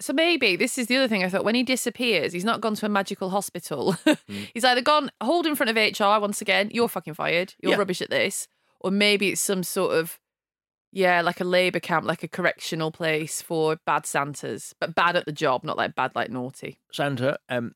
So 0.00 0.14
maybe 0.14 0.56
this 0.56 0.78
is 0.78 0.86
the 0.86 0.96
other 0.96 1.08
thing 1.08 1.22
I 1.22 1.28
thought. 1.28 1.44
When 1.44 1.54
he 1.54 1.62
disappears, 1.64 2.32
he's 2.32 2.46
not 2.46 2.62
gone 2.62 2.76
to 2.76 2.86
a 2.86 2.88
magical 2.88 3.28
hospital. 3.28 3.94
Mm. 4.06 4.48
he's 4.54 4.64
either 4.64 4.80
gone, 4.80 5.10
hold 5.20 5.44
in 5.44 5.54
front 5.54 5.68
of 5.68 5.76
HR 5.76 6.18
once 6.18 6.40
again, 6.40 6.70
you're 6.72 6.88
fucking 6.88 7.12
fired, 7.14 7.52
you're 7.60 7.72
Yeah. 7.72 7.78
rubbish 7.78 8.00
at 8.00 8.08
this. 8.08 8.48
Or 8.80 8.90
maybe 8.90 9.28
it's 9.30 9.40
some 9.40 9.62
sort 9.62 9.96
of, 9.96 10.18
yeah, 10.92 11.20
like 11.20 11.40
a 11.40 11.44
labour 11.44 11.80
camp, 11.80 12.06
like 12.06 12.22
a 12.22 12.28
correctional 12.28 12.90
place 12.90 13.42
for 13.42 13.76
bad 13.86 14.06
Santas, 14.06 14.74
but 14.80 14.94
bad 14.94 15.16
at 15.16 15.26
the 15.26 15.32
job, 15.32 15.64
not 15.64 15.76
like 15.76 15.94
bad 15.94 16.12
like 16.14 16.30
naughty. 16.30 16.80
Santa, 16.92 17.38
um, 17.48 17.72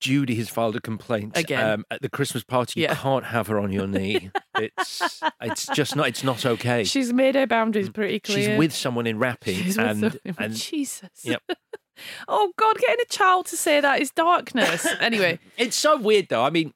Judy 0.00 0.34
has 0.36 0.48
filed 0.48 0.74
a 0.74 0.80
complaint 0.80 1.36
Again. 1.36 1.64
Um, 1.64 1.84
at 1.90 2.02
the 2.02 2.08
Christmas 2.08 2.42
party. 2.42 2.80
Yeah. 2.80 2.90
You 2.90 2.96
can't 2.96 3.24
have 3.26 3.46
her 3.46 3.60
on 3.60 3.72
your 3.72 3.86
knee. 3.86 4.30
it's 4.56 5.22
it's 5.40 5.66
just 5.68 5.94
not. 5.94 6.08
It's 6.08 6.24
not 6.24 6.44
okay. 6.44 6.82
She's 6.82 7.12
made 7.12 7.36
her 7.36 7.46
boundaries 7.46 7.88
pretty 7.88 8.18
clear. 8.18 8.38
Mm. 8.38 8.50
She's 8.50 8.58
with 8.58 8.74
someone 8.74 9.06
in 9.06 9.20
wrapping, 9.20 9.54
She's 9.54 9.76
with 9.78 9.86
and 9.86 10.00
someone- 10.00 10.36
and 10.38 10.54
Jesus. 10.54 11.10
Yep. 11.24 11.42
Oh 12.28 12.52
God, 12.56 12.76
getting 12.78 13.02
a 13.02 13.12
child 13.12 13.46
to 13.46 13.56
say 13.56 13.80
that 13.80 14.00
is 14.00 14.12
darkness. 14.12 14.86
anyway, 15.00 15.40
It's 15.56 15.76
so 15.76 15.98
weird, 15.98 16.28
though. 16.28 16.44
I 16.44 16.50
mean, 16.50 16.72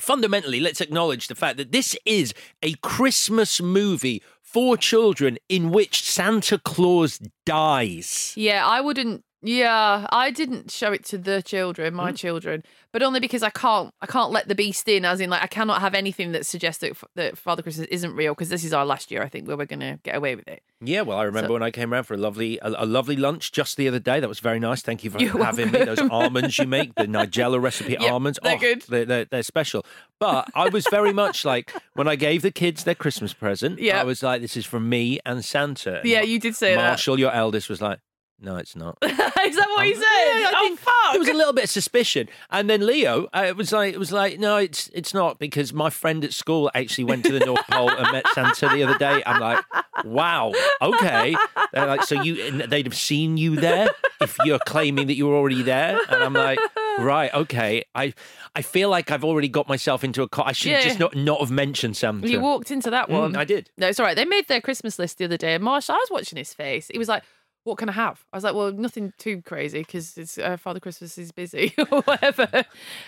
fundamentally, 0.00 0.60
let's 0.60 0.80
acknowledge 0.80 1.28
the 1.28 1.34
fact 1.34 1.56
that 1.58 1.72
this 1.72 1.96
is 2.04 2.34
a 2.62 2.74
Christmas 2.82 3.60
movie 3.60 4.22
for 4.42 4.76
children 4.76 5.38
in 5.48 5.70
which 5.70 6.02
Santa 6.02 6.58
Claus 6.58 7.20
dies. 7.46 8.34
Yeah, 8.36 8.66
I 8.66 8.80
wouldn't. 8.80 9.24
Yeah, 9.42 10.06
I 10.10 10.30
didn't 10.30 10.70
show 10.70 10.92
it 10.92 11.04
to 11.06 11.18
the 11.18 11.42
children, 11.42 11.94
Mm. 11.94 11.96
my 11.96 12.12
children, 12.12 12.62
but 12.92 13.02
only 13.02 13.20
because 13.20 13.42
I 13.42 13.48
can't. 13.50 13.94
I 14.02 14.06
can't 14.06 14.30
let 14.30 14.48
the 14.48 14.54
beast 14.54 14.86
in. 14.88 15.04
As 15.06 15.18
in, 15.20 15.30
like, 15.30 15.42
I 15.42 15.46
cannot 15.46 15.80
have 15.80 15.94
anything 15.94 16.32
that 16.32 16.44
suggests 16.44 16.80
that, 16.82 16.96
that 17.14 17.38
Father 17.38 17.62
Christmas 17.62 17.86
isn't 17.88 18.14
real. 18.14 18.32
Because 18.34 18.50
this 18.50 18.64
is 18.64 18.72
our 18.74 18.84
last 18.84 19.10
year, 19.10 19.22
I 19.22 19.28
think, 19.28 19.48
where 19.48 19.56
we're 19.56 19.64
going 19.64 19.80
to 19.80 19.98
get 20.02 20.14
away 20.14 20.34
with 20.36 20.46
it. 20.46 20.62
Yeah, 20.82 21.02
well, 21.02 21.16
I 21.18 21.22
remember 21.24 21.48
So- 21.48 21.52
when 21.54 21.62
I 21.62 21.70
came 21.70 21.92
around 21.92 22.04
for 22.04 22.14
a 22.14 22.18
lovely, 22.18 22.58
a, 22.60 22.68
a 22.68 22.86
lovely 22.86 23.16
lunch 23.16 23.52
just 23.52 23.76
the 23.78 23.88
other 23.88 23.98
day. 23.98 24.20
That 24.20 24.28
was 24.28 24.40
very 24.40 24.58
nice. 24.60 24.82
Thank 24.82 25.04
you 25.04 25.10
for 25.10 25.18
having 25.42 25.70
me. 25.70 25.84
Those 25.84 26.00
almonds 26.10 26.58
you 26.58 26.66
make, 26.66 26.94
the 26.96 27.04
Nigella 27.06 27.62
recipe 27.62 27.92
Yep, 28.00 28.10
almonds, 28.10 28.38
they're 28.42 28.56
oh, 28.56 28.58
good. 28.58 28.82
They're, 28.82 29.04
they're, 29.06 29.24
they're 29.24 29.42
special. 29.42 29.86
But 30.18 30.48
I 30.54 30.68
was 30.68 30.86
very 30.90 31.12
much 31.14 31.44
like 31.46 31.72
when 31.94 32.08
I 32.08 32.16
gave 32.16 32.42
the 32.42 32.50
kids 32.50 32.84
their 32.84 32.94
Christmas 32.94 33.32
present. 33.32 33.78
Yeah. 33.78 34.00
I 34.00 34.04
was 34.04 34.22
like, 34.22 34.42
"This 34.42 34.54
is 34.56 34.66
from 34.66 34.88
me 34.88 35.18
and 35.24 35.42
Santa." 35.42 36.00
And 36.00 36.08
Yeah, 36.08 36.20
you 36.22 36.38
did 36.38 36.54
say 36.56 36.74
that. 36.74 36.82
Marshall, 36.88 37.18
your 37.18 37.32
eldest, 37.32 37.70
was 37.70 37.80
like, 37.80 38.00
"No, 38.40 38.56
it's 38.56 38.74
not." 38.76 38.98
is 39.02 39.16
that 39.16 39.68
what 39.74 39.86
he 39.86 39.94
said? 39.94 40.00
Yeah, 40.02 40.50
I 40.54 40.68
oh 40.72 40.76
fuck! 40.76 41.12
There 41.12 41.20
was 41.20 41.28
a 41.28 41.34
little 41.34 41.52
bit 41.52 41.64
of 41.64 41.70
suspicion, 41.70 42.28
and 42.50 42.68
then 42.70 42.86
Leo, 42.86 43.28
uh, 43.34 43.44
it 43.48 43.56
was 43.56 43.72
like, 43.72 43.94
it 43.94 43.98
was 43.98 44.12
like, 44.12 44.38
no, 44.38 44.56
it's 44.56 44.88
it's 44.94 45.12
not 45.14 45.38
because 45.38 45.72
my 45.72 45.90
friend 45.90 46.24
at 46.24 46.32
school 46.32 46.70
actually 46.74 47.04
went 47.04 47.24
to 47.26 47.32
the 47.38 47.44
North 47.44 47.66
Pole 47.68 47.90
and 47.90 48.10
met 48.12 48.26
Santa 48.34 48.68
the 48.68 48.82
other 48.82 48.98
day. 48.98 49.22
I'm 49.26 49.40
like, 49.40 49.64
wow, 50.04 50.52
okay. 50.82 51.36
They're 51.72 51.86
like, 51.86 52.02
so 52.04 52.22
you 52.22 52.66
they'd 52.66 52.86
have 52.86 52.96
seen 52.96 53.36
you 53.36 53.56
there 53.56 53.88
if 54.20 54.36
you're 54.44 54.58
claiming 54.66 55.06
that 55.08 55.14
you 55.14 55.26
were 55.26 55.34
already 55.34 55.62
there, 55.62 55.98
and 56.08 56.22
I'm 56.22 56.34
like, 56.34 56.58
right, 56.98 57.32
okay. 57.34 57.84
I 57.94 58.14
I 58.54 58.62
feel 58.62 58.88
like 58.90 59.10
I've 59.10 59.24
already 59.24 59.48
got 59.48 59.68
myself 59.68 60.04
into 60.04 60.22
a. 60.22 60.28
Co- 60.28 60.42
I 60.42 60.52
should 60.52 60.72
Yeah. 60.72 60.82
just 60.82 60.98
not 60.98 61.14
not 61.14 61.40
have 61.40 61.50
mentioned 61.50 61.96
Santa. 61.96 62.28
You 62.28 62.40
walked 62.40 62.70
into 62.70 62.90
that 62.90 63.08
Mm, 63.08 63.18
one. 63.18 63.36
I 63.36 63.44
did. 63.44 63.70
No, 63.76 63.88
it's 63.88 63.98
all 64.00 64.06
right. 64.06 64.16
They 64.16 64.24
made 64.24 64.46
their 64.48 64.60
Christmas 64.60 64.98
list 64.98 65.18
the 65.18 65.24
other 65.24 65.36
day, 65.36 65.54
and 65.54 65.64
Marsh, 65.64 65.88
I 65.90 65.94
was 65.94 66.08
watching 66.10 66.36
his 66.38 66.52
face. 66.54 66.88
He 66.92 66.98
was 66.98 67.08
like, 67.08 67.22
"What 67.64 67.78
can 67.78 67.88
I 67.88 67.92
have?" 67.92 68.24
I 68.32 68.36
was 68.36 68.44
like, 68.44 68.54
"Well, 68.54 68.72
nothing 68.72 69.12
too 69.18 69.42
crazy 69.42 69.80
because 69.80 70.16
it's 70.16 70.38
uh, 70.38 70.56
Father 70.56 70.80
Christmas 70.80 71.16
is 71.18 71.32
busy 71.32 71.74
or 71.90 72.02
whatever." 72.02 72.64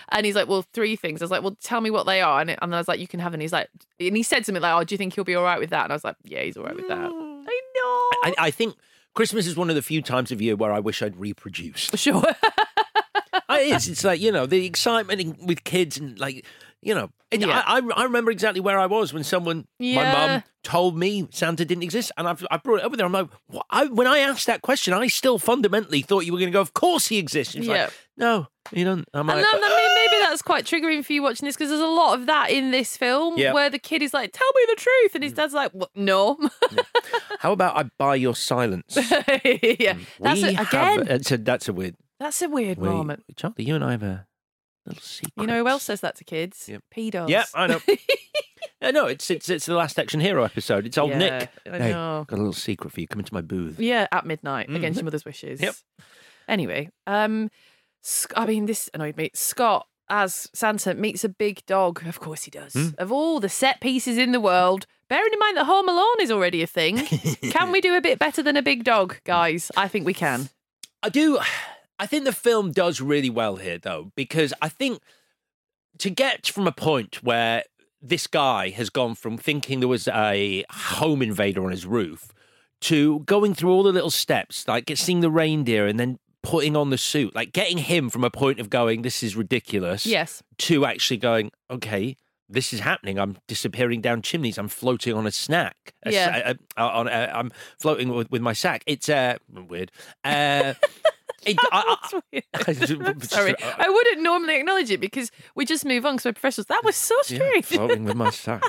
And 0.09 0.25
he's 0.25 0.35
like, 0.35 0.47
"Well, 0.47 0.65
three 0.73 0.95
things." 0.95 1.21
I 1.21 1.25
was 1.25 1.31
like, 1.31 1.41
"Well, 1.41 1.57
tell 1.61 1.81
me 1.81 1.89
what 1.89 2.05
they 2.05 2.21
are." 2.21 2.41
And, 2.41 2.55
and 2.61 2.75
I 2.75 2.77
was 2.77 2.87
like, 2.87 2.99
"You 2.99 3.07
can 3.07 3.19
have." 3.19 3.33
And 3.33 3.41
he's 3.41 3.53
like, 3.53 3.69
and 3.99 4.15
he 4.15 4.23
said 4.23 4.45
something 4.45 4.61
like, 4.61 4.73
"Oh, 4.75 4.83
do 4.83 4.93
you 4.93 4.97
think 4.97 5.15
he'll 5.15 5.23
be 5.23 5.35
all 5.35 5.43
right 5.43 5.59
with 5.59 5.69
that?" 5.71 5.83
And 5.83 5.91
I 5.93 5.95
was 5.95 6.03
like, 6.03 6.15
"Yeah, 6.23 6.41
he's 6.41 6.57
all 6.57 6.63
right 6.63 6.75
with 6.75 6.87
that." 6.87 6.97
I 6.97 7.61
know. 7.75 8.09
I, 8.23 8.33
I 8.39 8.51
think 8.51 8.75
Christmas 9.13 9.47
is 9.47 9.55
one 9.55 9.69
of 9.69 9.75
the 9.75 9.81
few 9.81 10.01
times 10.01 10.31
of 10.31 10.41
year 10.41 10.55
where 10.55 10.71
I 10.71 10.79
wish 10.79 11.01
I'd 11.01 11.17
reproduced. 11.17 11.91
For 11.91 11.97
sure. 12.05 12.23
it 13.49 13.75
is. 13.75 13.87
It's 13.87 14.03
like 14.03 14.19
you 14.21 14.31
know 14.31 14.45
the 14.45 14.65
excitement 14.65 15.21
in, 15.21 15.37
with 15.45 15.63
kids 15.63 15.97
and 15.97 16.17
like 16.19 16.45
you 16.83 16.93
know. 16.95 17.09
it- 17.31 17.41
Yeah. 17.41 17.63
I, 17.65 17.79
I 17.79 17.81
I 17.95 18.03
remember 18.03 18.31
exactly 18.31 18.61
where 18.61 18.77
I 18.79 18.85
was 18.85 19.13
when 19.13 19.23
someone 19.23 19.65
my 19.79 20.03
mum 20.13 20.43
told 20.63 20.97
me 20.97 21.27
Santa 21.31 21.65
didn't 21.65 21.83
exist, 21.83 22.11
and 22.17 22.27
I've 22.27 22.45
I 22.51 22.57
brought 22.57 22.79
it 22.79 22.85
over 22.85 22.95
there. 22.95 23.05
I'm 23.05 23.11
like, 23.11 23.27
what? 23.47 23.65
I, 23.69 23.85
when 23.87 24.07
I 24.07 24.19
asked 24.19 24.45
that 24.47 24.61
question, 24.61 24.93
I 24.93 25.07
still 25.07 25.37
fundamentally 25.39 26.01
thought 26.01 26.25
you 26.25 26.31
were 26.33 26.39
going 26.39 26.51
to 26.51 26.55
go. 26.55 26.61
Of 26.61 26.73
course 26.73 27.07
he 27.07 27.17
exists. 27.17 27.55
Yeah. 27.55 27.85
like, 27.85 27.93
no, 28.17 28.47
you 28.71 28.85
don't. 28.85 29.05
I'm 29.13 29.27
And 29.29 29.39
like, 29.39 29.45
then, 29.51 29.61
mean, 29.61 29.69
ah. 29.71 29.95
maybe 29.95 30.21
that's 30.21 30.41
quite 30.41 30.65
triggering 30.65 31.03
for 31.03 31.11
you 31.13 31.23
watching 31.23 31.45
this 31.47 31.55
because 31.55 31.69
there's 31.69 31.81
a 31.81 31.87
lot 31.87 32.19
of 32.19 32.27
that 32.27 32.51
in 32.51 32.71
this 32.71 32.95
film 32.95 33.37
Yeah. 33.37 33.53
where 33.53 33.69
the 33.69 33.79
kid 33.79 34.01
is 34.03 34.13
like, 34.13 34.31
"Tell 34.31 34.51
me 34.55 34.61
the 34.69 34.75
truth," 34.75 35.15
and 35.15 35.23
his 35.23 35.33
mm. 35.33 35.37
dad's 35.37 35.53
like, 35.53 35.71
what? 35.71 35.89
"No." 35.95 36.37
how 37.39 37.51
about 37.51 37.75
I 37.77 37.89
buy 37.97 38.15
your 38.15 38.35
silence? 38.35 38.95
yeah, 38.95 39.95
mm. 39.95 40.05
that's 40.19 40.41
we 40.41 40.49
it 40.49 40.55
have- 40.55 40.67
again. 40.99 41.07
it's 41.07 41.31
a, 41.31 41.37
that's 41.37 41.67
a 41.67 41.73
weird. 41.73 41.95
That's 42.19 42.41
a 42.41 42.47
weird 42.49 42.77
we- 42.77 42.87
moment. 42.87 43.23
Charlie, 43.35 43.63
you 43.65 43.75
and 43.75 43.83
I 43.83 43.91
have 43.91 44.03
a 44.03 44.27
little 44.85 45.01
secret. 45.01 45.33
You 45.37 45.47
know 45.47 45.59
who 45.59 45.67
else 45.67 45.83
says 45.83 46.01
that 46.01 46.15
to 46.17 46.23
kids? 46.23 46.67
Yep. 46.69 46.83
Pedos. 46.95 47.29
Yeah, 47.29 47.45
I 47.53 47.67
know. 47.67 47.79
Uh, 48.81 48.91
no, 48.91 49.05
it's 49.05 49.31
it's 49.31 49.47
it's 49.49 49.65
the 49.65 49.73
last 49.73 49.97
Action 49.97 50.19
Hero 50.19 50.43
episode. 50.43 50.85
It's 50.85 50.97
old 50.97 51.11
Yeah, 51.11 51.17
Nick. 51.17 51.49
I 51.71 51.77
hey, 51.77 51.91
know. 51.91 52.25
got 52.27 52.35
a 52.35 52.41
little 52.41 52.51
secret 52.51 52.91
for 52.91 52.99
you. 52.99 53.07
Come 53.07 53.19
into 53.19 53.33
my 53.33 53.39
booth. 53.39 53.79
Yeah, 53.79 54.07
at 54.11 54.25
midnight 54.25 54.67
Mm. 54.67 54.75
against 54.75 54.97
your 54.97 55.05
mother's 55.05 55.23
wishes. 55.23 55.61
Yep. 55.61 55.73
Anyway, 56.49 56.89
um, 57.07 57.49
I 58.35 58.45
mean, 58.45 58.65
this 58.65 58.89
annoyed 58.93 59.15
me. 59.15 59.31
Scott 59.33 59.87
as 60.09 60.49
Santa 60.53 60.93
meets 60.95 61.23
a 61.23 61.29
big 61.29 61.65
dog. 61.65 62.05
Of 62.05 62.19
course 62.19 62.43
he 62.43 62.51
does. 62.51 62.73
Hmm. 62.73 62.89
Of 62.97 63.09
all 63.09 63.39
the 63.39 63.47
set 63.47 63.79
pieces 63.79 64.17
in 64.17 64.33
the 64.33 64.41
world, 64.41 64.85
bearing 65.07 65.31
in 65.31 65.39
mind 65.39 65.55
that 65.55 65.65
Home 65.65 65.87
Alone 65.87 66.19
is 66.19 66.29
already 66.29 66.61
a 66.61 66.67
thing, 66.67 66.97
can 67.51 67.71
we 67.71 67.79
do 67.87 67.95
a 67.95 68.01
bit 68.01 68.19
better 68.19 68.43
than 68.43 68.57
a 68.57 68.61
big 68.61 68.83
dog, 68.83 69.15
guys? 69.23 69.71
I 69.77 69.87
think 69.87 70.05
we 70.05 70.13
can. 70.13 70.49
I 71.01 71.07
do. 71.07 71.39
I 72.03 72.05
think 72.05 72.25
the 72.25 72.33
film 72.33 72.71
does 72.71 72.99
really 72.99 73.29
well 73.29 73.55
here, 73.55 73.77
though, 73.77 74.11
because 74.15 74.53
I 74.61 74.67
think 74.67 75.01
to 75.99 76.09
get 76.09 76.47
from 76.47 76.67
a 76.67 76.71
point 76.73 77.23
where 77.23 77.63
this 78.01 78.27
guy 78.27 78.71
has 78.71 78.89
gone 78.89 79.15
from 79.15 79.37
thinking 79.37 79.79
there 79.79 79.87
was 79.87 80.09
a 80.09 80.65
home 80.69 81.21
invader 81.21 81.63
on 81.63 81.71
his 81.71 81.85
roof 81.85 82.27
to 82.81 83.19
going 83.21 83.53
through 83.53 83.71
all 83.71 83.83
the 83.83 83.93
little 83.93 84.11
steps, 84.11 84.67
like 84.67 84.91
seeing 84.95 85.21
the 85.21 85.31
reindeer 85.31 85.87
and 85.87 85.97
then 85.97 86.19
putting 86.41 86.75
on 86.75 86.89
the 86.89 86.97
suit, 86.97 87.33
like 87.33 87.53
getting 87.53 87.77
him 87.77 88.09
from 88.09 88.25
a 88.25 88.29
point 88.29 88.59
of 88.59 88.69
going, 88.69 89.01
this 89.03 89.23
is 89.23 89.37
ridiculous, 89.37 90.05
Yes. 90.05 90.43
to 90.57 90.85
actually 90.85 91.15
going, 91.15 91.51
okay. 91.71 92.17
This 92.53 92.71
is 92.73 92.79
happening. 92.81 93.17
I'm 93.19 93.37
disappearing 93.47 94.01
down 94.01 94.21
chimneys. 94.21 94.57
I'm 94.57 94.67
floating 94.67 95.13
on 95.15 95.25
a 95.27 95.31
snack. 95.31 95.93
A 96.03 96.11
Yeah. 96.11 96.53
sa- 96.77 96.81
uh, 96.83 96.87
on, 96.99 97.07
uh, 97.07 97.31
I'm 97.33 97.51
floating 97.79 98.09
with, 98.09 98.29
with 98.31 98.41
my 98.41 98.53
sack. 98.53 98.83
It's 98.85 99.09
uh, 99.09 99.37
weird. 99.51 99.91
Uh, 100.23 100.73
it, 101.45 101.57
I, 101.71 101.97
I, 102.53 102.71
Sorry, 103.23 103.55
I 103.61 103.89
wouldn't 103.89 104.21
normally 104.21 104.57
acknowledge 104.59 104.91
it 104.91 104.99
because 105.01 105.31
we 105.55 105.65
just 105.65 105.83
move 105.83 106.05
on 106.05 106.15
because 106.15 106.25
we're 106.25 106.33
professionals. 106.33 106.67
That 106.67 106.83
was 106.83 106.95
so 106.95 107.15
Yeah, 107.27 107.37
strange. 107.37 107.65
floating 107.65 108.03
with 108.05 108.15
my 108.15 108.29
sack. 108.45 108.63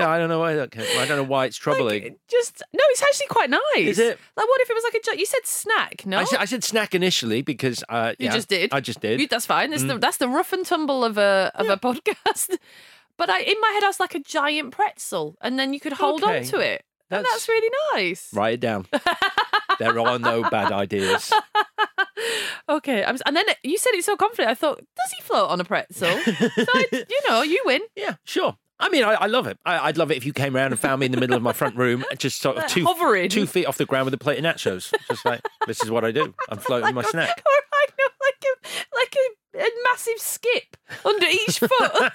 Yeah, 0.00 0.08
I 0.10 0.18
don't 0.18 0.28
know 0.28 0.38
why 0.40 0.54
that. 0.54 0.76
I 0.76 1.06
don't 1.06 1.16
know 1.18 1.22
why 1.24 1.46
it's 1.46 1.56
troubling. 1.56 2.16
Just 2.28 2.62
no, 2.72 2.80
it's 2.90 3.02
actually 3.02 3.26
quite 3.28 3.50
nice. 3.50 3.60
Is 3.76 3.98
it? 3.98 4.18
Like, 4.36 4.46
what 4.48 4.60
if 4.60 4.70
it 4.70 4.74
was 4.74 4.84
like 4.84 4.94
a? 4.94 5.00
jo- 5.04 5.18
You 5.18 5.26
said 5.26 5.44
snack, 5.46 6.04
no? 6.06 6.18
I, 6.18 6.24
said, 6.24 6.38
I 6.40 6.44
said 6.46 6.64
snack 6.64 6.94
initially 6.94 7.42
because 7.42 7.82
uh, 7.88 8.14
You 8.18 8.28
just 8.30 8.48
did. 8.48 8.72
I 8.72 8.80
just 8.80 9.00
did. 9.00 9.20
You- 9.20 9.28
that's 9.28 9.46
fine. 9.46 9.70
That's 9.70 9.82
the 9.84 9.94
Mm. 9.94 10.00
that's 10.00 10.16
the 10.18 10.28
rough 10.28 10.52
and 10.52 10.64
tumble 10.66 11.04
of 11.04 11.16
a 11.18 11.50
of 11.54 11.68
a 11.68 11.76
podcast. 11.76 12.56
But 13.16 13.30
I, 13.30 13.40
in 13.40 13.56
my 13.60 13.70
head, 13.74 13.84
I 13.84 13.86
was 13.88 14.00
like 14.00 14.14
a 14.14 14.20
giant 14.20 14.72
pretzel, 14.72 15.36
and 15.40 15.58
then 15.58 15.72
you 15.72 15.80
could 15.80 15.92
hold 15.92 16.22
Okay. 16.24 16.38
on 16.38 16.44
to 16.44 16.58
it, 16.60 16.84
and 17.10 17.24
That's- 17.24 17.32
that's 17.32 17.48
really 17.48 17.70
nice. 17.94 18.28
Write 18.32 18.54
it 18.54 18.60
down. 18.60 18.86
there 19.78 19.98
are 20.00 20.18
no 20.18 20.42
bad 20.48 20.72
ideas. 20.72 21.32
Okay, 22.68 23.04
I'm, 23.04 23.18
and 23.26 23.36
then 23.36 23.44
you 23.62 23.76
said 23.76 23.90
it 23.92 24.04
so 24.04 24.16
confident. 24.16 24.48
I 24.48 24.54
thought, 24.54 24.78
does 24.78 25.12
he 25.14 25.22
float 25.22 25.50
on 25.50 25.60
a 25.60 25.64
pretzel? 25.64 26.08
so 26.18 26.32
I, 26.74 26.86
you 26.92 27.20
know, 27.28 27.42
you 27.42 27.60
win. 27.66 27.82
Yeah, 27.94 28.14
sure. 28.24 28.56
I 28.80 28.88
mean, 28.88 29.04
I, 29.04 29.12
I 29.14 29.26
love 29.26 29.46
it. 29.46 29.58
I, 29.66 29.78
I'd 29.88 29.98
love 29.98 30.10
it 30.10 30.16
if 30.16 30.24
you 30.24 30.32
came 30.32 30.56
around 30.56 30.72
and 30.72 30.80
found 30.80 31.00
me 31.00 31.06
in 31.06 31.12
the 31.12 31.20
middle 31.20 31.36
of 31.36 31.42
my 31.42 31.52
front 31.52 31.76
room, 31.76 32.04
just 32.16 32.40
sort 32.40 32.56
of 32.56 32.66
two, 32.68 32.86
hovering. 32.86 33.28
two 33.28 33.46
feet 33.46 33.66
off 33.66 33.76
the 33.76 33.84
ground 33.84 34.06
with 34.06 34.14
a 34.14 34.18
plate 34.18 34.38
of 34.38 34.44
nachos. 34.44 34.92
Just 35.08 35.26
like, 35.26 35.42
this 35.66 35.82
is 35.82 35.90
what 35.90 36.04
I 36.06 36.10
do. 36.12 36.34
I'm 36.48 36.58
floating 36.58 36.94
my 36.94 37.02
snack. 37.02 37.42
Or 37.44 37.52
I 37.74 37.86
know, 37.98 38.08
like 38.22 38.44
a 38.44 38.96
like 38.96 39.14
a, 39.14 39.34
a 39.54 39.66
massive 39.84 40.18
skip 40.18 40.76
under 41.04 41.26
each 41.26 41.58
foot. 41.60 41.70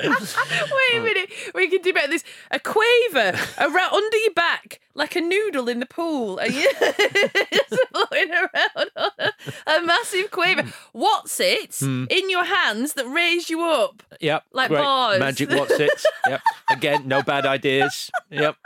Wait 0.00 0.96
a 0.96 1.00
minute, 1.00 1.30
we 1.54 1.68
can 1.68 1.82
do 1.82 1.92
better 1.92 2.08
this. 2.08 2.22
A 2.52 2.60
quaver 2.60 3.36
around 3.58 3.92
under 3.92 4.16
your 4.18 4.32
back, 4.34 4.80
like 4.94 5.16
a 5.16 5.20
noodle 5.20 5.68
in 5.68 5.80
the 5.80 5.86
pool, 5.86 6.38
and 6.38 6.54
you 6.54 6.70
just 6.80 7.82
floating 7.90 8.30
around 8.32 8.90
on 8.96 9.10
a, 9.18 9.32
a 9.66 9.82
massive 9.84 10.30
quaver. 10.30 10.72
What's 10.92 11.40
it 11.40 11.74
Hmm. 11.80 12.04
in 12.10 12.30
your 12.30 12.44
hands 12.44 12.92
that 12.94 13.06
raise 13.06 13.50
you 13.50 13.62
up? 13.64 14.02
Yep. 14.20 14.44
Like 14.52 14.68
great. 14.68 14.78
bars. 14.80 15.18
Magic 15.20 15.50
what's 15.50 15.72
it? 15.80 16.04
Yep. 16.28 16.40
Again, 16.70 17.08
no 17.08 17.22
bad 17.22 17.44
ideas. 17.46 18.10
Yep. 18.30 18.56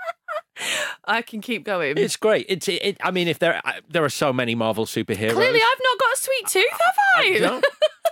I 1.05 1.23
can 1.23 1.41
keep 1.41 1.65
going. 1.65 1.97
It's 1.99 2.17
great. 2.17 2.47
It's. 2.49 2.69
It, 2.69 2.83
it- 2.83 2.97
I 3.03 3.11
mean, 3.11 3.29
if 3.29 3.39
there 3.39 3.61
I- 3.65 3.81
there 3.89 4.05
are 4.05 4.09
so 4.11 4.33
many 4.33 4.55
Marvel 4.55 4.87
superheroes. 4.87 5.33
Clearly, 5.33 5.61
I've 5.61 5.81
not 5.83 5.99
got 5.99 6.13
a 6.13 6.17
sweet 6.17 6.47
tooth, 6.49 6.71
have 6.71 6.95
I? 7.17 7.21
I 7.35 7.39
don't. 7.39 7.67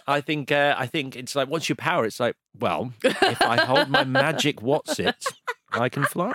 I 0.07 0.21
think. 0.21 0.51
Uh, 0.53 0.75
I 0.79 0.87
think 0.87 1.17
it's 1.17 1.35
like 1.37 1.49
once 1.49 1.69
you 1.69 1.75
power, 1.75 2.05
it's 2.05 2.21
like, 2.21 2.37
well, 2.59 2.93
if 3.05 3.43
I 3.43 3.57
hold 3.65 3.89
my 3.89 4.05
magic 4.05 4.63
what's 4.63 4.99
it, 4.99 5.25
I 5.73 5.89
can 5.89 6.05
fly. 6.05 6.33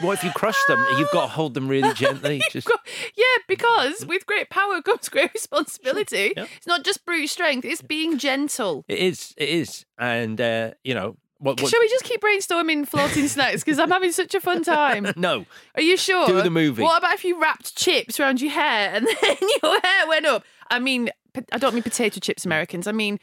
What 0.00 0.12
if 0.12 0.22
you 0.22 0.30
crush 0.30 0.56
them? 0.68 0.84
You've 0.96 1.10
got 1.10 1.22
to 1.22 1.28
hold 1.32 1.54
them 1.54 1.66
really 1.66 1.92
gently. 1.94 2.40
Just 2.52 2.70
Yeah, 3.16 3.24
because 3.48 4.06
with 4.06 4.26
great 4.26 4.48
power 4.48 4.80
comes 4.80 5.08
great 5.08 5.32
responsibility. 5.34 6.34
It's 6.36 6.68
not 6.68 6.84
just 6.84 7.04
brute 7.04 7.28
strength; 7.30 7.64
it's 7.64 7.82
being 7.82 8.16
gentle. 8.16 8.84
it 8.86 8.98
is. 8.98 9.34
It 9.36 9.48
is. 9.48 9.84
And 9.98 10.40
uh, 10.40 10.72
you 10.84 10.94
know 10.94 11.16
what? 11.38 11.60
what 11.60 11.70
Shall 11.70 11.80
we 11.80 11.88
just 11.88 12.04
keep 12.04 12.20
brainstorming 12.20 12.86
floating 12.86 13.28
snacks? 13.28 13.64
Because 13.64 13.78
I'm 13.78 13.90
having 13.90 14.12
such 14.12 14.34
a 14.34 14.40
fun 14.40 14.62
time. 14.64 15.12
no. 15.16 15.46
Are 15.74 15.82
you 15.82 15.96
sure? 15.96 16.26
Do 16.26 16.42
the 16.42 16.50
movie. 16.50 16.82
What 16.82 16.98
about 16.98 17.14
if 17.14 17.24
you 17.24 17.40
wrapped 17.40 17.76
chips 17.76 18.18
around 18.20 18.40
your 18.40 18.50
hair 18.52 18.90
and 18.94 19.06
then 19.22 19.36
your 19.62 19.80
hair 19.80 20.08
went 20.08 20.26
up? 20.26 20.44
I 20.70 20.78
mean, 20.78 21.10
I 21.52 21.58
don't 21.58 21.74
mean 21.74 21.82
potato 21.82 22.20
chips, 22.20 22.44
Americans. 22.44 22.86
I 22.86 22.92
mean, 22.92 23.18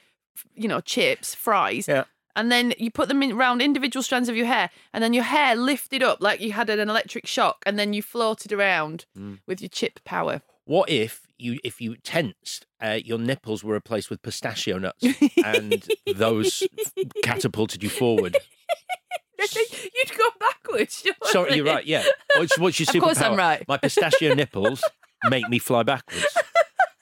you 0.55 0.67
know, 0.67 0.81
chips, 0.81 1.35
fries. 1.35 1.87
Yeah. 1.87 2.05
And 2.37 2.51
then 2.51 2.73
you 2.77 2.91
put 2.91 3.07
them 3.07 3.23
in 3.23 3.31
around 3.31 3.61
individual 3.61 4.03
strands 4.03 4.27
of 4.27 4.35
your 4.35 4.45
hair, 4.45 4.69
and 4.93 5.01
then 5.01 5.13
your 5.13 5.23
hair 5.23 5.55
lifted 5.55 6.03
up 6.03 6.19
like 6.21 6.41
you 6.41 6.51
had 6.51 6.69
an 6.69 6.89
electric 6.89 7.25
shock, 7.27 7.63
and 7.65 7.79
then 7.79 7.93
you 7.93 8.01
floated 8.01 8.51
around 8.51 9.05
Mm. 9.17 9.39
with 9.47 9.61
your 9.61 9.69
chip 9.69 10.03
power. 10.03 10.41
What 10.65 10.89
if 10.89 11.24
you, 11.45 11.59
if 11.63 11.79
you 11.79 11.95
tensed, 12.03 12.65
uh, 12.81 12.99
your 13.03 13.17
nipples 13.17 13.63
were 13.63 13.73
replaced 13.73 14.09
with 14.09 14.21
pistachio 14.21 14.77
nuts, 14.77 15.05
and 15.45 15.87
those 16.15 16.63
catapulted 17.23 17.83
you 17.83 17.89
forward? 17.89 18.35
You'd 19.55 20.17
go 20.17 20.29
backwards. 20.39 21.01
surely. 21.03 21.31
Sorry, 21.31 21.55
you're 21.55 21.65
right. 21.65 21.85
Yeah. 21.85 22.03
What's, 22.35 22.57
what's 22.57 22.79
your 22.79 22.87
Of 22.89 23.01
course 23.01 23.21
I'm 23.21 23.35
right. 23.35 23.63
My 23.67 23.77
pistachio 23.77 24.33
nipples 24.33 24.83
make 25.29 25.47
me 25.49 25.59
fly 25.59 25.83
backwards. 25.83 26.25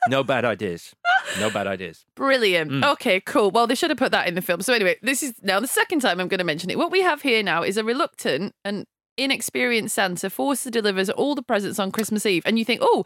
No 0.09 0.23
bad 0.23 0.43
ideas. 0.43 0.93
No 1.39 1.49
bad 1.49 1.67
ideas. 1.67 2.05
Brilliant. 2.15 2.71
Mm. 2.71 2.91
Okay, 2.93 3.21
cool. 3.21 3.51
Well, 3.51 3.67
they 3.67 3.75
should 3.75 3.89
have 3.89 3.97
put 3.97 4.11
that 4.11 4.27
in 4.27 4.35
the 4.35 4.41
film. 4.41 4.61
So, 4.61 4.73
anyway, 4.73 4.97
this 5.01 5.23
is 5.23 5.33
now 5.41 5.59
the 5.59 5.67
second 5.67 6.01
time 6.01 6.19
I'm 6.19 6.27
going 6.27 6.39
to 6.39 6.43
mention 6.43 6.69
it. 6.69 6.77
What 6.77 6.91
we 6.91 7.01
have 7.01 7.21
here 7.21 7.41
now 7.43 7.63
is 7.63 7.77
a 7.77 7.83
reluctant 7.83 8.53
and 8.65 8.85
inexperienced 9.17 9.95
Santa 9.95 10.29
forced 10.29 10.63
to 10.63 10.71
deliver 10.71 11.11
all 11.13 11.35
the 11.35 11.41
presents 11.43 11.79
on 11.79 11.91
Christmas 11.91 12.25
Eve. 12.25 12.43
And 12.45 12.57
you 12.59 12.65
think, 12.65 12.81
oh, 12.83 13.05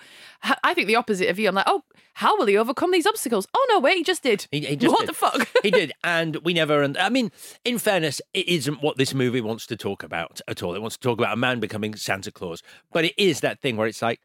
I 0.63 0.73
think 0.73 0.87
the 0.87 0.95
opposite 0.95 1.29
of 1.29 1.39
you. 1.39 1.47
I'm 1.49 1.55
like, 1.55 1.65
oh, 1.67 1.83
how 2.13 2.37
will 2.37 2.45
he 2.47 2.57
overcome 2.57 2.91
these 2.91 3.05
obstacles? 3.07 3.47
Oh, 3.53 3.65
no, 3.69 3.79
wait, 3.79 3.97
he 3.97 4.03
just 4.03 4.23
did. 4.23 4.47
He, 4.51 4.61
he 4.61 4.75
just 4.75 4.91
what 4.91 5.01
did. 5.01 5.09
the 5.09 5.13
fuck? 5.13 5.47
he 5.63 5.71
did, 5.71 5.91
and 6.03 6.37
we 6.37 6.53
never. 6.53 6.81
And 6.81 6.97
I 6.97 7.09
mean, 7.09 7.31
in 7.63 7.77
fairness, 7.77 8.21
it 8.33 8.47
isn't 8.47 8.81
what 8.81 8.97
this 8.97 9.13
movie 9.13 9.41
wants 9.41 9.65
to 9.67 9.75
talk 9.77 10.03
about 10.03 10.41
at 10.47 10.63
all. 10.63 10.75
It 10.75 10.81
wants 10.81 10.97
to 10.97 11.01
talk 11.01 11.19
about 11.19 11.33
a 11.33 11.37
man 11.37 11.59
becoming 11.59 11.95
Santa 11.95 12.31
Claus, 12.31 12.63
but 12.91 13.05
it 13.05 13.13
is 13.17 13.41
that 13.41 13.59
thing 13.61 13.77
where 13.77 13.87
it's 13.87 14.01
like, 14.01 14.19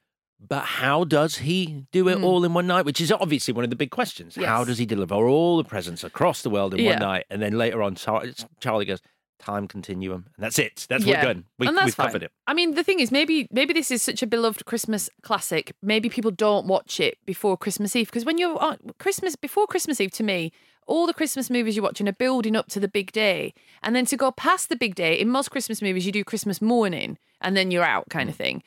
but 0.44 0.64
how 0.64 1.04
does 1.04 1.36
he 1.38 1.84
do 1.92 2.08
it 2.08 2.18
Mm. 2.18 2.24
all 2.24 2.44
in 2.44 2.52
one 2.52 2.66
night? 2.66 2.84
Which 2.84 3.00
is 3.00 3.12
obviously 3.12 3.54
one 3.54 3.62
of 3.62 3.70
the 3.70 3.76
big 3.76 3.92
questions. 3.92 4.34
How 4.34 4.64
does 4.64 4.76
he 4.78 4.84
deliver 4.86 5.14
all 5.14 5.56
the 5.56 5.62
presents 5.62 6.02
across 6.02 6.42
the 6.42 6.50
world 6.50 6.74
in 6.74 6.80
Yeah. 6.80 6.90
one 6.92 6.98
night? 6.98 7.26
And 7.30 7.40
then 7.40 7.56
later 7.56 7.80
on, 7.80 7.94
Charlie 7.94 8.84
goes, 8.84 9.00
time 9.42 9.68
continuum, 9.68 10.26
and 10.36 10.44
that's 10.44 10.58
it. 10.58 10.86
That's 10.88 11.04
Yeah. 11.04 11.18
we're 11.20 11.34
done. 11.34 11.44
We, 11.58 11.66
and 11.66 11.76
that's 11.76 11.94
covered 11.94 12.22
it. 12.22 12.32
I 12.46 12.54
mean, 12.54 12.74
the 12.74 12.82
thing 12.84 13.00
is, 13.00 13.10
maybe 13.12 13.46
maybe 13.50 13.72
this 13.74 13.90
is 13.90 14.02
such 14.02 14.22
a 14.22 14.26
beloved 14.26 14.64
Christmas 14.64 15.10
classic. 15.22 15.72
Maybe 15.82 16.08
people 16.08 16.30
don't 16.30 16.66
watch 16.66 17.00
it 17.00 17.18
before 17.26 17.56
Christmas 17.56 17.94
Eve 17.96 18.06
because 18.06 18.24
when 18.24 18.38
you're 18.38 18.58
on 18.62 18.78
Christmas 18.98 19.36
before 19.36 19.66
Christmas 19.66 20.00
Eve, 20.00 20.12
to 20.12 20.22
me, 20.22 20.52
all 20.86 21.06
the 21.06 21.14
Christmas 21.14 21.50
movies 21.50 21.76
you're 21.76 21.82
watching 21.84 22.08
are 22.08 22.12
building 22.12 22.56
up 22.56 22.68
to 22.68 22.80
the 22.80 22.88
big 22.88 23.12
day, 23.12 23.52
and 23.82 23.94
then 23.94 24.04
to 24.06 24.16
go 24.16 24.30
past 24.30 24.68
the 24.68 24.76
big 24.76 24.94
day 24.94 25.14
in 25.18 25.28
most 25.28 25.50
Christmas 25.50 25.82
movies, 25.82 26.06
you 26.06 26.12
do 26.12 26.24
Christmas 26.24 26.60
morning 26.62 27.18
and 27.40 27.56
then 27.56 27.70
you're 27.70 27.84
out, 27.84 28.06
Mm. 28.06 28.10
kind 28.10 28.28
of 28.30 28.36
thing. 28.36 28.62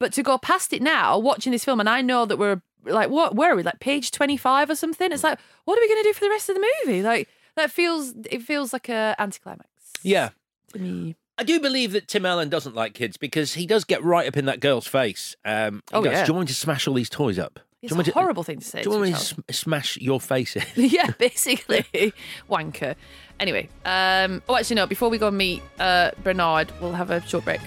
But 0.00 0.12
to 0.14 0.22
go 0.22 0.38
past 0.38 0.72
it 0.72 0.82
now, 0.82 1.18
watching 1.18 1.52
this 1.52 1.64
film, 1.64 1.80
and 1.80 1.88
I 1.88 2.02
know 2.02 2.26
that 2.26 2.38
we're 2.38 2.60
like, 2.84 3.08
what? 3.10 3.34
Where 3.34 3.52
are 3.52 3.56
we? 3.56 3.62
Like 3.62 3.80
page 3.80 4.10
twenty 4.10 4.36
five 4.36 4.68
or 4.68 4.74
something? 4.76 5.10
It's 5.12 5.24
like, 5.24 5.38
what 5.64 5.78
are 5.78 5.80
we 5.80 5.88
going 5.88 6.02
to 6.02 6.08
do 6.08 6.12
for 6.14 6.20
the 6.24 6.30
rest 6.30 6.48
of 6.50 6.56
the 6.56 6.66
movie? 6.84 7.02
Like 7.02 7.28
that 7.56 7.70
feels 7.70 8.12
it 8.30 8.42
feels 8.42 8.72
like 8.72 8.88
a 8.88 9.14
anticlimax 9.18 9.68
Yeah. 10.04 10.30
to 10.72 10.78
me. 10.78 11.16
I 11.36 11.42
do 11.42 11.58
believe 11.58 11.90
that 11.92 12.06
Tim 12.06 12.24
Allen 12.24 12.48
doesn't 12.48 12.76
like 12.76 12.94
kids 12.94 13.16
because 13.16 13.54
he 13.54 13.66
does 13.66 13.82
get 13.84 14.04
right 14.04 14.28
up 14.28 14.36
in 14.36 14.44
that 14.44 14.60
girl's 14.60 14.86
face. 14.86 15.34
Um, 15.44 15.82
he 15.90 15.96
Oh, 15.96 16.02
goes, 16.02 16.12
yeah. 16.12 16.24
Do 16.24 16.28
you 16.30 16.34
want 16.34 16.44
me 16.48 16.52
to 16.52 16.54
smash 16.54 16.86
all 16.86 16.94
these 16.94 17.10
toys 17.10 17.40
up? 17.40 17.58
It's 17.82 17.90
do 17.90 17.94
you 17.94 17.98
want 17.98 18.06
a 18.06 18.10
me 18.10 18.12
to- 18.12 18.18
horrible 18.20 18.42
thing 18.44 18.60
to 18.60 18.64
say 18.64 18.82
Do 18.82 18.90
you 18.90 18.94
to 18.94 18.98
want 19.00 19.02
me 19.02 19.08
to 19.08 19.14
child. 19.16 19.26
sm- 19.26 19.40
smash 19.52 19.96
your 19.98 20.20
face 20.20 20.54
in? 20.56 20.62
yeah, 20.76 21.10
basically. 21.18 21.84
Wanker. 22.48 22.94
Anyway, 23.40 23.68
um, 23.84 24.42
oh, 24.48 24.56
actually, 24.56 24.76
no, 24.76 24.86
before 24.86 25.08
we 25.08 25.18
go 25.18 25.26
and 25.28 25.36
meet 25.36 25.60
uh, 25.80 26.12
Bernard, 26.22 26.70
we'll 26.80 26.92
have 26.92 27.10
a 27.10 27.20
short 27.26 27.44
break. 27.44 27.60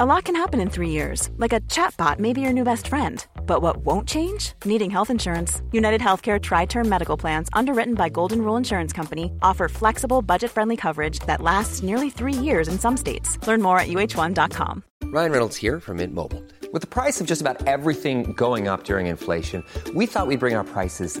A 0.00 0.04
lot 0.06 0.24
can 0.24 0.34
happen 0.34 0.60
in 0.60 0.68
three 0.70 0.90
years, 0.90 1.30
like 1.36 1.52
a 1.52 1.60
chatbot 1.60 2.18
may 2.18 2.32
be 2.32 2.40
your 2.40 2.52
new 2.52 2.64
best 2.64 2.88
friend. 2.88 3.24
But 3.46 3.62
what 3.62 3.76
won't 3.78 4.08
change? 4.08 4.54
Needing 4.64 4.90
health 4.90 5.10
insurance. 5.10 5.62
United 5.70 6.00
Healthcare 6.00 6.40
Tri 6.40 6.66
Term 6.66 6.88
Medical 6.88 7.16
Plans, 7.16 7.48
underwritten 7.52 7.94
by 7.94 8.08
Golden 8.08 8.42
Rule 8.42 8.56
Insurance 8.56 8.92
Company, 8.92 9.30
offer 9.40 9.68
flexible, 9.68 10.20
budget 10.20 10.50
friendly 10.50 10.76
coverage 10.76 11.20
that 11.20 11.40
lasts 11.40 11.82
nearly 11.82 12.10
three 12.10 12.32
years 12.32 12.66
in 12.66 12.78
some 12.78 12.96
states. 12.96 13.38
Learn 13.46 13.62
more 13.62 13.78
at 13.78 13.88
uh1.com. 13.88 14.82
Ryan 15.04 15.30
Reynolds 15.30 15.56
here 15.56 15.78
from 15.78 15.98
Mint 15.98 16.12
Mobile. 16.12 16.42
With 16.72 16.80
the 16.80 16.88
price 16.88 17.20
of 17.20 17.28
just 17.28 17.40
about 17.40 17.68
everything 17.68 18.32
going 18.32 18.66
up 18.66 18.82
during 18.82 19.06
inflation, 19.06 19.62
we 19.94 20.06
thought 20.06 20.26
we'd 20.26 20.40
bring 20.40 20.56
our 20.56 20.64
prices 20.64 21.20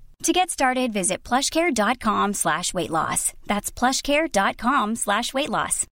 To 0.23 0.31
get 0.33 0.51
started, 0.51 0.93
visit 0.93 1.23
plushcare.com 1.23 2.33
slash 2.33 2.73
weight 2.75 2.91
loss. 2.91 3.33
That's 3.47 3.71
plushcare.com 3.71 4.95
slash 4.95 5.33
weight 5.33 5.49
loss. 5.49 5.87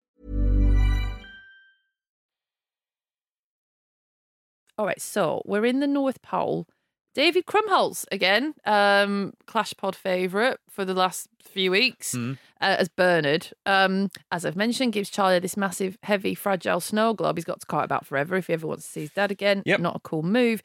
All 4.79 4.85
right, 4.85 5.01
so 5.01 5.43
we're 5.47 5.64
in 5.64 5.81
the 5.81 5.87
North 5.87 6.20
Pole. 6.22 6.66
David 7.14 7.47
Krumholtz 7.47 8.05
again, 8.12 8.53
um, 8.66 9.33
Clash 9.47 9.72
Pod 9.79 9.97
favourite 9.97 10.59
for 10.68 10.85
the 10.85 10.93
last 10.93 11.29
few 11.41 11.70
weeks 11.70 12.12
Hmm. 12.12 12.33
uh, 12.61 12.77
as 12.79 12.89
Bernard. 12.91 13.49
Um, 13.64 14.11
as 14.31 14.45
I've 14.45 14.57
mentioned, 14.57 14.93
gives 14.93 15.09
Charlie 15.09 15.39
this 15.39 15.57
massive, 15.57 15.97
heavy, 16.03 16.35
fragile 16.35 16.81
snow 16.81 17.14
globe 17.14 17.39
he's 17.39 17.45
got 17.47 17.61
to 17.61 17.66
cart 17.66 17.87
about 17.87 18.05
forever 18.05 18.37
if 18.37 18.49
he 18.49 18.53
ever 18.53 18.66
wants 18.66 18.85
to 18.85 18.91
see 18.93 19.01
his 19.03 19.11
dad 19.12 19.31
again. 19.31 19.62
Yep. 19.64 19.81
Not 19.81 19.97
a 19.97 20.01
cool 20.01 20.22
move. 20.24 20.62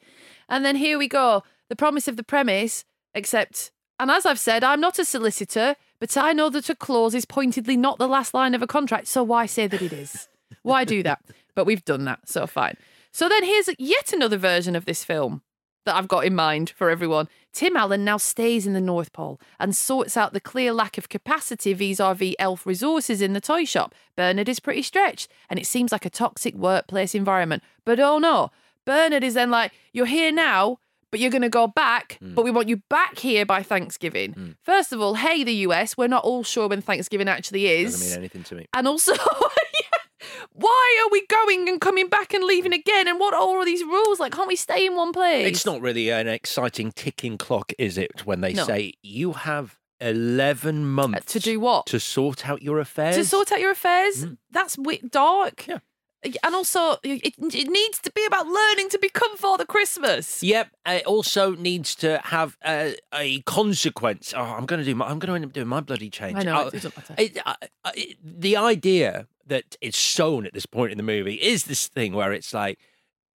And 0.48 0.62
then 0.62 0.76
here 0.76 0.98
we 0.98 1.08
go. 1.08 1.42
The 1.70 1.76
promise 1.76 2.06
of 2.06 2.16
the 2.18 2.24
premise, 2.24 2.84
except, 3.14 3.70
and 3.98 4.10
as 4.10 4.26
I've 4.26 4.38
said, 4.38 4.64
I'm 4.64 4.80
not 4.80 4.98
a 4.98 5.04
solicitor, 5.04 5.76
but 6.00 6.16
I 6.16 6.32
know 6.32 6.50
that 6.50 6.70
a 6.70 6.74
clause 6.74 7.14
is 7.14 7.24
pointedly 7.24 7.76
not 7.76 7.98
the 7.98 8.08
last 8.08 8.34
line 8.34 8.54
of 8.54 8.62
a 8.62 8.66
contract, 8.66 9.06
so 9.06 9.22
why 9.22 9.46
say 9.46 9.66
that 9.66 9.82
it 9.82 9.92
is? 9.92 10.28
why 10.62 10.84
do 10.84 11.02
that? 11.02 11.20
But 11.54 11.66
we've 11.66 11.84
done 11.84 12.06
that, 12.06 12.30
so 12.30 12.46
fine. 12.46 12.78
So 13.12 13.28
then 13.28 13.44
here's 13.44 13.68
yet 13.78 14.14
another 14.14 14.38
version 14.38 14.74
of 14.74 14.86
this 14.86 15.04
film 15.04 15.42
that 15.84 15.94
I've 15.94 16.08
got 16.08 16.24
in 16.24 16.34
mind 16.34 16.70
for 16.70 16.88
everyone. 16.88 17.28
Tim 17.52 17.76
Allen 17.76 18.04
now 18.04 18.16
stays 18.16 18.66
in 18.66 18.72
the 18.72 18.80
North 18.80 19.12
Pole 19.12 19.40
and 19.60 19.76
sorts 19.76 20.16
out 20.16 20.32
the 20.32 20.40
clear 20.40 20.72
lack 20.72 20.96
of 20.96 21.08
capacity 21.08 21.74
vis 21.74 22.00
a 22.00 22.14
vis 22.14 22.34
elf 22.38 22.66
resources 22.66 23.20
in 23.20 23.32
the 23.32 23.40
toy 23.40 23.64
shop. 23.64 23.94
Bernard 24.16 24.48
is 24.48 24.60
pretty 24.60 24.82
stretched 24.82 25.28
and 25.50 25.58
it 25.58 25.66
seems 25.66 25.92
like 25.92 26.06
a 26.06 26.10
toxic 26.10 26.54
workplace 26.54 27.14
environment. 27.14 27.62
But 27.84 28.00
oh 28.00 28.18
no, 28.18 28.50
Bernard 28.86 29.24
is 29.24 29.34
then 29.34 29.50
like, 29.50 29.72
You're 29.92 30.06
here 30.06 30.32
now, 30.32 30.78
but 31.12 31.20
you're 31.20 31.30
going 31.30 31.42
to 31.42 31.50
go 31.50 31.66
back, 31.68 32.18
but 32.20 32.40
mm. 32.40 32.44
we 32.44 32.50
want 32.50 32.68
you 32.68 32.78
back 32.88 33.18
here 33.18 33.44
by 33.44 33.62
Thanksgiving. 33.62 34.32
Mm. 34.32 34.56
First 34.62 34.92
of 34.92 35.00
all, 35.00 35.14
hey, 35.14 35.44
the 35.44 35.54
US, 35.66 35.94
we're 35.96 36.08
not 36.08 36.24
all 36.24 36.42
sure 36.42 36.66
when 36.68 36.80
Thanksgiving 36.80 37.28
actually 37.28 37.66
is. 37.66 37.92
Doesn't 37.92 38.08
mean 38.08 38.18
anything 38.18 38.42
to 38.44 38.54
me. 38.54 38.66
And 38.72 38.88
also, 38.88 39.12
yeah, 39.12 39.98
why 40.52 41.02
are 41.04 41.10
we 41.12 41.24
going 41.26 41.68
and 41.68 41.80
coming 41.82 42.08
back 42.08 42.32
and 42.32 42.42
leaving 42.42 42.72
again? 42.72 43.08
And 43.08 43.20
what 43.20 43.34
are 43.34 43.40
all 43.40 43.62
these 43.64 43.84
rules? 43.84 44.20
Like, 44.20 44.32
can't 44.32 44.48
we 44.48 44.56
stay 44.56 44.86
in 44.86 44.96
one 44.96 45.12
place? 45.12 45.46
It's 45.46 45.66
not 45.66 45.82
really 45.82 46.08
an 46.08 46.28
exciting 46.28 46.92
ticking 46.92 47.36
clock, 47.36 47.74
is 47.78 47.98
it? 47.98 48.24
When 48.24 48.40
they 48.40 48.54
No. 48.54 48.64
say 48.64 48.94
you 49.02 49.34
have 49.34 49.76
eleven 50.00 50.82
uh, 50.82 50.86
months 50.86 51.32
to 51.34 51.40
do 51.40 51.60
what? 51.60 51.86
To 51.86 52.00
sort 52.00 52.48
out 52.48 52.62
your 52.62 52.78
affairs. 52.80 53.16
to 53.16 53.24
sort 53.26 53.52
out 53.52 53.60
your 53.60 53.70
affairs. 53.70 54.24
Mm. 54.24 54.38
That's 54.50 54.76
wi- 54.76 55.02
dark. 55.10 55.66
Yeah. 55.68 55.78
And 56.24 56.54
also, 56.54 56.92
it, 57.02 57.34
it 57.38 57.68
needs 57.68 57.98
to 58.00 58.12
be 58.12 58.24
about 58.26 58.46
learning 58.46 58.88
to 58.90 58.98
become 58.98 59.36
Father 59.36 59.64
Christmas. 59.64 60.42
Yep. 60.42 60.68
Uh, 60.86 60.90
it 61.00 61.06
also 61.06 61.54
needs 61.56 61.94
to 61.96 62.20
have 62.24 62.56
a, 62.64 62.94
a 63.12 63.40
consequence. 63.42 64.32
Oh, 64.36 64.40
I'm 64.40 64.66
going 64.66 64.78
to 64.78 64.84
do. 64.84 64.94
My, 64.94 65.06
I'm 65.06 65.18
going 65.18 65.28
to 65.30 65.34
end 65.34 65.44
up 65.44 65.52
doing 65.52 65.66
my 65.68 65.80
bloody 65.80 66.10
change. 66.10 66.38
I 66.38 66.42
know, 66.44 66.64
Oh, 66.64 66.66
it 66.68 66.72
doesn't 66.74 66.96
matter. 66.96 67.14
it- 67.18 67.38
uh, 67.38 67.50
uh, 67.50 67.54
I- 67.84 67.90
I- 67.90 68.14
the 68.22 68.56
idea 68.56 69.26
that 69.46 69.76
it's 69.80 69.98
shown 69.98 70.46
at 70.46 70.52
this 70.54 70.66
point 70.66 70.92
in 70.92 70.96
the 70.96 71.02
movie 71.02 71.34
is 71.34 71.64
this 71.64 71.88
thing 71.88 72.12
where 72.14 72.32
it's 72.32 72.54
like, 72.54 72.78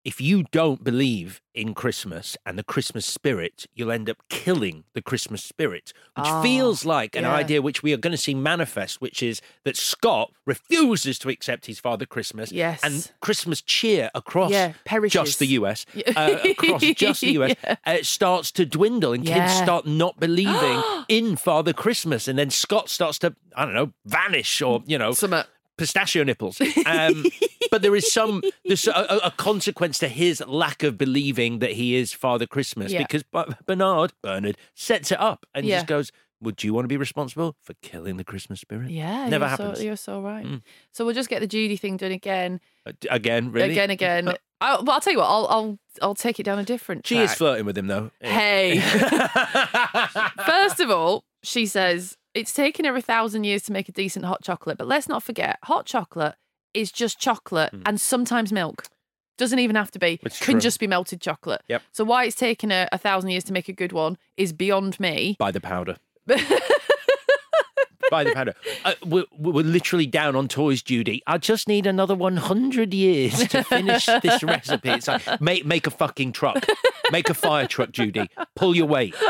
if 0.07 0.21
you 0.21 0.43
don't 0.51 0.85
believe 0.85 1.41
in 1.53 1.73
Christmas 1.73 2.37
and 2.45 2.57
the 2.57 2.63
Christmas 2.63 3.05
spirit, 3.05 3.65
you'll 3.75 3.91
end 3.91 4.09
up 4.09 4.15
killing 4.29 4.85
the 4.93 5.01
Christmas 5.01 5.43
spirit, 5.43 5.91
which 6.15 6.27
Ah, 6.27 6.41
feels 6.41 6.85
like 6.85 7.13
an 7.17 7.23
yeah. 7.23 7.33
idea 7.35 7.61
which 7.61 7.83
we 7.83 7.91
are 7.91 7.97
going 7.97 8.11
to 8.11 8.17
see 8.27 8.33
manifest, 8.33 9.01
which 9.01 9.21
is 9.21 9.41
that 9.65 9.75
Scott 9.75 10.31
refuses 10.45 11.19
to 11.19 11.27
accept 11.29 11.65
his 11.65 11.79
father 11.79 12.05
Christmas. 12.05 12.53
Yes. 12.53 12.79
And 12.83 13.11
Christmas 13.19 13.61
cheer 13.61 14.09
across 14.15 14.51
Yeah, 14.51 14.71
just 15.09 15.39
the 15.39 15.47
US, 15.59 15.85
uh, 16.15 16.37
across 16.51 16.81
just 16.95 17.19
the 17.21 17.31
US, 17.39 17.55
Yeah. 17.61 17.75
uh, 17.85 17.97
starts 18.01 18.51
to 18.53 18.65
dwindle 18.65 19.11
and 19.11 19.25
kids 19.25 19.51
start 19.51 19.85
not 19.85 20.19
believing 20.21 20.81
in 21.09 21.35
Father 21.35 21.73
Christmas. 21.73 22.29
And 22.29 22.39
then 22.39 22.49
Scott 22.49 22.87
starts 22.87 23.19
to, 23.19 23.35
I 23.57 23.65
don't 23.65 23.73
know, 23.73 23.91
vanish 24.05 24.61
or, 24.61 24.83
you 24.85 24.97
know, 24.97 25.11
pistachio 25.77 26.23
nipples. 26.23 26.59
Um, 26.85 27.25
but 27.71 27.81
there 27.81 27.95
is 27.95 28.11
some, 28.11 28.41
there's 28.65 28.87
a, 28.87 29.19
a- 29.23 29.31
consequence 29.31 29.99
to 29.99 30.07
his 30.07 30.41
lack 30.47 30.83
of 30.83 30.97
believing 30.97 31.59
that 31.59 31.71
he 31.71 31.95
is 31.95 32.13
Father 32.13 32.45
Christmas 32.47 32.91
Yeah. 32.93 32.99
because 32.99 33.23
Bernard, 33.65 34.13
Bernard, 34.23 34.57
sets 34.73 35.11
it 35.11 35.19
up 35.19 35.45
and 35.53 35.65
Yeah. 35.65 35.77
just 35.77 35.87
goes, 35.87 36.11
would 36.39 36.63
you 36.63 36.73
want 36.73 36.85
to 36.85 36.87
be 36.87 36.97
responsible 36.97 37.55
for 37.63 37.73
killing 37.81 38.15
the 38.17 38.23
Christmas 38.23 38.61
spirit? 38.61 38.89
Yeah, 38.91 39.27
Never 39.27 39.43
you're 39.45 39.49
happens. 39.49 39.77
So, 39.79 39.83
you're 39.83 39.95
so 39.97 40.21
right. 40.21 40.45
Mm. 40.45 40.61
So 40.93 41.03
we'll 41.03 41.15
just 41.15 41.29
get 41.29 41.39
the 41.41 41.47
Judy 41.47 41.75
thing 41.77 41.97
done 41.97 42.11
again, 42.11 42.59
Uh, 42.85 42.91
Again, 43.09 43.51
really? 43.51 43.71
again, 43.71 43.89
again. 43.89 44.33
I, 44.61 44.75
well, 44.75 44.91
I'll 44.91 45.01
tell 45.01 45.13
you 45.13 45.19
what. 45.19 45.27
I'll 45.27 45.47
I'll 45.49 45.79
I'll 46.01 46.15
take 46.15 46.39
it 46.39 46.43
down 46.43 46.57
a 46.57 46.63
different. 46.63 47.05
She 47.05 47.17
is 47.19 47.31
flirting 47.35 47.65
with 47.67 47.77
him 47.77 47.85
though. 47.85 48.09
Hey. 48.21 48.79
First 50.45 50.79
of 50.79 50.89
all, 50.89 51.25
she 51.43 51.65
says 51.65 52.17
it's 52.37 52.53
taken 52.53 52.85
her 52.85 52.95
a 52.95 53.01
thousand 53.01 53.43
years 53.45 53.63
to 53.63 53.71
make 53.73 53.89
a 53.89 53.91
decent 53.91 54.25
hot 54.25 54.43
chocolate, 54.43 54.77
but 54.77 54.87
let's 54.87 55.09
not 55.09 55.23
forget, 55.23 55.57
hot 55.63 55.85
chocolate 55.85 56.35
is 56.73 56.91
just 56.91 57.19
chocolate 57.19 57.73
and 57.85 57.99
sometimes 57.99 58.51
milk. 58.53 58.83
Doesn't 59.37 59.59
even 59.59 59.75
have 59.75 59.91
to 59.91 59.99
be. 59.99 60.19
It's 60.23 60.39
Can 60.39 60.53
true. 60.53 60.61
just 60.61 60.79
be 60.79 60.87
melted 60.87 61.21
chocolate. 61.21 61.61
Yep. 61.67 61.81
So 61.91 62.03
why 62.03 62.25
it's 62.25 62.35
taken 62.35 62.69
her 62.69 62.87
a 62.91 62.97
thousand 62.97 63.29
years 63.31 63.43
to 63.45 63.53
make 63.53 63.67
a 63.69 63.73
good 63.73 63.91
one 63.91 64.17
is 64.35 64.53
beyond 64.53 64.99
me. 64.99 65.35
By 65.39 65.51
the 65.51 65.61
powder. 65.61 65.97
By 68.09 68.23
the 68.23 68.31
powder. 68.33 68.53
Uh, 68.85 68.93
we're, 69.05 69.25
we're 69.37 69.63
literally 69.65 70.07
down 70.07 70.35
on 70.35 70.47
toys, 70.47 70.81
Judy. 70.81 71.21
I 71.27 71.37
just 71.37 71.67
need 71.67 71.85
another 71.85 72.15
100 72.15 72.93
years 72.93 73.47
to 73.49 73.63
finish 73.63 74.05
this 74.05 74.43
recipe. 74.43 74.89
It's 74.89 75.07
like, 75.07 75.41
make, 75.41 75.65
make 75.65 75.87
a 75.87 75.91
fucking 75.91 76.31
truck. 76.31 76.65
Make 77.11 77.29
a 77.29 77.33
fire 77.33 77.67
truck, 77.67 77.91
Judy. 77.91 78.29
Pull 78.55 78.75
your 78.75 78.87
weight. 78.87 79.15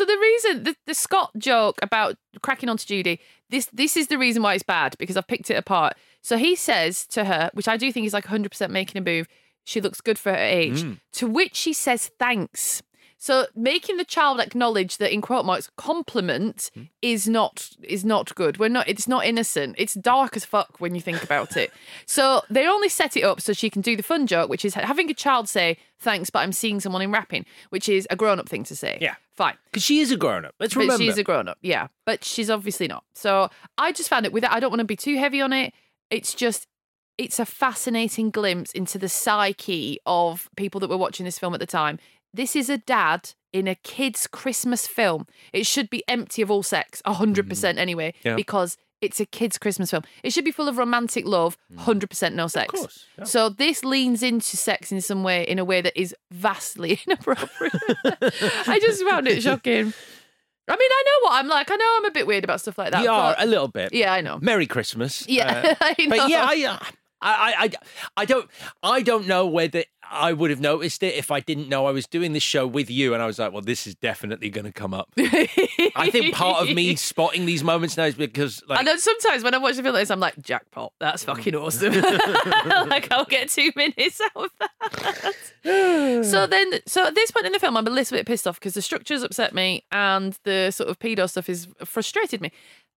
So 0.00 0.06
the 0.06 0.16
reason 0.16 0.62
the, 0.62 0.76
the 0.86 0.94
Scott 0.94 1.30
joke 1.36 1.78
about 1.82 2.16
cracking 2.40 2.70
onto 2.70 2.86
Judy, 2.86 3.20
this 3.50 3.66
this 3.66 3.98
is 3.98 4.06
the 4.06 4.16
reason 4.16 4.42
why 4.42 4.54
it's 4.54 4.62
bad 4.62 4.96
because 4.98 5.14
I've 5.14 5.26
picked 5.26 5.50
it 5.50 5.58
apart. 5.58 5.94
So 6.22 6.38
he 6.38 6.56
says 6.56 7.06
to 7.08 7.26
her, 7.26 7.50
which 7.52 7.68
I 7.68 7.76
do 7.76 7.92
think 7.92 8.06
is 8.06 8.14
like 8.14 8.24
100% 8.24 8.70
making 8.70 8.98
a 8.98 9.04
move, 9.04 9.28
she 9.64 9.82
looks 9.82 10.00
good 10.00 10.18
for 10.18 10.30
her 10.30 10.38
age. 10.38 10.84
Mm. 10.84 11.00
To 11.12 11.26
which 11.26 11.54
she 11.54 11.74
says 11.74 12.10
thanks. 12.18 12.82
So 13.22 13.46
making 13.54 13.98
the 13.98 14.04
child 14.04 14.40
acknowledge 14.40 14.96
that 14.96 15.12
in 15.12 15.20
quote 15.20 15.44
marks 15.44 15.68
compliment 15.76 16.70
Mm. 16.76 16.88
is 17.02 17.28
not 17.28 17.70
is 17.82 18.02
not 18.04 18.34
good. 18.34 18.58
We're 18.58 18.68
not 18.70 18.88
it's 18.88 19.06
not 19.06 19.26
innocent. 19.26 19.74
It's 19.78 19.92
dark 19.94 20.36
as 20.36 20.44
fuck 20.46 20.80
when 20.80 20.94
you 20.94 21.00
think 21.02 21.22
about 21.22 21.56
it. 21.56 21.70
So 22.06 22.42
they 22.50 22.66
only 22.66 22.88
set 22.88 23.16
it 23.16 23.22
up 23.22 23.40
so 23.40 23.52
she 23.52 23.68
can 23.70 23.82
do 23.82 23.94
the 23.96 24.02
fun 24.02 24.26
joke, 24.26 24.48
which 24.50 24.64
is 24.64 24.74
having 24.74 25.10
a 25.10 25.14
child 25.14 25.48
say 25.48 25.76
thanks, 25.98 26.30
but 26.30 26.40
I'm 26.40 26.52
seeing 26.52 26.80
someone 26.80 27.02
in 27.02 27.12
rapping, 27.12 27.44
which 27.68 27.88
is 27.88 28.06
a 28.10 28.16
grown 28.16 28.40
up 28.40 28.48
thing 28.48 28.64
to 28.64 28.74
say. 28.74 28.98
Yeah. 29.00 29.14
Fine. 29.36 29.56
Because 29.70 29.82
she 29.84 30.00
is 30.00 30.10
a 30.10 30.16
grown 30.16 30.44
up. 30.46 30.54
Let's 30.58 30.74
But 30.74 30.80
remember. 30.80 31.04
she's 31.04 31.18
a 31.18 31.22
grown 31.22 31.46
up, 31.46 31.58
yeah. 31.62 31.88
But 32.06 32.24
she's 32.24 32.48
obviously 32.50 32.88
not. 32.88 33.04
So 33.14 33.48
I 33.78 33.92
just 33.92 34.08
found 34.08 34.24
it 34.26 34.32
with 34.32 34.44
it. 34.44 34.50
I 34.52 34.60
don't 34.60 34.70
want 34.70 34.80
to 34.80 34.84
be 34.86 34.96
too 34.96 35.18
heavy 35.18 35.40
on 35.42 35.52
it. 35.52 35.72
It's 36.10 36.34
just, 36.34 36.66
it's 37.18 37.38
a 37.38 37.44
fascinating 37.46 38.30
glimpse 38.30 38.72
into 38.72 38.98
the 38.98 39.08
psyche 39.08 39.98
of 40.06 40.48
people 40.56 40.80
that 40.80 40.88
were 40.90 40.96
watching 40.96 41.24
this 41.24 41.38
film 41.38 41.54
at 41.54 41.60
the 41.60 41.66
time. 41.66 41.98
This 42.32 42.54
is 42.56 42.70
a 42.70 42.78
dad 42.78 43.30
in 43.52 43.66
a 43.66 43.74
kid's 43.74 44.26
Christmas 44.26 44.86
film. 44.86 45.26
It 45.52 45.66
should 45.66 45.90
be 45.90 46.04
empty 46.08 46.42
of 46.42 46.50
all 46.50 46.62
sex, 46.62 47.02
100% 47.06 47.78
anyway, 47.78 48.14
Yeah. 48.24 48.36
because 48.36 48.76
it's 49.00 49.18
a 49.18 49.26
kid's 49.26 49.58
Christmas 49.58 49.90
film. 49.90 50.04
It 50.22 50.32
should 50.32 50.44
be 50.44 50.50
full 50.52 50.68
of 50.68 50.78
romantic 50.78 51.26
love, 51.26 51.56
100% 51.74 52.34
no 52.34 52.46
sex. 52.46 52.70
course, 52.72 53.06
yeah. 53.18 53.24
So 53.24 53.48
this 53.48 53.82
leans 53.82 54.22
into 54.22 54.56
sex 54.56 54.92
in 54.92 55.00
some 55.00 55.22
way, 55.24 55.42
in 55.42 55.58
a 55.58 55.64
way 55.64 55.80
that 55.80 55.98
is 56.00 56.14
vastly 56.30 57.00
inappropriate. 57.06 57.72
I 58.68 58.78
just 58.80 59.02
found 59.04 59.26
it 59.26 59.42
shocking. 59.42 59.92
I 60.68 60.76
mean, 60.76 60.90
I 60.92 61.04
know 61.06 61.28
what 61.28 61.38
I'm 61.38 61.48
like. 61.48 61.70
I 61.70 61.76
know 61.76 61.94
I'm 61.96 62.04
a 62.04 62.10
bit 62.12 62.26
weird 62.28 62.44
about 62.44 62.60
stuff 62.60 62.78
like 62.78 62.92
that. 62.92 63.02
you 63.02 63.10
are 63.10 63.34
a 63.38 63.46
little 63.46 63.66
bit. 63.68 63.92
Yeah, 63.92 64.12
I 64.12 64.20
know. 64.20 64.38
Merry 64.40 64.66
Christmas. 64.68 65.26
Yeah, 65.26 65.74
Uh, 65.80 65.84
I 65.98 66.06
know. 66.06 66.16
But 66.16 66.28
yeah, 66.30 66.44
uh, 66.44 66.78
I, 67.22 67.32
I, 67.32 67.54
I, 67.64 67.70
I 68.18 68.24
don't, 68.24 68.48
I 68.82 69.02
don't 69.02 69.26
know 69.26 69.46
whether 69.46 69.82
I 70.08 70.32
would 70.32 70.50
have 70.50 70.60
noticed 70.60 71.02
it 71.02 71.14
if 71.14 71.30
I 71.30 71.40
didn't 71.40 71.68
know 71.68 71.86
I 71.86 71.92
was 71.92 72.06
doing 72.06 72.32
this 72.32 72.42
show 72.42 72.66
with 72.66 72.90
you, 72.90 73.14
and 73.14 73.22
I 73.22 73.26
was 73.26 73.38
like, 73.38 73.52
well, 73.52 73.62
this 73.62 73.86
is 73.86 73.94
definitely 73.94 74.50
going 74.50 74.64
to 74.64 74.72
come 74.72 74.92
up. 74.92 75.08
I 75.16 76.08
think 76.10 76.34
part 76.34 76.62
of 76.62 76.74
me 76.74 76.94
spotting 76.96 77.46
these 77.46 77.62
moments 77.62 77.96
now 77.96 78.04
is 78.04 78.14
because, 78.14 78.62
I 78.68 78.74
like, 78.74 78.86
know 78.86 78.96
sometimes 78.96 79.44
when 79.44 79.54
I 79.54 79.58
watch 79.58 79.76
the 79.76 79.82
film 79.82 79.94
like 79.94 80.02
this, 80.02 80.10
I'm 80.10 80.20
like, 80.20 80.40
jackpot, 80.42 80.92
that's 80.98 81.24
fucking 81.24 81.54
awesome. 81.54 81.92
like, 82.88 83.10
I'll 83.12 83.24
get 83.24 83.48
two 83.50 83.70
minutes 83.76 84.20
out 84.20 84.44
of 84.46 84.50
that. 84.58 86.24
so 86.24 86.46
then, 86.46 86.72
so 86.86 87.06
at 87.06 87.14
this 87.14 87.30
point 87.30 87.46
in 87.46 87.52
the 87.52 87.58
film, 87.58 87.76
I'm 87.76 87.86
a 87.86 87.90
little 87.90 88.16
bit 88.16 88.26
pissed 88.26 88.46
off 88.46 88.58
because 88.58 88.74
the 88.74 88.82
structures 88.82 89.22
upset 89.22 89.54
me 89.54 89.84
and 89.92 90.36
the 90.44 90.70
sort 90.70 90.88
of 90.88 90.98
pedo 90.98 91.28
stuff 91.28 91.48
is 91.48 91.68
frustrated 91.84 92.40
me. 92.40 92.50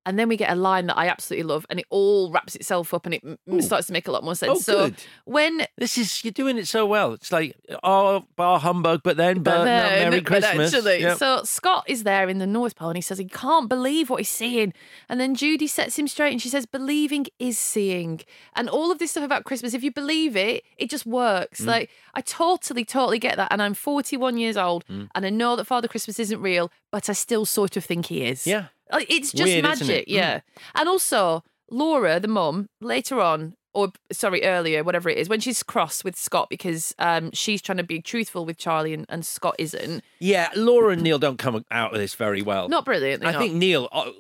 And 0.06 0.20
then 0.20 0.28
we 0.28 0.36
get 0.36 0.52
a 0.52 0.56
line 0.56 0.88
that 0.88 0.98
I 0.98 1.08
absolutely 1.08 1.44
love, 1.44 1.66
and 1.70 1.80
it 1.80 1.86
all 1.90 2.30
wraps 2.30 2.58
itself 2.58 2.94
up, 2.94 3.06
and 3.06 3.16
it 3.16 3.24
m 3.24 3.62
starts 3.62 3.88
to 3.88 3.94
make 3.94 4.06
a 4.06 4.12
lot 4.12 4.22
more 4.22 4.36
sense. 4.36 4.52
Oh, 4.52 4.60
so 4.60 4.90
good. 4.90 4.96
when 5.24 5.66
this 5.78 5.98
is 5.98 6.26
you're 6.26 6.34
doing 6.34 6.58
it 6.58 6.68
so 6.68 6.86
well. 6.96 7.10
It's 7.14 7.32
like 7.32 7.56
oh, 7.84 8.26
bar 8.36 8.60
humbug, 8.60 9.02
but 9.04 9.18
then, 9.18 9.36
but, 9.44 9.52
But 9.58 9.64
then, 9.66 10.10
Merry 10.10 10.22
Christmas. 10.22 10.74
actually, 10.74 11.00
Yep. 11.02 11.18
So 11.18 11.30
Scott 11.44 11.84
is 11.88 12.04
there 12.04 12.30
in 12.30 12.38
the 12.38 12.48
North 12.48 12.76
Pole 12.76 12.90
and 12.94 12.98
he 12.98 13.02
says 13.02 13.18
he 13.18 13.26
can't 13.46 13.68
believe 13.76 14.10
what 14.10 14.20
he's 14.24 14.30
seeing. 14.44 14.74
And 15.10 15.20
then 15.20 15.36
Judy 15.36 15.68
sets 15.68 15.98
him 16.00 16.08
straight 16.08 16.32
and 16.32 16.42
she 16.42 16.50
says, 16.50 16.66
believing 16.66 17.26
is 17.40 17.58
seeing. 17.58 18.22
And 18.56 18.70
all 18.70 18.92
of 18.92 18.98
this 19.00 19.12
stuff 19.12 19.24
about 19.24 19.44
Christmas, 19.44 19.74
if 19.74 19.84
you 19.84 19.92
believe 19.92 20.36
it, 20.38 20.64
it 20.78 20.90
just 20.90 21.06
works. 21.06 21.62
Mm. 21.62 21.68
Like, 21.68 21.90
I 22.14 22.22
totally, 22.22 22.86
totally 22.86 23.20
get 23.20 23.36
that. 23.38 23.48
And 23.52 23.62
I'm 23.62 23.74
41 23.74 24.38
years 24.38 24.58
old 24.58 24.86
Mm. 24.90 25.08
and 25.16 25.26
I 25.26 25.30
know 25.30 25.56
that 25.56 25.66
Father 25.66 25.88
Christmas 25.88 26.20
isn't 26.20 26.42
real, 26.42 26.72
but 26.92 27.10
I 27.10 27.14
still 27.14 27.46
sort 27.46 27.76
of 27.78 27.84
think 27.86 28.06
he 28.08 28.24
is. 28.26 28.46
Yeah. 28.48 28.66
Like, 28.92 29.10
It's 29.10 29.32
just 29.32 29.44
Weird, 29.52 29.64
magic. 29.64 29.90
it? 29.90 30.08
Mm. 30.08 30.14
Yeah. 30.20 30.40
And 30.76 30.88
also, 30.90 31.44
Laura, 31.72 32.20
the 32.20 32.28
mum, 32.28 32.70
later 32.82 33.20
on, 33.22 33.56
or 33.74 33.92
sorry, 34.12 34.44
earlier, 34.44 34.84
whatever 34.84 35.10
it 35.10 35.18
is, 35.18 35.30
when 35.30 35.40
she's 35.40 35.64
cross 35.64 36.04
with 36.04 36.16
Scott 36.16 36.50
because 36.50 36.94
um, 37.00 37.32
she's 37.34 37.62
trying 37.62 37.78
to 37.78 37.84
be 37.84 38.02
truthful 38.02 38.46
with 38.46 38.58
Charlie 38.58 38.94
and, 38.94 39.06
and 39.10 39.26
Scott 39.26 39.56
isn't. 39.60 40.04
Yeah, 40.20 40.50
Laura 40.56 40.90
and 40.94 41.02
Neil 41.02 41.20
don't 41.20 41.38
come 41.40 41.66
out 41.72 41.94
of 41.94 42.00
this 42.00 42.14
very 42.14 42.42
well. 42.42 42.70
Not 42.70 42.86
brilliantly. 42.86 43.28
I 43.28 43.32
not. 43.32 43.40
think 43.42 43.54
Neil 43.56 43.90
uh, 43.92 44.12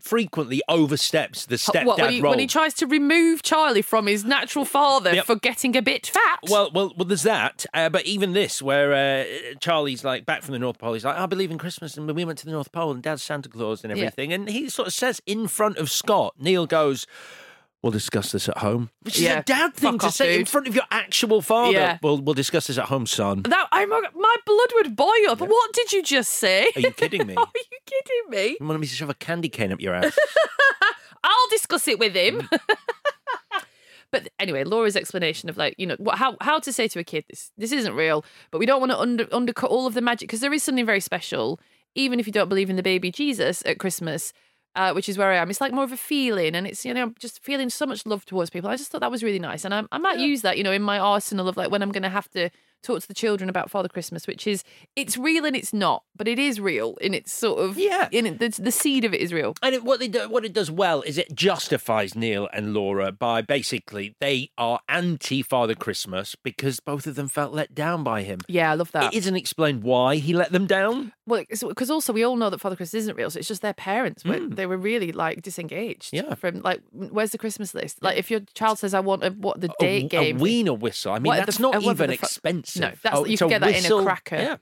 frequently 0.00 0.62
oversteps 0.68 1.46
the 1.46 1.56
stepdad 1.56 1.86
what, 1.86 1.98
when, 2.00 2.12
he, 2.12 2.20
role. 2.20 2.30
when 2.30 2.38
he 2.38 2.46
tries 2.46 2.74
to 2.74 2.86
remove 2.86 3.42
Charlie 3.42 3.82
from 3.82 4.06
his 4.06 4.24
natural 4.24 4.64
father 4.64 5.14
Yep. 5.14 5.24
for 5.26 5.36
getting 5.36 5.76
a 5.76 5.82
bit 5.82 6.06
fat. 6.06 6.40
Well, 6.48 6.70
well, 6.74 6.92
well. 6.96 7.06
There's 7.06 7.22
that, 7.22 7.64
uh, 7.72 7.88
but 7.88 8.04
even 8.04 8.32
this, 8.32 8.60
where 8.60 8.92
uh, 8.92 9.54
Charlie's 9.60 10.04
like 10.04 10.26
back 10.26 10.42
from 10.42 10.52
the 10.52 10.58
North 10.58 10.78
Pole, 10.78 10.92
he's 10.92 11.04
like, 11.04 11.16
"I 11.16 11.26
believe 11.26 11.50
in 11.50 11.58
Christmas," 11.58 11.96
and 11.96 12.10
we 12.14 12.24
went 12.24 12.38
to 12.40 12.44
the 12.46 12.52
North 12.52 12.70
Pole, 12.72 12.90
and 12.92 13.02
Dad's 13.02 13.22
Santa 13.22 13.48
Claus 13.48 13.82
and 13.82 13.90
Yeah. 13.96 14.04
everything, 14.04 14.32
and 14.32 14.48
he 14.48 14.68
sort 14.68 14.88
of 14.88 14.94
says 14.94 15.22
in 15.26 15.48
front 15.48 15.78
of 15.78 15.90
Scott, 15.90 16.34
Neil 16.38 16.66
goes, 16.66 17.06
"We'll 17.82 17.92
discuss 17.92 18.32
this 18.32 18.48
at 18.48 18.58
home," 18.58 18.90
which 19.02 19.16
is 19.16 19.22
Yeah. 19.22 19.38
a 19.38 19.42
dad 19.42 19.74
thing 19.74 19.92
Fuck 19.92 20.00
to 20.00 20.06
off, 20.08 20.14
say 20.14 20.34
in 20.34 20.40
dude. 20.40 20.48
front 20.48 20.66
of 20.68 20.74
your 20.74 20.84
actual 20.90 21.40
father. 21.42 21.72
Yeah. 21.72 21.98
We'll 22.02 22.18
we'll 22.20 22.34
discuss 22.34 22.66
this 22.66 22.78
at 22.78 22.86
home, 22.86 23.06
son. 23.06 23.42
that, 23.42 23.68
oh 23.72 23.76
I'm, 23.78 23.88
my 23.90 24.36
blood 24.46 24.68
would 24.74 24.96
boil. 24.96 25.36
But 25.36 25.48
what 25.48 25.72
did 25.72 25.92
you 25.92 26.02
just 26.02 26.32
say? 26.32 26.70
Are 26.76 26.80
you 26.80 26.90
kidding 26.92 27.26
me? 27.26 27.34
Are 27.36 27.46
you 27.54 27.78
kidding 27.86 28.30
me? 28.30 28.56
You 28.60 28.66
want 28.66 28.80
me 28.80 28.86
to 28.86 28.94
shove 28.94 29.10
a 29.10 29.14
candy 29.14 29.48
cane 29.48 29.72
up 29.72 29.80
your 29.80 29.94
ass? 29.94 30.16
I'll 31.24 31.48
discuss 31.50 31.86
it 31.88 31.98
with 31.98 32.14
him. 32.14 32.48
But 34.10 34.30
anyway, 34.38 34.64
Laura's 34.64 34.96
explanation 34.96 35.50
of 35.50 35.58
like, 35.58 35.74
you 35.76 35.86
know, 35.86 35.96
what, 35.98 36.16
how 36.16 36.34
how 36.40 36.58
to 36.60 36.72
say 36.72 36.88
to 36.88 36.98
a 36.98 37.04
kid 37.04 37.24
this 37.28 37.52
this 37.58 37.72
isn't 37.72 37.92
real, 37.94 38.24
but 38.50 38.58
we 38.58 38.64
don't 38.64 38.80
want 38.80 38.90
to 38.90 38.98
under, 38.98 39.26
undercut 39.32 39.68
all 39.70 39.86
of 39.86 39.92
the 39.92 40.00
magic 40.00 40.28
because 40.30 40.40
there 40.40 40.52
is 40.54 40.62
something 40.62 40.86
very 40.86 41.00
special, 41.00 41.60
even 41.94 42.18
if 42.18 42.26
you 42.26 42.32
don't 42.32 42.48
believe 42.48 42.70
in 42.70 42.76
the 42.76 42.82
baby 42.82 43.10
Jesus 43.10 43.62
at 43.66 43.78
Christmas. 43.78 44.32
Uh, 44.78 44.92
which 44.92 45.08
is 45.08 45.18
where 45.18 45.32
I 45.32 45.36
am. 45.38 45.50
It's 45.50 45.60
like 45.60 45.72
more 45.72 45.82
of 45.82 45.90
a 45.90 45.96
feeling, 45.96 46.54
and 46.54 46.64
it's 46.64 46.84
you 46.84 46.94
know 46.94 47.12
just 47.18 47.42
feeling 47.42 47.68
so 47.68 47.84
much 47.84 48.06
love 48.06 48.24
towards 48.24 48.48
people. 48.48 48.70
I 48.70 48.76
just 48.76 48.92
thought 48.92 49.00
that 49.00 49.10
was 49.10 49.24
really 49.24 49.40
nice, 49.40 49.64
and 49.64 49.74
I, 49.74 49.82
I 49.90 49.98
might 49.98 50.20
use 50.20 50.42
that 50.42 50.56
you 50.56 50.62
know 50.62 50.70
in 50.70 50.82
my 50.82 51.00
arsenal 51.00 51.48
of 51.48 51.56
like 51.56 51.72
when 51.72 51.82
I'm 51.82 51.90
going 51.90 52.04
to 52.04 52.08
have 52.08 52.30
to 52.30 52.48
talk 52.82 53.00
to 53.00 53.08
the 53.08 53.14
children 53.14 53.50
about 53.50 53.70
Father 53.70 53.88
Christmas, 53.88 54.26
which 54.26 54.46
is 54.46 54.64
it's 54.96 55.16
real 55.16 55.44
and 55.44 55.56
it's 55.56 55.72
not, 55.72 56.04
but 56.16 56.28
it 56.28 56.38
is 56.38 56.60
real 56.60 56.96
in 57.00 57.14
its 57.14 57.32
sort 57.32 57.60
of 57.60 57.78
Yeah. 57.78 58.08
In 58.12 58.26
it, 58.26 58.38
the, 58.38 58.48
the 58.62 58.72
seed 58.72 59.04
of 59.04 59.14
it 59.14 59.20
is 59.20 59.32
real. 59.32 59.54
And 59.62 59.74
it, 59.74 59.84
what 59.84 60.00
they 60.00 60.08
do, 60.08 60.28
what 60.28 60.44
it 60.44 60.52
does 60.52 60.70
well 60.70 61.02
is 61.02 61.18
it 61.18 61.34
justifies 61.34 62.14
Neil 62.14 62.48
and 62.52 62.74
Laura 62.74 63.12
by 63.12 63.42
basically 63.42 64.14
they 64.20 64.50
are 64.56 64.80
anti 64.88 65.42
Father 65.42 65.74
Christmas 65.74 66.36
because 66.36 66.80
both 66.80 67.06
of 67.06 67.14
them 67.14 67.28
felt 67.28 67.52
let 67.52 67.74
down 67.74 68.04
by 68.04 68.22
him. 68.22 68.40
Yeah, 68.48 68.70
I 68.70 68.74
love 68.74 68.92
that. 68.92 69.12
It 69.12 69.16
isn't 69.16 69.36
explained 69.36 69.82
why 69.82 70.16
he 70.16 70.32
let 70.32 70.52
them 70.52 70.66
down. 70.66 71.12
Well, 71.28 71.44
because 71.48 71.90
also 71.90 72.12
we 72.12 72.24
all 72.24 72.36
know 72.36 72.48
that 72.50 72.58
Father 72.60 72.74
Christmas 72.74 73.02
isn't 73.02 73.16
real, 73.16 73.30
so 73.30 73.38
it's 73.38 73.46
just 73.48 73.60
their 73.62 73.74
parents. 73.74 74.24
Were, 74.24 74.36
Mm. 74.38 74.56
They 74.56 74.66
were 74.66 74.78
really 74.78 75.12
like 75.12 75.42
disengaged. 75.42 76.10
Yeah. 76.12 76.34
From 76.34 76.60
like, 76.62 76.80
where's 76.90 77.30
the 77.32 77.38
Christmas 77.38 77.74
list? 77.74 78.02
Like, 78.02 78.16
if 78.16 78.30
your 78.30 78.40
child 78.54 78.78
says, 78.78 78.94
"I 78.94 79.00
want 79.00 79.22
a, 79.24 79.30
what 79.30 79.60
the 79.60 79.70
A- 79.70 79.74
date 79.82 80.04
a, 80.04 80.08
game," 80.08 80.38
wiener 80.38 80.72
whistle. 80.74 81.12
I 81.12 81.18
mean, 81.18 81.24
What 81.28 81.36
the 81.40 81.44
that's 81.46 81.56
f- 81.56 81.60
not 81.60 81.82
even 81.82 82.08
fu- 82.08 82.12
expensive. 82.14 82.80
No, 82.82 82.92
that's 83.02 83.16
Oh, 83.16 83.24
you 83.26 83.36
can 83.36 83.48
get 83.48 83.60
that 83.60 83.84
in 83.84 83.92
a 83.92 84.02
cracker. 84.02 84.36
Yeah. 84.36 84.56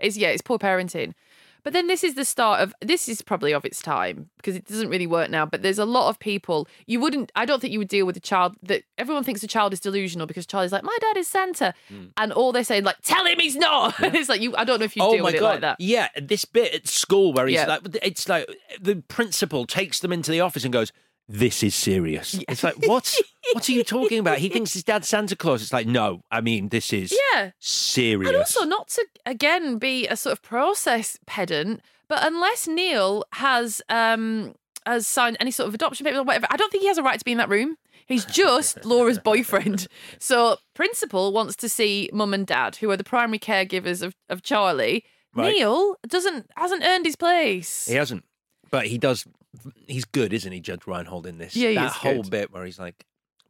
It's 0.00 0.16
yeah, 0.16 0.28
it's 0.28 0.42
poor 0.42 0.58
parenting. 0.58 1.12
But 1.64 1.72
then 1.72 1.86
this 1.86 2.02
is 2.04 2.14
the 2.14 2.24
start 2.24 2.60
of 2.60 2.74
this 2.80 3.08
is 3.08 3.22
probably 3.22 3.52
of 3.52 3.64
its 3.64 3.80
time 3.82 4.30
because 4.36 4.56
it 4.56 4.66
doesn't 4.66 4.88
really 4.88 5.06
work 5.06 5.30
now. 5.30 5.44
But 5.46 5.62
there's 5.62 5.78
a 5.78 5.84
lot 5.84 6.08
of 6.08 6.18
people 6.18 6.68
you 6.86 7.00
wouldn't. 7.00 7.32
I 7.34 7.44
don't 7.44 7.60
think 7.60 7.72
you 7.72 7.78
would 7.78 7.88
deal 7.88 8.06
with 8.06 8.16
a 8.16 8.20
child 8.20 8.56
that 8.62 8.82
everyone 8.96 9.24
thinks 9.24 9.42
a 9.42 9.46
child 9.48 9.72
is 9.72 9.80
delusional 9.80 10.26
because 10.26 10.46
Charlie's 10.46 10.72
like, 10.72 10.84
my 10.84 10.96
dad 11.00 11.16
is 11.16 11.28
Santa, 11.28 11.74
hmm. 11.88 12.06
and 12.16 12.32
all 12.32 12.52
they're 12.52 12.64
saying 12.64 12.84
like, 12.84 12.96
tell 13.02 13.24
him 13.26 13.38
he's 13.38 13.56
not. 13.56 13.98
and 14.02 14.14
it's 14.14 14.28
like 14.28 14.40
you. 14.40 14.54
I 14.56 14.64
don't 14.64 14.78
know 14.78 14.84
if 14.84 14.96
you 14.96 15.02
oh 15.02 15.12
deal 15.12 15.22
my 15.22 15.26
with 15.28 15.34
it 15.36 15.40
god! 15.40 15.48
like 15.50 15.60
that. 15.60 15.80
Yeah, 15.80 16.08
this 16.20 16.44
bit 16.44 16.74
at 16.74 16.88
school 16.88 17.32
where 17.32 17.46
he's 17.46 17.56
Yeah. 17.56 17.66
like, 17.66 17.80
it's 18.02 18.28
like 18.28 18.48
the 18.80 18.96
principal 19.08 19.66
takes 19.66 20.00
them 20.00 20.12
into 20.12 20.30
the 20.30 20.40
office 20.40 20.64
and 20.64 20.72
goes, 20.72 20.92
"This 21.28 21.62
is 21.62 21.74
serious." 21.74 22.38
It's 22.48 22.64
like, 22.64 22.76
what? 22.86 23.14
what 23.52 23.68
are 23.68 23.72
you 23.72 23.84
talking 23.84 24.18
about? 24.18 24.38
He 24.38 24.48
thinks 24.48 24.72
his 24.74 24.84
dad's 24.84 25.08
Santa 25.08 25.36
Claus. 25.36 25.62
It's 25.62 25.72
like, 25.72 25.86
no, 25.86 26.20
I 26.30 26.40
mean, 26.40 26.68
this 26.68 26.92
is 26.92 27.14
Yeah. 27.34 27.50
serious. 27.58 28.28
And 28.28 28.36
also, 28.36 28.64
not 28.64 28.88
to 28.88 29.06
again 29.26 29.78
be 29.78 30.06
a 30.06 30.16
sort 30.16 30.32
of 30.32 30.42
process 30.42 31.18
pedant, 31.26 31.80
but 32.08 32.26
unless 32.26 32.66
Neil 32.66 33.24
has 33.34 33.80
um 33.88 34.54
has 34.86 35.06
signed 35.06 35.36
any 35.40 35.50
sort 35.50 35.68
of 35.68 35.74
adoption 35.74 36.04
papers 36.04 36.18
or 36.18 36.24
whatever, 36.24 36.46
I 36.50 36.56
don't 36.56 36.70
think 36.72 36.82
he 36.82 36.88
has 36.88 36.98
a 36.98 37.02
right 37.02 37.18
to 37.18 37.24
be 37.24 37.32
in 37.32 37.38
that 37.38 37.48
room. 37.50 37.76
He's 38.06 38.24
just 38.44 38.84
Laura's 38.86 39.18
boyfriend. 39.18 39.86
So 40.18 40.56
principal 40.74 41.32
wants 41.32 41.56
to 41.56 41.68
see 41.68 42.08
mum 42.12 42.32
and 42.32 42.46
dad, 42.46 42.76
who 42.76 42.90
are 42.90 42.96
the 42.96 43.04
primary 43.04 43.38
caregivers 43.38 44.02
of, 44.02 44.14
of 44.30 44.42
Charlie. 44.42 45.04
Right. 45.34 45.52
Neil 45.54 45.96
doesn't 46.08 46.46
hasn't 46.56 46.82
earned 46.84 47.04
his 47.04 47.16
place. 47.16 47.86
He 47.86 47.94
hasn't, 47.94 48.24
but 48.70 48.86
he 48.86 48.98
does. 48.98 49.26
He's 49.86 50.04
good, 50.04 50.32
isn't 50.32 50.52
he, 50.52 50.60
Judge 50.60 50.86
Reinhold? 50.86 51.26
In 51.26 51.38
this, 51.38 51.56
Yeah, 51.56 51.70
he 51.70 51.74
that 51.76 51.86
is 51.86 51.92
whole 51.92 52.22
good. 52.22 52.30
bit 52.30 52.52
where 52.52 52.64
he's 52.64 52.78
like, 52.78 53.04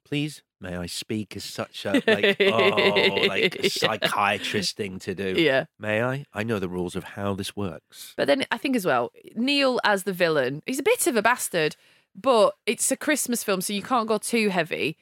"Please, 0.04 0.42
may 0.60 0.76
I 0.76 0.86
speak?" 0.86 1.36
is 1.36 1.44
such 1.44 1.84
a 1.84 1.92
like, 2.06 2.36
oh, 2.40 3.26
like 3.28 3.56
a 3.56 3.68
psychiatrist 3.68 4.76
thing 4.76 4.98
to 5.00 5.14
do. 5.14 5.34
Yeah. 5.36 5.64
May 5.78 6.02
I? 6.02 6.24
I 6.32 6.42
know 6.42 6.58
the 6.58 6.68
rules 6.68 6.96
of 6.96 7.04
how 7.04 7.34
this 7.34 7.56
works. 7.56 8.14
But 8.16 8.26
then 8.26 8.44
I 8.50 8.58
think 8.58 8.76
as 8.76 8.86
well, 8.86 9.10
Neil 9.34 9.80
as 9.84 10.04
the 10.04 10.12
villain, 10.12 10.62
he's 10.66 10.78
a 10.78 10.82
bit 10.84 11.06
of 11.06 11.16
a 11.16 11.22
bastard, 11.22 11.76
but 12.14 12.54
it's 12.66 12.90
a 12.90 12.96
Christmas 12.96 13.42
film, 13.44 13.60
so 13.60 13.72
you 13.72 13.82
can't 13.82 14.08
go 14.08 14.18
too 14.18 14.48
heavy. 14.50 14.96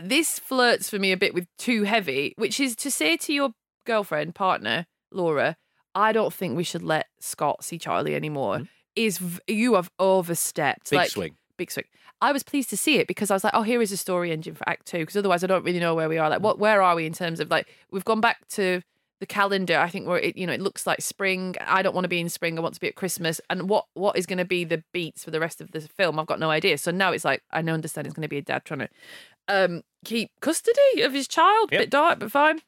This 0.00 0.38
flirts 0.38 0.88
for 0.88 0.98
me 0.98 1.10
a 1.12 1.16
bit 1.16 1.34
with 1.34 1.46
too 1.58 1.82
heavy, 1.82 2.32
which 2.36 2.60
is 2.60 2.76
to 2.76 2.90
say 2.90 3.16
to 3.18 3.32
your 3.32 3.50
girlfriend, 3.86 4.34
partner, 4.36 4.86
Laura, 5.10 5.56
I 5.96 6.12
don't 6.12 6.32
think 6.32 6.56
we 6.56 6.62
should 6.62 6.84
let 6.84 7.06
Scott 7.18 7.64
see 7.64 7.76
Charlie 7.78 8.14
anymore. 8.14 8.56
Mm-hmm. 8.58 8.64
Is 8.96 9.20
you 9.46 9.74
have 9.74 9.90
overstepped. 9.98 10.90
Big 10.90 10.96
like, 10.96 11.10
swing. 11.10 11.36
Big 11.56 11.70
swing. 11.70 11.86
I 12.20 12.32
was 12.32 12.42
pleased 12.42 12.70
to 12.70 12.76
see 12.76 12.98
it 12.98 13.06
because 13.06 13.30
I 13.30 13.34
was 13.34 13.44
like, 13.44 13.54
oh, 13.54 13.62
here 13.62 13.80
is 13.80 13.92
a 13.92 13.96
story 13.96 14.30
engine 14.32 14.54
for 14.54 14.68
Act 14.68 14.86
Two. 14.86 14.98
Because 14.98 15.16
otherwise, 15.16 15.44
I 15.44 15.46
don't 15.46 15.64
really 15.64 15.80
know 15.80 15.94
where 15.94 16.08
we 16.08 16.18
are. 16.18 16.28
Like, 16.28 16.40
what? 16.40 16.58
Where 16.58 16.82
are 16.82 16.94
we 16.94 17.06
in 17.06 17.12
terms 17.12 17.40
of 17.40 17.50
like 17.50 17.68
we've 17.90 18.04
gone 18.04 18.20
back 18.20 18.46
to 18.50 18.82
the 19.20 19.26
calendar. 19.26 19.78
I 19.78 19.88
think 19.88 20.06
we're 20.06 20.18
it, 20.18 20.36
you 20.36 20.46
know 20.46 20.52
it 20.52 20.60
looks 20.60 20.86
like 20.86 21.00
spring. 21.02 21.54
I 21.60 21.82
don't 21.82 21.94
want 21.94 22.06
to 22.06 22.08
be 22.08 22.20
in 22.20 22.28
spring. 22.28 22.58
I 22.58 22.62
want 22.62 22.74
to 22.74 22.80
be 22.80 22.88
at 22.88 22.96
Christmas. 22.96 23.40
And 23.48 23.68
what 23.68 23.86
what 23.94 24.16
is 24.16 24.26
going 24.26 24.38
to 24.38 24.44
be 24.44 24.64
the 24.64 24.82
beats 24.92 25.22
for 25.22 25.30
the 25.30 25.38
rest 25.38 25.60
of 25.60 25.70
the 25.70 25.80
film? 25.82 26.18
I've 26.18 26.26
got 26.26 26.40
no 26.40 26.50
idea. 26.50 26.78
So 26.78 26.90
now 26.90 27.12
it's 27.12 27.24
like 27.24 27.42
I 27.52 27.62
know 27.62 27.74
understand 27.74 28.06
it's 28.06 28.16
going 28.16 28.22
to 28.22 28.28
be 28.28 28.38
a 28.38 28.42
dad 28.42 28.64
trying 28.64 28.80
to 28.80 28.88
um 29.48 29.82
keep 30.04 30.30
custody 30.40 31.02
of 31.02 31.12
his 31.12 31.28
child. 31.28 31.70
Yep. 31.70 31.80
Bit 31.80 31.90
dark, 31.90 32.18
but 32.18 32.32
fine. 32.32 32.60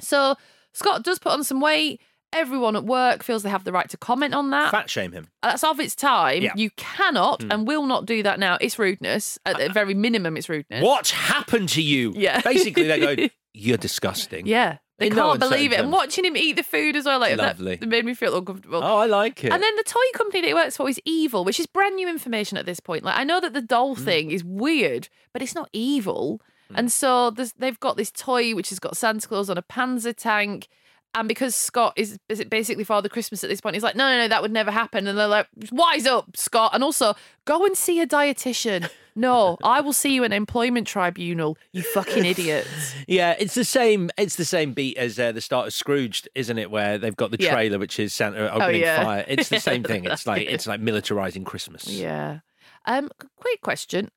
So 0.00 0.34
Scott 0.72 1.04
does 1.04 1.18
put 1.18 1.32
on 1.32 1.44
some 1.44 1.60
weight. 1.60 2.00
Everyone 2.32 2.76
at 2.76 2.84
work 2.84 3.22
feels 3.22 3.42
they 3.42 3.50
have 3.50 3.64
the 3.64 3.72
right 3.72 3.88
to 3.90 3.96
comment 3.96 4.34
on 4.34 4.50
that. 4.50 4.70
Fat 4.70 4.88
shame 4.88 5.12
him. 5.12 5.28
That's 5.42 5.62
of 5.62 5.78
its 5.80 5.94
time. 5.94 6.42
Yeah. 6.42 6.52
You 6.56 6.70
cannot 6.76 7.42
Hmm. 7.42 7.52
and 7.52 7.66
will 7.66 7.86
not 7.86 8.06
do 8.06 8.22
that 8.22 8.38
now. 8.38 8.56
It's 8.60 8.78
rudeness. 8.78 9.38
At 9.44 9.58
the 9.58 9.68
very 9.68 9.94
minimum, 9.94 10.36
it's 10.36 10.48
rudeness. 10.48 10.82
What 10.82 11.08
happened 11.08 11.68
to 11.70 11.82
you? 11.82 12.12
Yeah. 12.16 12.40
Basically, 12.40 12.84
they 12.84 13.16
go, 13.16 13.28
"You're 13.54 13.76
disgusting." 13.76 14.46
Yeah. 14.46 14.78
They 14.98 15.08
In 15.08 15.16
no 15.16 15.22
can't 15.22 15.34
uncertain 15.42 15.56
believe 15.56 15.72
it. 15.72 15.76
And 15.76 15.84
terms. 15.86 15.92
watching 15.94 16.24
him 16.24 16.36
eat 16.36 16.54
the 16.54 16.62
food 16.62 16.94
as 16.96 17.06
well, 17.06 17.18
like 17.18 17.36
that, 17.36 17.58
Lovely. 17.58 17.76
that 17.76 17.88
made 17.88 18.04
me 18.04 18.14
feel 18.14 18.36
uncomfortable. 18.36 18.82
Oh, 18.84 18.98
I 18.98 19.06
like 19.06 19.42
it. 19.42 19.52
And 19.52 19.60
then 19.60 19.74
the 19.76 19.82
toy 19.82 19.98
company 20.14 20.42
that 20.42 20.46
he 20.48 20.54
works 20.54 20.76
for 20.76 20.88
is 20.88 21.00
evil, 21.04 21.44
which 21.44 21.58
is 21.58 21.66
brand 21.66 21.96
new 21.96 22.08
information 22.08 22.56
at 22.56 22.66
this 22.66 22.78
point. 22.78 23.02
Like 23.02 23.16
I 23.18 23.24
know 23.24 23.40
that 23.40 23.52
the 23.52 23.62
doll 23.62 23.96
Hmm. 23.96 24.04
thing 24.04 24.30
is 24.30 24.44
weird, 24.44 25.08
but 25.32 25.42
it's 25.42 25.54
not 25.54 25.68
evil. 25.72 26.40
And 26.74 26.90
so 26.90 27.28
there's, 27.30 27.52
they've 27.54 27.78
got 27.80 27.98
this 27.98 28.10
toy 28.10 28.54
which 28.54 28.70
has 28.70 28.78
got 28.78 28.96
Santa 28.96 29.28
Claus 29.28 29.50
on 29.50 29.58
a 29.58 29.62
Panzer 29.62 30.14
tank. 30.16 30.68
And 31.14 31.28
because 31.28 31.54
Scott 31.54 31.92
is 31.96 32.18
is 32.28 32.40
it 32.40 32.48
basically 32.48 32.84
Father 32.84 33.08
Christmas 33.08 33.44
at 33.44 33.50
this 33.50 33.60
point, 33.60 33.74
he's 33.74 33.82
like, 33.82 33.96
no, 33.96 34.08
no, 34.08 34.18
no, 34.18 34.28
that 34.28 34.40
would 34.40 34.52
never 34.52 34.70
happen. 34.70 35.06
And 35.06 35.18
they're 35.18 35.28
like, 35.28 35.46
wise 35.70 36.06
up, 36.06 36.36
Scott. 36.36 36.70
And 36.74 36.82
also, 36.82 37.14
go 37.44 37.66
and 37.66 37.76
see 37.76 38.00
a 38.00 38.06
dietitian. 38.06 38.88
No, 39.14 39.58
I 39.64 39.82
will 39.82 39.92
see 39.92 40.14
you 40.14 40.24
in 40.24 40.32
employment 40.32 40.86
tribunal, 40.86 41.58
you 41.72 41.82
fucking 41.82 42.24
idiots. 42.24 42.94
Yeah, 43.06 43.36
it's 43.38 43.54
the 43.54 43.64
same. 43.64 44.10
It's 44.16 44.36
the 44.36 44.44
same 44.46 44.72
beat 44.72 44.96
as 44.96 45.18
uh, 45.18 45.32
the 45.32 45.40
start 45.42 45.66
of 45.66 45.74
Scrooged, 45.74 46.28
isn't 46.34 46.56
it? 46.56 46.70
Where 46.70 46.96
they've 46.96 47.16
got 47.16 47.30
the 47.30 47.36
Yeah. 47.38 47.52
trailer, 47.52 47.78
which 47.78 47.98
is 47.98 48.14
Santa 48.14 48.50
opening 48.50 48.80
yeah. 48.80 49.04
fire. 49.04 49.24
It's 49.28 49.50
the 49.50 49.60
same 49.70 49.82
thing. 49.82 50.04
It's 50.06 50.26
like 50.26 50.48
it's 50.48 50.66
like 50.66 50.80
militarizing 50.80 51.44
Christmas. 51.44 51.86
Yeah. 51.88 52.38
Um, 52.86 53.10
quick 53.36 53.60
question. 53.60 54.10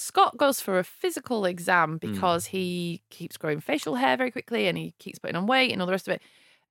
Scott 0.00 0.36
goes 0.38 0.60
for 0.62 0.78
a 0.78 0.84
physical 0.84 1.44
exam 1.44 1.98
Hmm. 1.98 2.12
because 2.12 2.46
he 2.46 3.02
keeps 3.10 3.36
growing 3.36 3.60
facial 3.60 3.96
hair 3.96 4.16
very 4.16 4.30
quickly 4.30 4.66
and 4.66 4.78
he 4.78 4.94
keeps 4.98 5.18
putting 5.18 5.36
on 5.36 5.46
weight 5.46 5.72
and 5.72 5.80
all 5.82 5.86
the 5.86 5.92
rest 5.92 6.08
of 6.08 6.14
it. 6.14 6.22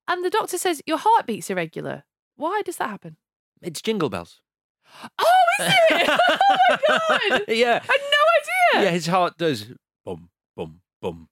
And 0.08 0.24
the 0.24 0.30
doctor 0.30 0.58
says 0.58 0.82
your 0.86 0.98
heartbeat's 0.98 1.48
irregular. 1.50 2.04
Why 2.36 2.62
does 2.64 2.76
that 2.78 2.90
happen? 2.90 3.16
It's 3.62 3.80
Jingle 3.80 4.10
Bells. 4.10 4.40
Oh, 5.18 5.42
is 5.60 5.72
it? 5.90 6.08
oh 6.90 6.98
my 7.08 7.18
god! 7.28 7.42
yeah, 7.48 7.80
I 7.80 7.92
had 7.92 8.00
no 8.16 8.80
idea. 8.80 8.86
yeah. 8.86 8.90
His 8.90 9.06
heart 9.06 9.38
does 9.38 9.66
boom, 10.04 10.30
boom, 10.56 10.80
boom, 11.00 11.28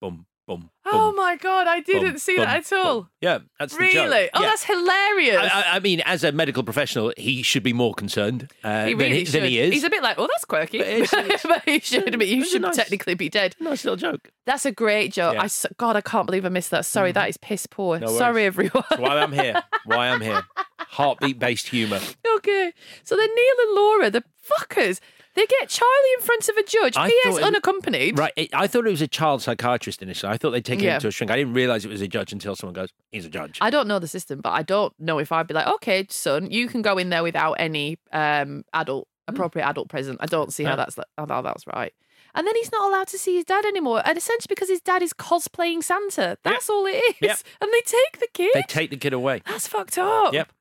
boom, 0.00 0.26
boom. 0.48 0.70
Oh 0.84 1.10
boom, 1.10 1.16
my 1.16 1.36
god! 1.36 1.66
I 1.68 1.80
didn't 1.80 2.02
boom, 2.12 2.18
see 2.18 2.36
boom, 2.36 2.46
that 2.46 2.56
at 2.66 2.72
all. 2.72 3.08
Yeah, 3.20 3.38
that's 3.60 3.74
the 3.74 3.80
Really? 3.80 4.30
Oh, 4.34 4.40
Yeah. 4.40 4.46
that's 4.48 4.64
hilarious. 4.64 5.36
I, 5.36 5.46
I, 5.62 5.76
I 5.76 5.78
mean, 5.80 6.00
as 6.00 6.24
a 6.24 6.32
medical 6.32 6.62
professional, 6.64 7.12
he 7.16 7.42
should 7.42 7.62
be 7.62 7.72
more 7.72 7.94
concerned 7.94 8.50
uh, 8.64 8.86
he 8.86 8.94
than, 8.94 8.98
really 8.98 9.18
he, 9.18 9.24
than 9.24 9.44
he 9.44 9.58
is. 9.60 9.72
He's 9.74 9.84
a 9.84 9.90
bit 9.90 10.02
like, 10.02 10.18
oh, 10.18 10.26
that's 10.26 10.44
quirky, 10.46 10.78
But 10.78 10.86
it's- 10.88 11.12
it's- 11.12 11.42
but 11.46 11.62
he 11.64 11.78
should. 11.80 12.18
But 12.18 12.26
you 12.26 12.44
should 12.44 12.62
nice- 12.62 12.74
technically 12.76 13.14
be 13.14 13.28
dead. 13.28 13.54
nice 13.60 13.84
little 13.84 13.96
joke. 13.96 14.30
That's 14.46 14.64
a 14.66 14.72
great 14.72 15.12
joke. 15.12 15.34
Yeah. 15.34 15.42
I 15.42 15.48
God, 15.76 15.94
I 15.96 16.00
can't 16.00 16.26
believe 16.26 16.44
I 16.44 16.48
missed 16.48 16.70
that. 16.72 16.86
Sorry, 16.86 17.12
that 17.12 17.28
is 17.28 17.36
piss 17.36 17.66
poor. 17.66 17.98
No. 18.00 18.08
Sorry, 18.08 18.46
everyone. 18.46 18.82
That's 18.90 19.00
why 19.00 19.18
I'm 19.18 19.32
here. 19.32 19.62
Why 19.84 20.08
I'm 20.08 20.20
here. 20.22 20.42
Heartbeat 20.78 21.38
based 21.38 21.68
humour. 21.68 22.00
okay, 22.36 22.72
so 23.04 23.14
then 23.16 23.28
Neil 23.28 23.54
and 23.66 23.74
Laura, 23.76 24.10
the 24.10 24.24
fuckers, 24.50 25.00
they 25.38 25.46
get 25.46 25.68
Charlie 25.68 26.12
in 26.18 26.24
front 26.24 26.48
of 26.48 26.56
a 26.56 26.62
judge. 26.64 26.96
I 26.96 27.08
P.S. 27.08 27.32
thought 27.34 27.40
it- 27.40 27.44
unaccompanied. 27.44 28.18
Right. 28.18 28.32
It, 28.36 28.50
I 28.54 28.66
thought 28.66 28.86
it 28.86 28.90
was 28.90 29.02
a 29.02 29.08
child 29.08 29.42
psychiatrist 29.42 30.02
initially. 30.02 30.32
I 30.32 30.36
thought 30.36 30.50
they'd 30.50 30.64
taken 30.64 30.84
Yeah. 30.84 30.94
him 30.96 31.00
to 31.02 31.08
a 31.08 31.10
shrink. 31.10 31.30
I 31.30 31.36
didn't 31.36 31.54
realise 31.54 31.84
it 31.84 31.88
was 31.88 32.00
a 32.00 32.08
judge 32.08 32.32
until 32.32 32.56
someone 32.56 32.74
goes, 32.74 32.90
he's 33.12 33.24
a 33.24 33.28
judge. 33.30 33.58
I 33.60 33.70
don't 33.70 33.88
know 33.88 33.98
the 33.98 34.08
system, 34.08 34.40
but 34.40 34.50
I 34.50 34.62
don't 34.62 34.92
know 34.98 35.18
if 35.18 35.32
I'd 35.32 35.46
be 35.46 35.54
like, 35.54 35.66
okay, 35.66 36.06
son, 36.10 36.50
you 36.50 36.68
can 36.68 36.82
go 36.82 36.98
in 36.98 37.10
there 37.10 37.22
without 37.22 37.52
any 37.54 37.98
um, 38.12 38.64
adult, 38.74 39.08
appropriate 39.26 39.66
adult 39.66 39.88
present. 39.88 40.18
I 40.20 40.26
don't 40.26 40.52
see 40.52 40.64
how 40.64 40.72
Hmm. 40.72 40.76
That's 40.78 40.98
how 41.16 41.42
that's 41.42 41.66
right. 41.66 41.92
And 42.34 42.46
then 42.46 42.54
he's 42.56 42.70
not 42.70 42.88
allowed 42.90 43.08
to 43.08 43.18
see 43.18 43.36
his 43.36 43.44
dad 43.46 43.64
anymore, 43.64 44.02
and 44.04 44.16
essentially 44.18 44.46
because 44.50 44.68
his 44.68 44.80
dad 44.82 45.02
is 45.02 45.12
cosplaying 45.12 45.82
Santa. 45.82 46.36
That's 46.44 46.68
all 46.68 46.84
it 46.86 46.90
is. 46.96 47.14
Yep. 47.20 47.38
And 47.62 47.70
they 47.72 47.80
take 47.80 48.20
the 48.20 48.28
kid. 48.32 48.50
they 48.54 48.62
take 48.68 48.90
the 48.90 48.96
kid 48.98 49.12
away. 49.14 49.40
That's 49.46 49.66
fucked 49.66 49.98
up. 49.98 50.34
Yep. 50.34 50.52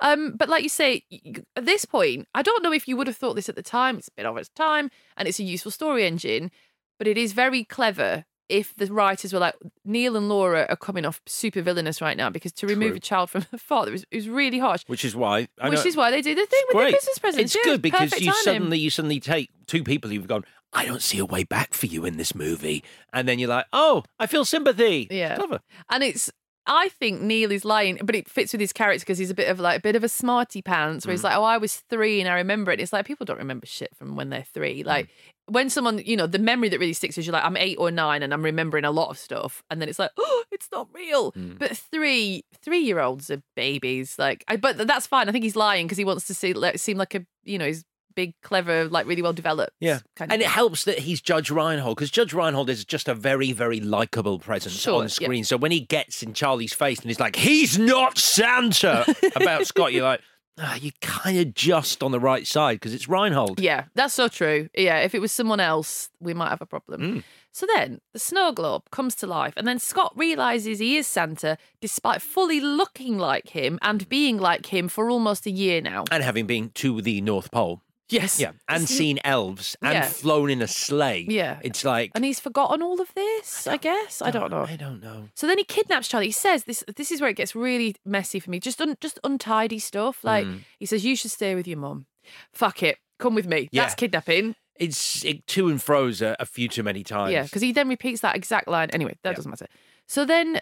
Um, 0.00 0.34
but 0.36 0.48
like 0.48 0.62
you 0.62 0.68
say, 0.68 1.04
at 1.56 1.66
this 1.66 1.84
point, 1.84 2.28
I 2.34 2.42
don't 2.42 2.62
know 2.62 2.72
if 2.72 2.88
you 2.88 2.96
would 2.96 3.06
have 3.06 3.16
thought 3.16 3.34
this 3.34 3.48
at 3.48 3.56
the 3.56 3.62
time. 3.62 3.98
It's 3.98 4.08
a 4.08 4.12
bit 4.16 4.26
of 4.26 4.36
its 4.36 4.48
time, 4.50 4.90
and 5.16 5.28
it's 5.28 5.38
a 5.38 5.44
useful 5.44 5.70
story 5.70 6.06
engine. 6.06 6.50
But 6.98 7.08
it 7.08 7.18
is 7.18 7.32
very 7.32 7.64
clever 7.64 8.24
if 8.48 8.74
the 8.76 8.86
writers 8.86 9.32
were 9.32 9.38
like 9.38 9.54
Neil 9.84 10.16
and 10.16 10.28
Laura 10.28 10.66
are 10.68 10.76
coming 10.76 11.06
off 11.06 11.20
super 11.26 11.62
villainous 11.62 12.00
right 12.00 12.16
now 12.16 12.28
because 12.28 12.52
to 12.52 12.66
remove 12.66 12.90
True. 12.90 12.96
a 12.96 13.00
child 13.00 13.30
from 13.30 13.46
the 13.50 13.58
father 13.70 13.94
is, 13.94 14.04
is 14.10 14.28
really 14.28 14.58
harsh. 14.58 14.82
Which 14.86 15.04
is 15.04 15.16
why. 15.16 15.48
Which 15.62 15.86
is 15.86 15.96
why 15.96 16.10
they 16.10 16.22
do 16.22 16.34
the 16.34 16.46
thing 16.46 16.62
with 16.68 16.76
great. 16.76 16.86
the 16.86 16.92
Christmas 16.92 17.18
presents. 17.18 17.54
It's 17.54 17.64
good 17.64 17.82
because 17.82 18.10
perfect 18.10 18.22
you 18.22 18.32
timing. 18.32 18.42
suddenly 18.44 18.78
you 18.78 18.90
suddenly 18.90 19.20
take 19.20 19.50
two 19.66 19.82
people 19.82 20.10
who've 20.10 20.26
gone. 20.26 20.44
I 20.72 20.84
don't 20.84 21.02
see 21.02 21.18
a 21.18 21.24
way 21.24 21.44
back 21.44 21.72
for 21.72 21.86
you 21.86 22.04
in 22.04 22.16
this 22.16 22.34
movie, 22.34 22.82
and 23.12 23.28
then 23.28 23.38
you're 23.38 23.48
like, 23.48 23.66
oh, 23.72 24.02
I 24.18 24.26
feel 24.26 24.44
sympathy. 24.44 25.06
Yeah. 25.08 25.36
Clever. 25.36 25.60
And 25.88 26.02
it's 26.02 26.32
I 26.66 26.88
think 26.88 27.20
Neil 27.20 27.52
is 27.52 27.64
lying, 27.64 27.98
but 28.02 28.14
it 28.14 28.28
fits 28.28 28.52
with 28.52 28.60
his 28.60 28.72
character 28.72 29.00
because 29.02 29.18
he's 29.18 29.30
a 29.30 29.34
bit 29.34 29.48
of 29.50 29.60
like 29.60 29.78
a 29.78 29.82
bit 29.82 29.96
of 29.96 30.04
a 30.04 30.08
smarty 30.08 30.62
pants 30.62 31.04
where 31.06 31.12
he's 31.12 31.20
Mm. 31.20 31.24
like, 31.24 31.36
Oh, 31.36 31.44
I 31.44 31.58
was 31.58 31.76
three 31.90 32.20
and 32.20 32.28
I 32.28 32.34
remember 32.36 32.72
it. 32.72 32.80
It's 32.80 32.92
like 32.92 33.06
people 33.06 33.26
don't 33.26 33.38
remember 33.38 33.66
shit 33.66 33.94
from 33.96 34.16
when 34.16 34.30
they're 34.30 34.46
three. 34.54 34.82
Mm. 34.82 34.86
Like 34.86 35.08
when 35.46 35.68
someone, 35.68 35.98
you 35.98 36.16
know, 36.16 36.26
the 36.26 36.38
memory 36.38 36.70
that 36.70 36.78
really 36.80 36.94
sticks 36.94 37.18
is 37.18 37.26
you're 37.26 37.34
like, 37.34 37.44
I'm 37.44 37.58
eight 37.58 37.76
or 37.78 37.90
nine 37.90 38.22
and 38.22 38.32
I'm 38.32 38.42
remembering 38.42 38.84
a 38.86 38.90
lot 38.90 39.10
of 39.10 39.18
stuff. 39.18 39.62
And 39.70 39.80
then 39.82 39.90
it's 39.90 39.98
like, 39.98 40.12
oh, 40.16 40.44
it's 40.50 40.68
not 40.72 40.88
real. 40.94 41.32
Mm. 41.32 41.58
But 41.58 41.76
three 41.76 42.44
three 42.62 42.80
year 42.80 42.98
olds 43.00 43.30
are 43.30 43.42
babies. 43.54 44.18
Like 44.18 44.42
I, 44.48 44.56
but 44.56 44.78
that's 44.86 45.06
fine. 45.06 45.28
I 45.28 45.32
think 45.32 45.44
he's 45.44 45.56
lying 45.56 45.86
because 45.86 45.98
he 45.98 46.04
wants 46.06 46.26
to 46.28 46.34
see 46.34 46.54
like, 46.54 46.78
seem 46.78 46.96
like 46.96 47.14
a 47.14 47.26
you 47.44 47.58
know, 47.58 47.66
he's 47.66 47.84
big, 48.14 48.34
clever, 48.42 48.84
like 48.88 49.06
really 49.06 49.22
well 49.22 49.32
developed. 49.32 49.72
Yeah, 49.80 50.00
kind 50.16 50.32
and 50.32 50.40
of 50.42 50.46
it 50.46 50.50
helps 50.50 50.84
that 50.84 51.00
he's 51.00 51.20
Judge 51.20 51.50
Reinhold 51.50 51.96
because 51.96 52.10
Judge 52.10 52.32
Reinhold 52.32 52.70
is 52.70 52.84
just 52.84 53.08
a 53.08 53.14
very, 53.14 53.52
very 53.52 53.80
likable 53.80 54.38
presence 54.38 54.74
Sure, 54.74 54.96
on 54.96 55.02
yeah. 55.04 55.08
screen. 55.08 55.44
So 55.44 55.56
when 55.56 55.70
he 55.72 55.80
gets 55.80 56.22
in 56.22 56.34
Charlie's 56.34 56.72
face 56.74 56.98
and 57.00 57.08
he's 57.08 57.20
like, 57.20 57.36
"He's 57.36 57.78
not 57.78 58.18
Santa," 58.18 59.04
about 59.36 59.66
Scott, 59.66 59.92
you're 59.92 60.04
like, 60.04 60.20
ah, 60.58 60.76
"You're 60.80 60.92
kind 61.00 61.38
of 61.38 61.54
just 61.54 62.02
on 62.02 62.12
the 62.12 62.20
right 62.20 62.46
side 62.46 62.74
because 62.76 62.94
it's 62.94 63.08
Reinhold." 63.08 63.60
Yeah, 63.60 63.84
that's 63.94 64.14
so 64.14 64.28
true. 64.28 64.68
Yeah, 64.76 64.98
if 65.00 65.14
it 65.14 65.20
was 65.20 65.32
someone 65.32 65.60
else, 65.60 66.10
we 66.20 66.34
might 66.34 66.50
have 66.50 66.62
a 66.62 66.66
problem. 66.66 67.00
Mm. 67.00 67.22
So 67.52 67.66
then 67.72 68.00
the 68.12 68.18
snow 68.18 68.50
globe 68.50 68.82
comes 68.90 69.14
to 69.14 69.28
life, 69.28 69.54
and 69.56 69.64
then 69.64 69.78
Scott 69.78 70.12
realizes 70.16 70.80
he 70.80 70.96
is 70.96 71.06
Santa 71.06 71.56
despite 71.80 72.20
fully 72.20 72.58
looking 72.58 73.16
like 73.16 73.50
him 73.50 73.78
and 73.80 74.08
being 74.08 74.38
like 74.38 74.66
him 74.66 74.88
for 74.88 75.08
almost 75.08 75.46
a 75.46 75.52
year 75.52 75.80
now. 75.80 76.02
And 76.10 76.24
having 76.24 76.46
been 76.48 76.70
to 76.70 77.00
the 77.00 77.20
North 77.20 77.52
Pole, 77.52 77.80
Yes. 78.10 78.38
yeah, 78.38 78.52
and 78.68 78.82
Is 78.84 78.90
seen 78.90 79.18
elves 79.24 79.76
and 79.80 79.94
Yeah. 79.94 80.06
flown 80.06 80.50
in 80.50 80.60
a 80.60 80.68
sleigh, 80.68 81.26
Yeah. 81.28 81.58
it's 81.62 81.84
like 81.84 82.10
And 82.14 82.24
he's 82.24 82.38
forgotten 82.38 82.82
all 82.82 83.00
of 83.00 83.12
this, 83.14 83.66
I, 83.66 83.78
guess. 83.78 84.20
I 84.20 84.30
don't 84.30 84.50
know. 84.50 84.66
I 84.68 84.76
don't 84.76 85.02
know. 85.02 85.28
So 85.34 85.46
then 85.46 85.56
he 85.58 85.64
kidnaps 85.64 86.06
Charlie. 86.08 86.26
He 86.26 86.32
says 86.32 86.64
this. 86.64 86.84
This 86.96 87.10
is 87.10 87.20
where 87.20 87.30
it 87.30 87.36
gets 87.36 87.54
really 87.56 87.96
messy 88.04 88.40
for 88.40 88.50
me. 88.50 88.60
Just 88.60 88.80
un, 88.80 88.96
just 89.00 89.18
untidy 89.24 89.78
stuff. 89.78 90.22
Like 90.22 90.44
Mm. 90.46 90.60
he 90.78 90.86
says, 90.86 91.04
you 91.04 91.16
should 91.16 91.30
stay 91.30 91.54
with 91.54 91.66
your 91.66 91.78
mum. 91.78 92.06
Fuck 92.52 92.82
it, 92.82 92.98
come 93.18 93.34
with 93.34 93.46
me. 93.46 93.68
Yeah. 93.72 93.82
That's 93.82 93.94
kidnapping. 93.94 94.54
It's 94.76 95.24
it, 95.24 95.46
to 95.48 95.68
and 95.68 95.80
fro's 95.80 96.20
a, 96.20 96.36
a 96.38 96.44
few 96.46 96.68
too 96.68 96.82
many 96.82 97.04
times. 97.04 97.32
Yeah, 97.32 97.44
because 97.44 97.62
he 97.62 97.72
then 97.72 97.88
repeats 97.88 98.20
that 98.20 98.34
exact 98.36 98.68
line. 98.68 98.90
Anyway, 98.90 99.16
that 99.22 99.34
doesn't 99.36 99.50
matter. 99.50 99.66
So 100.08 100.24
then, 100.26 100.60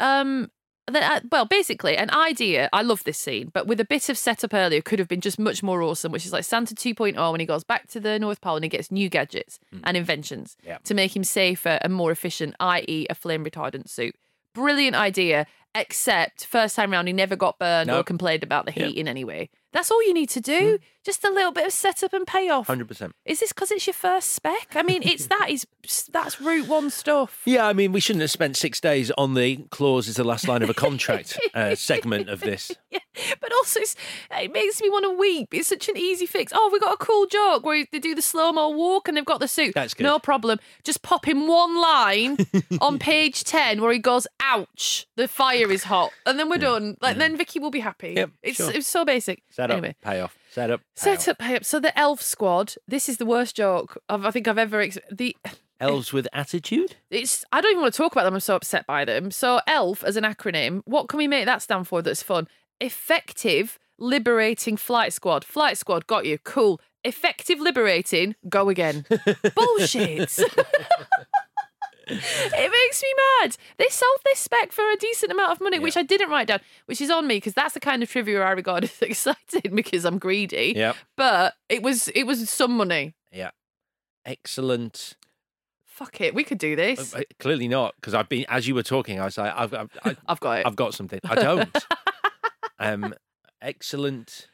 um, 0.00 0.50
uh, 0.92 1.20
well, 1.30 1.44
basically, 1.46 1.96
an 1.96 2.10
idea. 2.10 2.68
I 2.72 2.82
love 2.82 3.04
this 3.04 3.18
scene, 3.18 3.50
but 3.52 3.66
with 3.66 3.80
a 3.80 3.84
bit 3.84 4.08
of 4.08 4.18
setup 4.18 4.52
earlier, 4.52 4.80
could 4.82 4.98
have 4.98 5.08
been 5.08 5.20
just 5.20 5.38
much 5.38 5.62
more 5.62 5.80
awesome. 5.82 6.12
Which 6.12 6.26
is 6.26 6.32
like 6.32 6.44
Santa 6.44 6.74
2.0 6.74 7.30
when 7.30 7.40
he 7.40 7.46
goes 7.46 7.64
back 7.64 7.88
to 7.88 8.00
the 8.00 8.18
North 8.18 8.40
Pole 8.40 8.56
and 8.56 8.64
he 8.64 8.68
gets 8.68 8.90
new 8.90 9.08
gadgets 9.08 9.58
and 9.84 9.96
inventions 9.96 10.56
Yeah. 10.64 10.78
to 10.84 10.94
make 10.94 11.16
him 11.16 11.24
safer 11.24 11.78
and 11.82 11.92
more 11.92 12.10
efficient, 12.10 12.54
i.e., 12.60 13.06
a 13.08 13.14
flame 13.14 13.44
retardant 13.44 13.88
suit. 13.88 14.14
Brilliant 14.54 14.96
idea. 14.96 15.46
Except 15.76 16.46
first 16.46 16.76
time 16.76 16.92
round, 16.92 17.08
he 17.08 17.12
never 17.12 17.34
got 17.34 17.58
burned 17.58 17.90
or 17.90 18.04
complained 18.04 18.44
about 18.44 18.64
the 18.64 18.70
heat 18.70 18.96
in 18.96 19.08
any 19.08 19.24
way. 19.24 19.50
That's 19.72 19.90
all 19.90 20.00
you 20.06 20.14
need 20.14 20.28
to 20.30 20.40
do. 20.40 20.78
Just 21.04 21.22
a 21.22 21.30
little 21.30 21.52
bit 21.52 21.66
of 21.66 21.72
setup 21.72 22.14
and 22.14 22.26
payoff. 22.26 22.66
100%. 22.68 23.12
Is 23.26 23.40
this 23.40 23.52
because 23.52 23.70
it's 23.70 23.86
your 23.86 23.94
first 23.94 24.30
spec? 24.30 24.68
I 24.74 24.82
mean, 24.82 25.02
it's 25.02 25.26
that 25.26 25.50
is 25.50 25.66
that's 26.10 26.40
route 26.40 26.66
one 26.66 26.88
stuff. 26.88 27.42
Yeah, 27.44 27.66
I 27.66 27.74
mean, 27.74 27.92
we 27.92 28.00
shouldn't 28.00 28.22
have 28.22 28.30
spent 28.30 28.56
six 28.56 28.80
days 28.80 29.10
on 29.18 29.34
the 29.34 29.56
clause 29.70 30.08
is 30.08 30.16
the 30.16 30.24
last 30.24 30.48
line 30.48 30.62
of 30.62 30.70
a 30.70 30.74
contract 30.74 31.38
uh, 31.54 31.74
segment 31.74 32.30
of 32.30 32.40
this. 32.40 32.72
Yeah, 32.90 33.00
but 33.38 33.52
also 33.52 33.80
it's, 33.80 33.96
it 34.30 34.50
makes 34.52 34.80
me 34.80 34.88
want 34.88 35.04
to 35.04 35.10
weep. 35.10 35.52
It's 35.52 35.68
such 35.68 35.90
an 35.90 35.96
easy 35.98 36.24
fix. 36.24 36.52
Oh, 36.54 36.70
we 36.72 36.80
got 36.80 36.94
a 36.94 36.96
cool 36.96 37.26
joke 37.26 37.66
where 37.66 37.84
they 37.92 37.98
do 37.98 38.14
the 38.14 38.22
slow 38.22 38.50
mo 38.50 38.70
walk 38.70 39.06
and 39.06 39.16
they've 39.16 39.24
got 39.24 39.40
the 39.40 39.48
suit. 39.48 39.74
That's 39.74 39.92
good. 39.92 40.04
No 40.04 40.18
problem. 40.18 40.58
Just 40.84 41.02
pop 41.02 41.28
in 41.28 41.46
one 41.46 41.78
line 41.80 42.38
on 42.80 42.98
page 42.98 43.44
ten 43.44 43.82
where 43.82 43.92
he 43.92 43.98
goes, 43.98 44.26
"Ouch, 44.40 45.06
the 45.16 45.28
fire 45.28 45.70
is 45.70 45.84
hot," 45.84 46.12
and 46.24 46.38
then 46.38 46.48
we're 46.48 46.56
done. 46.58 46.96
Like 47.02 47.18
then 47.18 47.36
Vicky 47.36 47.58
will 47.58 47.70
be 47.70 47.80
happy. 47.80 48.14
Yep, 48.16 48.30
it's 48.42 48.56
sure. 48.56 48.70
it's 48.72 48.88
so 48.88 49.04
basic. 49.04 49.42
Set 49.50 49.70
up, 49.70 49.76
anyway. 49.76 49.96
pay 50.00 50.20
off. 50.20 50.36
Set 50.54 50.70
up, 50.70 50.82
Set 50.94 51.26
up, 51.26 51.38
pay 51.38 51.56
up. 51.56 51.64
So 51.64 51.80
the 51.80 51.98
elf 51.98 52.22
squad. 52.22 52.74
This 52.86 53.08
is 53.08 53.16
the 53.16 53.26
worst 53.26 53.56
joke 53.56 53.98
I've, 54.08 54.24
I 54.24 54.30
think 54.30 54.46
I've 54.46 54.56
ever. 54.56 54.80
Ex- 54.80 54.98
the 55.10 55.36
Elves 55.80 56.12
with 56.12 56.28
attitude? 56.32 56.94
it's. 57.10 57.44
I 57.52 57.60
don't 57.60 57.72
even 57.72 57.82
want 57.82 57.92
to 57.92 57.98
talk 57.98 58.12
about 58.12 58.22
them. 58.22 58.34
I'm 58.34 58.40
so 58.40 58.54
upset 58.54 58.86
by 58.86 59.04
them. 59.04 59.32
So 59.32 59.58
elf 59.66 60.04
as 60.04 60.16
an 60.16 60.22
acronym. 60.22 60.82
What 60.84 61.08
can 61.08 61.18
we 61.18 61.26
make 61.26 61.46
that 61.46 61.60
stand 61.62 61.88
for? 61.88 62.02
That's 62.02 62.22
fun. 62.22 62.46
Effective 62.80 63.80
liberating 63.98 64.76
flight 64.76 65.12
squad. 65.12 65.44
Flight 65.44 65.76
squad 65.76 66.06
got 66.06 66.24
you. 66.24 66.38
Cool. 66.38 66.80
Effective 67.02 67.58
liberating. 67.58 68.36
Go 68.48 68.68
again. 68.68 69.04
Bullshit. 69.56 70.38
It 72.06 72.70
makes 72.70 73.02
me 73.02 73.08
mad. 73.40 73.56
They 73.78 73.88
sold 73.88 74.18
this 74.24 74.38
spec 74.38 74.72
for 74.72 74.88
a 74.90 74.96
decent 74.96 75.32
amount 75.32 75.52
of 75.52 75.60
money, 75.60 75.78
which 75.78 75.96
I 75.96 76.02
didn't 76.02 76.30
write 76.30 76.48
down, 76.48 76.60
which 76.86 77.00
is 77.00 77.10
on 77.10 77.26
me 77.26 77.36
because 77.36 77.54
that's 77.54 77.74
the 77.74 77.80
kind 77.80 78.02
of 78.02 78.10
trivia 78.10 78.42
I 78.42 78.50
regard 78.50 78.84
as 78.84 78.96
exciting 79.02 79.74
because 79.74 80.04
I'm 80.04 80.18
greedy. 80.18 80.74
Yep. 80.76 80.96
But 81.16 81.54
it 81.68 81.82
was 81.82 82.08
it 82.08 82.24
was 82.24 82.48
some 82.50 82.76
money. 82.76 83.14
Yeah. 83.32 83.50
Excellent. 84.24 85.16
Fuck 85.86 86.20
it, 86.20 86.34
we 86.34 86.42
could 86.42 86.58
do 86.58 86.74
this. 86.74 87.14
Uh, 87.14 87.22
Clearly 87.38 87.68
not, 87.68 87.94
because 87.96 88.14
I've 88.14 88.28
been 88.28 88.44
as 88.48 88.66
you 88.66 88.74
were 88.74 88.82
talking. 88.82 89.20
I 89.20 89.26
was 89.26 89.38
like, 89.38 89.52
I've, 89.54 89.72
I've, 89.72 89.90
I, 90.04 90.16
I've 90.26 90.40
got 90.40 90.58
it. 90.58 90.66
I've 90.66 90.76
got 90.76 90.92
something. 90.94 91.20
I 91.24 91.34
don't. 91.36 91.76
um, 92.80 93.14
excellent, 93.62 94.48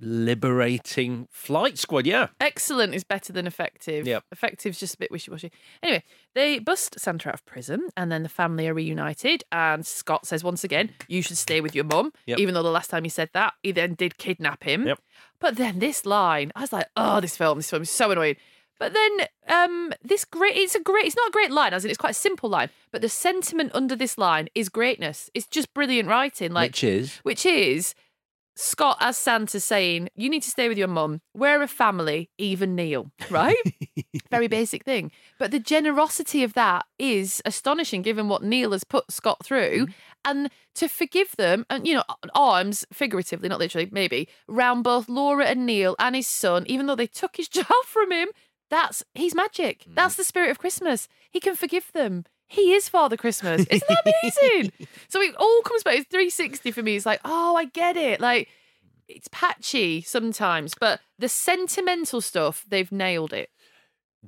liberating 0.00 1.28
flight 1.30 1.78
squad. 1.78 2.06
Yeah, 2.06 2.28
Excellent 2.40 2.94
is 2.94 3.04
better 3.04 3.32
than 3.32 3.46
effective. 3.46 4.06
Yep. 4.06 4.24
Effective's 4.32 4.78
just 4.78 4.94
a 4.94 4.98
bit 4.98 5.10
wishy 5.10 5.30
washy. 5.30 5.52
Anyway, 5.82 6.02
they 6.34 6.58
bust 6.58 6.98
Santa 6.98 7.28
out 7.28 7.34
of 7.34 7.46
prison 7.46 7.88
and 7.96 8.10
then 8.10 8.22
the 8.22 8.28
family 8.28 8.68
are 8.68 8.74
reunited. 8.74 9.44
And 9.52 9.86
Scott 9.86 10.26
says 10.26 10.44
once 10.44 10.64
again, 10.64 10.90
you 11.08 11.22
should 11.22 11.38
stay 11.38 11.60
with 11.60 11.74
your 11.74 11.84
mum. 11.84 12.12
Yep. 12.26 12.38
Even 12.38 12.54
though 12.54 12.62
the 12.62 12.70
last 12.70 12.90
time 12.90 13.04
he 13.04 13.10
said 13.10 13.30
that, 13.34 13.54
he 13.62 13.72
then 13.72 13.94
did 13.94 14.18
kidnap 14.18 14.64
him. 14.64 14.86
Yep. 14.86 15.00
But 15.40 15.56
then 15.56 15.78
this 15.78 16.04
line, 16.04 16.52
I 16.54 16.60
was 16.60 16.72
like, 16.72 16.88
oh, 16.96 17.20
this 17.20 17.36
film, 17.36 17.58
this 17.58 17.70
film 17.70 17.82
is 17.82 17.90
so 17.90 18.10
annoying. 18.10 18.36
But 18.78 18.94
then 18.94 19.10
um 19.48 19.92
this 20.02 20.24
great 20.24 20.56
it's 20.56 20.74
a 20.74 20.80
great 20.80 21.04
it's 21.04 21.16
not 21.16 21.28
a 21.28 21.32
great 21.32 21.50
line, 21.50 21.74
as 21.74 21.84
in 21.84 21.90
it's 21.90 21.98
quite 21.98 22.12
a 22.12 22.14
simple 22.14 22.48
line, 22.48 22.70
but 22.90 23.02
the 23.02 23.10
sentiment 23.10 23.72
under 23.74 23.94
this 23.94 24.16
line 24.16 24.48
is 24.54 24.70
greatness. 24.70 25.28
It's 25.34 25.46
just 25.46 25.74
brilliant 25.74 26.08
writing. 26.08 26.52
Like 26.52 26.70
which 26.70 26.84
is 26.84 27.16
which 27.18 27.44
is 27.44 27.94
Scott 28.56 28.98
as 29.00 29.16
Santa 29.16 29.60
saying, 29.60 30.08
You 30.14 30.28
need 30.28 30.42
to 30.42 30.50
stay 30.50 30.68
with 30.68 30.78
your 30.78 30.88
mum. 30.88 31.20
We're 31.34 31.62
a 31.62 31.68
family, 31.68 32.30
even 32.38 32.74
Neil, 32.74 33.10
right? 33.30 33.56
Very 34.30 34.48
basic 34.48 34.84
thing. 34.84 35.10
But 35.38 35.50
the 35.50 35.60
generosity 35.60 36.42
of 36.42 36.54
that 36.54 36.86
is 36.98 37.42
astonishing 37.44 38.02
given 38.02 38.28
what 38.28 38.42
Neil 38.42 38.72
has 38.72 38.84
put 38.84 39.10
Scott 39.10 39.44
through. 39.44 39.86
Mm-hmm. 39.86 39.92
And 40.24 40.50
to 40.74 40.88
forgive 40.88 41.36
them, 41.36 41.64
and 41.70 41.86
you 41.86 41.94
know, 41.94 42.04
arms, 42.34 42.84
figuratively, 42.92 43.48
not 43.48 43.58
literally, 43.58 43.88
maybe, 43.90 44.28
round 44.46 44.84
both 44.84 45.08
Laura 45.08 45.46
and 45.46 45.64
Neil 45.64 45.96
and 45.98 46.14
his 46.14 46.26
son, 46.26 46.64
even 46.66 46.86
though 46.86 46.94
they 46.94 47.06
took 47.06 47.36
his 47.36 47.48
job 47.48 47.66
from 47.86 48.12
him, 48.12 48.28
that's 48.68 49.02
he's 49.14 49.34
magic. 49.34 49.84
That's 49.86 50.14
mm. 50.14 50.18
the 50.18 50.24
spirit 50.24 50.50
of 50.50 50.58
Christmas. 50.58 51.08
He 51.30 51.40
can 51.40 51.56
forgive 51.56 51.90
them. 51.92 52.24
He 52.50 52.72
is 52.74 52.88
Father 52.88 53.16
Christmas. 53.16 53.64
Isn't 53.70 53.88
that 53.88 54.14
amazing? 54.24 54.72
so 55.08 55.20
it 55.20 55.36
all 55.36 55.62
comes 55.62 55.84
back. 55.84 55.94
It's 55.94 56.08
360 56.08 56.72
for 56.72 56.82
me. 56.82 56.96
It's 56.96 57.06
like, 57.06 57.20
oh, 57.24 57.54
I 57.54 57.66
get 57.66 57.96
it. 57.96 58.20
Like, 58.20 58.48
it's 59.06 59.28
patchy 59.30 60.02
sometimes, 60.02 60.74
but 60.78 61.00
the 61.16 61.28
sentimental 61.28 62.20
stuff, 62.20 62.64
they've 62.68 62.90
nailed 62.90 63.32
it. 63.32 63.50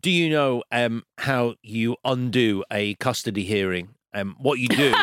Do 0.01 0.09
you 0.09 0.31
know 0.31 0.63
um, 0.71 1.03
how 1.19 1.57
you 1.63 1.97
undo 2.05 2.63
a 2.71 2.95
custody 2.95 3.43
hearing? 3.43 3.89
Um, 4.15 4.37
what 4.39 4.61
you 4.61 4.69
do 4.69 4.95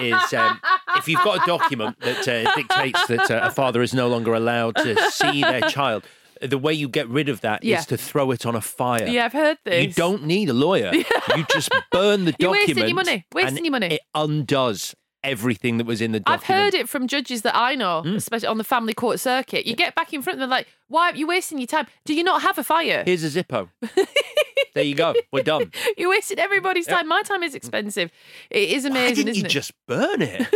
is 0.00 0.32
um, 0.32 0.60
if 0.96 1.08
you've 1.08 1.24
got 1.24 1.42
a 1.42 1.46
document 1.46 1.98
that 2.00 2.28
uh, 2.28 2.54
dictates 2.54 3.04
that 3.08 3.32
uh, 3.32 3.40
a 3.42 3.50
father 3.50 3.82
is 3.82 3.92
no 3.92 4.06
longer 4.06 4.32
allowed 4.32 4.76
to 4.76 5.10
see 5.10 5.42
their 5.42 5.62
child, 5.62 6.04
the 6.42 6.58
way 6.58 6.72
you 6.72 6.88
get 6.88 7.08
rid 7.08 7.28
of 7.28 7.40
that 7.42 7.62
is 7.64 7.68
Yeah. 7.68 7.80
to 7.82 7.96
throw 7.96 8.30
it 8.30 8.44
on 8.46 8.54
a 8.54 8.60
fire. 8.60 9.06
Yeah, 9.06 9.24
I've 9.26 9.32
heard 9.32 9.58
this. 9.64 9.86
You 9.86 9.92
don't 9.92 10.24
need 10.24 10.48
a 10.48 10.54
lawyer. 10.54 10.92
You 11.36 11.44
just 11.52 11.70
burn 11.92 12.24
the 12.24 12.34
You're 12.40 12.50
wasting 12.52 12.78
your 12.78 12.94
money. 12.94 13.26
Wasting 13.34 13.64
your 13.64 13.72
money. 13.72 13.86
It 13.94 14.00
undoes 14.14 14.94
everything 15.24 15.76
that 15.78 15.86
was 15.86 16.00
in 16.00 16.12
the 16.12 16.22
I've 16.26 16.44
heard 16.44 16.74
it 16.74 16.88
from 16.88 17.06
judges 17.08 17.42
that 17.42 17.54
I 17.56 17.74
know, 17.74 18.02
Hmm. 18.02 18.14
especially 18.16 18.48
on 18.48 18.56
the 18.56 18.64
family 18.64 18.94
court 18.94 19.20
circuit. 19.20 19.66
You 19.66 19.74
get 19.76 19.94
back 19.94 20.14
in 20.14 20.22
front 20.22 20.36
of 20.36 20.40
them 20.40 20.48
like, 20.50 20.66
why 20.86 21.10
are 21.10 21.14
you 21.16 21.26
wasting 21.26 21.58
your 21.58 21.66
time? 21.66 21.86
Do 22.06 22.14
you 22.14 22.22
not 22.24 22.42
have 22.42 22.56
a 22.56 22.62
fire? 22.64 23.02
Here's 23.04 23.24
a 23.24 23.28
Zippo. 23.44 23.68
there 24.74 24.84
you 24.84 24.94
go. 24.94 25.14
We're 25.32 25.42
done. 25.42 25.70
you 25.98 26.08
wasted 26.08 26.38
everybody's 26.38 26.86
Yep. 26.88 26.96
time. 26.96 27.08
My 27.08 27.22
time 27.22 27.42
is 27.42 27.54
expensive. 27.54 28.10
It 28.48 28.70
is 28.70 28.84
amazing, 28.84 29.26
Why 29.26 29.32
didn't 29.32 29.36
you 29.36 29.44
it? 29.44 29.48
just 29.48 29.72
burn 29.86 30.22
it? 30.22 30.46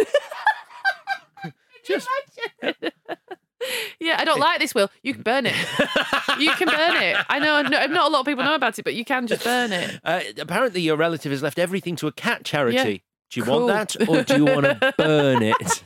just 1.85 2.09
Yeah, 4.01 4.17
I 4.19 4.25
don't 4.25 4.41
like 4.41 4.59
this, 4.61 4.75
Will. 4.75 4.91
You 5.03 5.15
can 5.15 5.23
burn 5.23 5.47
it. 5.47 5.55
you 6.39 6.51
can 6.53 6.69
burn 6.69 6.97
it. 7.03 7.17
I 7.29 7.39
know 7.39 7.63
no, 7.63 7.87
not 7.87 8.09
a 8.09 8.13
lot 8.13 8.21
of 8.21 8.27
people 8.27 8.45
know 8.45 8.55
about 8.55 8.79
it, 8.79 8.83
but 8.85 8.95
you 8.95 9.05
can 9.05 9.27
just 9.27 9.45
burn 9.45 9.73
it. 9.73 10.01
Uh, 10.05 10.21
apparently, 10.39 10.81
your 10.81 10.97
relative 10.97 11.31
has 11.33 11.43
left 11.43 11.59
everything 11.59 11.97
to 11.97 12.07
a 12.07 12.13
cat 12.13 12.45
charity. 12.45 12.77
Yeah. 12.77 12.85
Do 13.31 13.41
you 13.41 13.45
Cool. 13.45 13.67
want 13.67 13.89
that, 13.97 14.09
or 14.09 14.23
do 14.25 14.37
you 14.37 14.45
want 14.45 14.67
to 14.67 14.95
burn 14.99 15.43
it? 15.43 15.85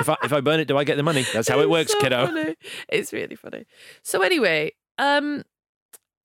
if 0.00 0.08
I 0.08 0.16
if 0.24 0.32
I 0.32 0.40
burn 0.40 0.60
it, 0.60 0.68
do 0.68 0.78
I 0.78 0.84
get 0.84 0.96
the 0.96 1.02
money? 1.02 1.24
That's 1.32 1.48
how 1.48 1.60
it 1.60 1.68
works, 1.68 1.92
so 1.92 2.00
kiddo. 2.00 2.26
funny. 2.26 2.54
It's 2.88 3.12
really 3.12 3.36
funny. 3.36 3.66
So 4.02 4.22
anyway, 4.22 4.72
um, 4.98 5.42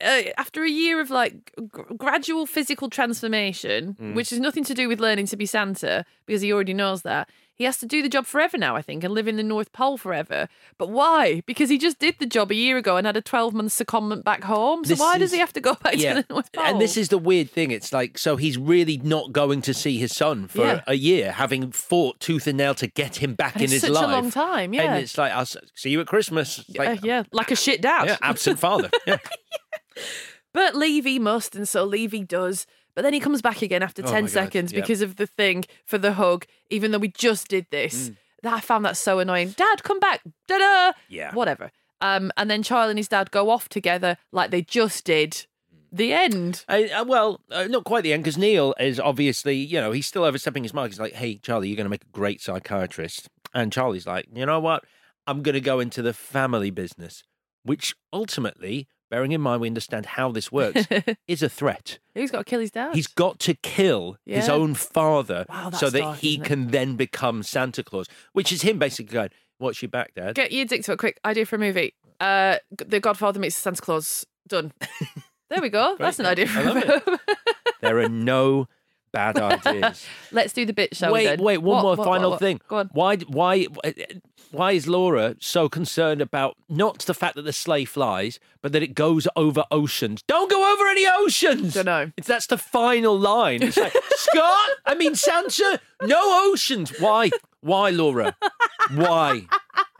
uh, 0.01 0.21
after 0.37 0.63
a 0.63 0.69
year 0.69 0.99
of 1.01 1.09
like 1.09 1.53
gr- 1.71 1.93
gradual 1.95 2.45
physical 2.45 2.89
transformation, 2.89 3.95
Mm. 3.99 4.13
which 4.15 4.29
has 4.29 4.39
nothing 4.39 4.63
to 4.65 4.73
do 4.73 4.87
with 4.87 4.99
learning 4.99 5.27
to 5.27 5.37
be 5.37 5.45
Santa, 5.45 6.05
because 6.25 6.41
he 6.41 6.51
already 6.53 6.73
knows 6.73 7.01
that. 7.03 7.29
He 7.55 7.63
has 7.63 7.79
to 7.79 7.87
do 7.87 8.03
the 8.03 8.09
job 8.09 8.27
forever 8.27 8.55
now, 8.55 8.75
I 8.75 8.83
think, 8.83 9.03
and 9.03 9.11
live 9.15 9.27
in 9.27 9.35
the 9.35 9.41
North 9.41 9.71
Pole 9.73 9.97
forever. 9.97 10.47
But 10.77 10.89
why? 10.91 11.41
Because 11.47 11.71
he 11.71 11.79
just 11.79 11.97
did 11.97 12.19
the 12.19 12.27
job 12.27 12.51
a 12.51 12.55
year 12.55 12.77
ago 12.77 12.97
and 12.97 13.07
had 13.07 13.17
a 13.17 13.21
12 13.21 13.51
month 13.55 13.71
secondment 13.71 14.23
back 14.23 14.43
home. 14.43 14.85
So 14.85 14.89
This 14.89 14.99
why 14.99 15.17
does 15.17 15.31
he 15.31 15.39
have 15.39 15.53
to 15.53 15.59
go 15.59 15.73
back 15.83 15.95
Yeah. 15.97 16.13
to 16.13 16.21
the 16.21 16.25
North 16.31 16.51
Pole? 16.51 16.63
And 16.65 16.79
this 16.79 16.95
is 16.97 17.09
the 17.09 17.17
weird 17.17 17.49
thing. 17.49 17.71
It's 17.71 17.91
like, 17.91 18.19
so 18.19 18.35
he's 18.35 18.59
really 18.59 18.97
not 18.97 19.31
going 19.31 19.63
to 19.63 19.73
see 19.73 19.97
his 19.97 20.15
son 20.15 20.47
for 20.47 20.61
Yeah. 20.67 20.81
a 20.85 20.93
year, 20.93 21.31
having 21.31 21.71
fought 21.71 22.19
tooth 22.19 22.45
and 22.45 22.57
nail 22.59 22.75
to 22.75 22.85
get 22.85 23.15
him 23.15 23.33
back 23.33 23.55
And 23.55 23.63
in 23.63 23.71
it's 23.73 23.83
his 23.83 23.91
such 23.95 24.03
a 24.03 24.07
long 24.07 24.29
time, 24.29 24.75
yeah. 24.75 24.93
And 24.93 25.01
it's 25.03 25.17
like, 25.17 25.31
I'll 25.31 25.47
see 25.47 25.89
you 25.89 25.99
at 25.99 26.05
Christmas. 26.05 26.59
It's 26.59 26.77
Uh, 26.77 26.83
Like, 26.83 27.03
yeah, 27.03 27.23
like 27.31 27.49
a 27.49 27.55
shit 27.55 27.81
dad. 27.81 28.05
yeah, 28.05 28.17
absent 28.21 28.59
father. 28.59 28.91
Yeah. 29.07 29.17
But 30.53 30.75
Levy 30.75 31.19
must, 31.19 31.55
and 31.55 31.67
so 31.67 31.83
Levy 31.83 32.23
does. 32.23 32.65
But 32.95 33.03
then 33.03 33.13
he 33.13 33.19
comes 33.19 33.41
back 33.41 33.61
again 33.61 33.83
after 33.83 34.01
Oh 34.01 34.05
my 34.05 34.11
10 34.11 34.23
God, 34.23 34.31
seconds 34.31 34.73
yeah. 34.73 34.79
because 34.81 35.01
of 35.01 35.17
the 35.17 35.27
thing 35.27 35.65
for 35.85 35.97
the 35.99 36.13
hug, 36.13 36.45
even 36.71 36.91
though 36.91 36.97
we 36.97 37.09
just 37.09 37.47
did 37.47 37.67
this. 37.69 38.11
That 38.43 38.53
I 38.53 38.59
found 38.59 38.85
that 38.85 38.97
so 38.97 39.19
annoying. 39.19 39.49
Dad, 39.49 39.83
come 39.83 39.99
back. 39.99 40.21
Da 40.47 40.57
da. 40.57 40.93
Yeah. 41.09 41.33
Whatever. 41.33 41.71
Um, 42.01 42.31
and 42.37 42.49
then 42.49 42.63
Charlie 42.63 42.91
and 42.91 42.99
his 42.99 43.07
dad 43.07 43.31
go 43.31 43.49
off 43.49 43.69
together 43.69 44.17
like 44.31 44.51
they 44.51 44.61
just 44.61 45.05
did. 45.05 45.45
The 45.91 46.13
end. 46.13 46.65
Uh, 46.67 46.83
uh, 46.95 47.05
well, 47.07 47.39
uh, 47.49 47.63
not 47.65 47.83
quite 47.85 48.03
the 48.03 48.13
end, 48.13 48.23
because 48.23 48.37
Neil 48.37 48.75
is 48.79 48.99
obviously, 48.99 49.55
you 49.55 49.79
know, 49.79 49.91
he's 49.91 50.05
still 50.05 50.23
overstepping 50.23 50.63
his 50.63 50.73
mark. 50.73 50.89
He's 50.91 50.99
like, 50.99 51.13
hey, 51.13 51.37
Charlie, 51.37 51.69
you're 51.69 51.77
going 51.77 51.85
to 51.85 51.89
make 51.89 52.03
a 52.03 52.11
great 52.11 52.41
psychiatrist. 52.41 53.29
And 53.53 53.71
Charlie's 53.71 54.05
like, 54.05 54.27
you 54.33 54.45
know 54.45 54.59
what? 54.59 54.83
I'm 55.25 55.41
going 55.41 55.53
to 55.53 55.61
go 55.61 55.79
into 55.79 56.01
the 56.01 56.13
family 56.13 56.71
business, 56.71 57.23
which 57.63 57.95
ultimately, 58.11 58.87
bearing 59.09 59.31
in 59.31 59.41
mind 59.41 59.61
we 59.61 59.67
understand 59.67 60.05
how 60.05 60.31
this 60.31 60.51
works, 60.51 60.87
is 61.27 61.43
a 61.43 61.49
threat. 61.49 61.99
He's 62.13 62.31
got 62.31 62.39
to 62.39 62.43
kill 62.43 62.59
his 62.59 62.71
dad. 62.71 62.95
He's 62.95 63.07
got 63.07 63.39
to 63.39 63.53
kill 63.55 64.17
his 64.25 64.49
own 64.49 64.73
father 64.73 65.45
Wow, 65.49 65.71
so 65.71 65.89
that 65.89 65.99
dark, 65.99 66.19
he 66.19 66.37
can 66.37 66.67
then 66.67 66.95
become 66.95 67.43
Santa 67.43 67.83
Claus, 67.83 68.07
which 68.33 68.51
is 68.51 68.61
him 68.61 68.79
basically 68.79 69.13
going, 69.13 69.29
What's 69.59 69.81
your 69.81 69.89
back, 69.89 70.13
Dad? 70.13 70.35
Get 70.35 70.51
your 70.51 70.65
dick 70.65 70.83
to 70.83 70.91
a 70.91 70.97
quick 70.97 71.19
idea 71.25 71.45
for 71.45 71.55
a 71.55 71.59
movie. 71.59 71.95
Uh, 72.19 72.57
the 72.71 72.99
Godfather 72.99 73.39
meets 73.39 73.55
Santa 73.55 73.81
Claus. 73.81 74.25
Done. 74.47 74.71
there 75.49 75.61
we 75.61 75.69
go. 75.69 75.95
That's 75.97 76.19
an 76.19 76.25
idea 76.25 76.47
for 76.47 76.59
a 76.59 76.81
film. 76.81 77.17
there 77.81 77.99
are 77.99 78.09
no 78.09 78.67
bad 79.17 79.37
ideas. 79.67 80.05
Let's 80.31 80.53
do 80.53 80.65
the 80.65 80.73
bit 80.73 80.95
show. 80.95 81.11
wait, 81.11 81.25
then. 81.25 81.41
wait, 81.41 81.57
one 81.59 81.77
What, 81.77 81.81
more 81.83 81.95
what, 81.95 82.05
final 82.05 82.29
what, 82.31 82.39
thing. 82.39 82.59
Go 82.67 82.77
on. 82.77 82.89
Why, 82.93 83.17
why, 83.17 83.65
why 84.51 84.71
is 84.73 84.87
Laura 84.87 85.35
so 85.39 85.67
concerned 85.67 86.21
about 86.21 86.55
not 86.69 86.99
the 86.99 87.13
fact 87.13 87.35
that 87.35 87.41
the 87.43 87.53
sleigh 87.53 87.85
flies, 87.85 88.39
but 88.61 88.71
that 88.73 88.83
it 88.83 88.93
goes 88.95 89.27
over 89.35 89.63
oceans? 89.71 90.21
Don't 90.27 90.49
go 90.51 90.73
over 90.73 90.87
any 90.87 91.05
oceans. 91.17 91.73
Don't 91.73 91.85
know. 91.85 92.11
It's 92.17 92.27
that's 92.27 92.47
the 92.47 92.57
final 92.57 93.17
line. 93.17 93.63
It's 93.63 93.77
like 93.77 93.95
Scott. 94.15 94.69
I 94.85 94.95
mean 94.95 95.15
Santa. 95.15 95.79
No 96.03 96.51
oceans. 96.51 96.93
Why? 96.99 97.31
Why, 97.61 97.89
Laura? 97.89 98.35
Why? 98.93 99.41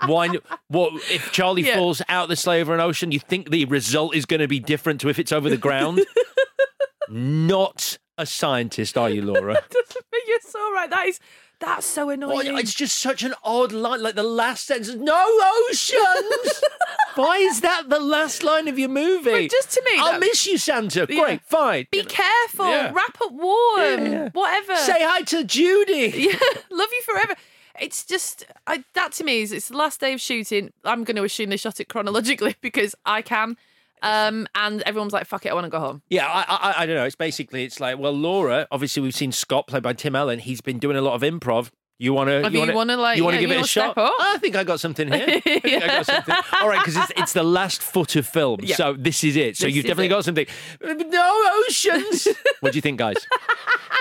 Why? 0.05 0.30
What 0.68 0.93
if 1.11 1.32
Charlie 1.32 1.63
Yeah. 1.63 1.76
falls 1.76 2.01
out 2.07 2.30
the 2.30 2.36
sleigh 2.36 2.61
over 2.61 2.74
an 2.74 2.80
ocean? 2.80 3.11
You 3.11 3.20
think 3.20 3.49
the 3.49 3.65
result 3.65 4.15
is 4.15 4.26
going 4.26 4.41
to 4.41 4.47
be 4.47 4.59
different 4.59 5.01
to 5.01 5.09
if 5.09 5.18
it's 5.20 5.32
over 5.32 5.49
the 5.49 5.57
ground? 5.57 6.05
Not 7.09 7.97
a 8.18 8.26
scientist, 8.26 8.97
are 8.97 9.09
you, 9.09 9.22
Laura? 9.22 9.53
You're 10.28 10.39
so 10.41 10.59
right. 10.74 10.89
That 10.89 11.07
is 11.07 11.20
that's 11.59 11.88
so 11.88 12.05
Well, 12.07 12.13
annoying. 12.13 12.57
it's 12.59 12.74
just 12.74 12.99
such 12.99 13.24
an 13.24 13.34
odd 13.43 13.72
line. 13.72 14.01
Like 14.03 14.13
the 14.15 14.22
last 14.24 14.65
sentence, 14.68 14.93
no 14.93 15.39
oceans. 15.70 16.61
Why 17.15 17.38
is 17.38 17.61
that 17.61 17.89
the 17.89 17.99
last 17.99 18.43
line 18.43 18.68
of 18.68 18.78
your 18.78 18.89
movie? 18.89 19.32
But 19.32 19.51
just 19.51 19.72
to 19.72 19.82
me, 19.84 19.91
I'll 19.99 20.11
that- 20.13 20.20
miss 20.20 20.45
you, 20.45 20.57
Santa. 20.59 21.07
Yeah. 21.09 21.24
Great, 21.24 21.41
fine. 21.43 21.88
Be 21.91 22.03
careful. 22.03 22.70
Yeah. 22.70 22.91
Wrap 22.93 23.18
up 23.22 23.32
warm. 23.32 24.05
Yeah. 24.05 24.30
Whatever. 24.34 24.76
Say 24.76 24.97
hi 25.03 25.22
to 25.24 25.43
Judy. 25.43 26.13
Yeah, 26.28 26.38
love 26.70 26.89
you 26.91 27.01
forever. 27.03 27.36
It's 27.80 28.03
just 28.05 28.45
I, 28.68 28.84
that 28.93 29.11
to 29.13 29.24
me 29.24 29.41
is 29.41 29.51
it's 29.51 29.70
the 29.70 29.78
last 29.78 29.99
day 29.99 30.13
of 30.13 30.22
shooting. 30.22 30.74
I'm 30.84 31.03
going 31.03 31.15
to 31.15 31.24
assume 31.24 31.49
they 31.49 31.57
shot 31.57 31.80
it 31.80 31.86
chronologically 31.89 32.55
because 32.61 32.93
I 33.05 33.22
can. 33.22 33.55
Um, 34.02 34.48
and 34.56 34.82
everyone's 34.84 35.14
like, 35.14 35.26
"Fuck 35.28 35.45
it, 35.45 35.50
I 35.50 35.54
want 35.54 35.66
to 35.66 35.70
go 35.70 35.80
home." 35.80 36.02
Yeah, 36.10 36.28
I, 36.28 36.45
I, 36.48 36.84
I 36.84 36.86
don't 36.86 36.95
know. 36.95 37.06
It's 37.06 37.16
basically, 37.16 37.64
it's 37.64 37.80
like, 37.80 37.98
well, 37.98 38.12
Laura. 38.14 38.68
Obviously, 38.72 39.02
we've 39.02 39.16
seen 39.16 39.32
Scott 39.32 39.68
played 39.68 39.84
by 39.84 39.93
Tim 39.93 40.16
Allen. 40.16 40.39
He's 40.39 40.62
been 40.62 40.78
doing 40.80 40.98
a 40.98 41.02
lot 41.02 41.14
of 41.14 41.22
improv. 41.22 41.72
You 42.00 42.14
want 42.14 42.30
to? 42.30 42.48
You 42.52 42.76
wanna, 42.76 42.95
like, 42.95 43.18
You 43.18 43.24
want 43.24 43.38
to 43.38 43.41
yeah, 43.41 43.48
give 43.48 43.58
it 43.58 43.64
a 43.64 43.68
shot? 43.68 43.98
up? 43.98 44.14
I 44.20 44.38
think 44.39 44.56
I 44.56 44.64
got 44.64 44.80
something 44.80 45.12
here. 45.12 45.26
I 45.28 45.39
think 45.39 45.66
I 45.66 45.88
got 45.88 46.06
something. 46.06 46.36
All 46.62 46.70
right, 46.70 46.80
because 46.86 46.95
it's, 46.95 47.12
it's 47.20 47.34
the 47.34 47.41
last 47.41 47.82
foot 47.82 48.16
of 48.16 48.28
film, 48.28 48.60
Yeah. 48.62 48.76
so 48.76 48.93
this 48.93 49.24
is 49.24 49.36
it. 49.36 49.58
So 49.58 49.66
This 49.66 49.76
you've 49.76 49.86
definitely 49.86 50.06
it. 50.06 50.10
got 50.10 50.24
something. 50.24 50.45
No 50.84 51.64
oceans. 51.68 52.28
what 52.60 52.72
do 52.74 52.78
you 52.78 52.84
think, 52.84 53.00
guys? 53.00 53.16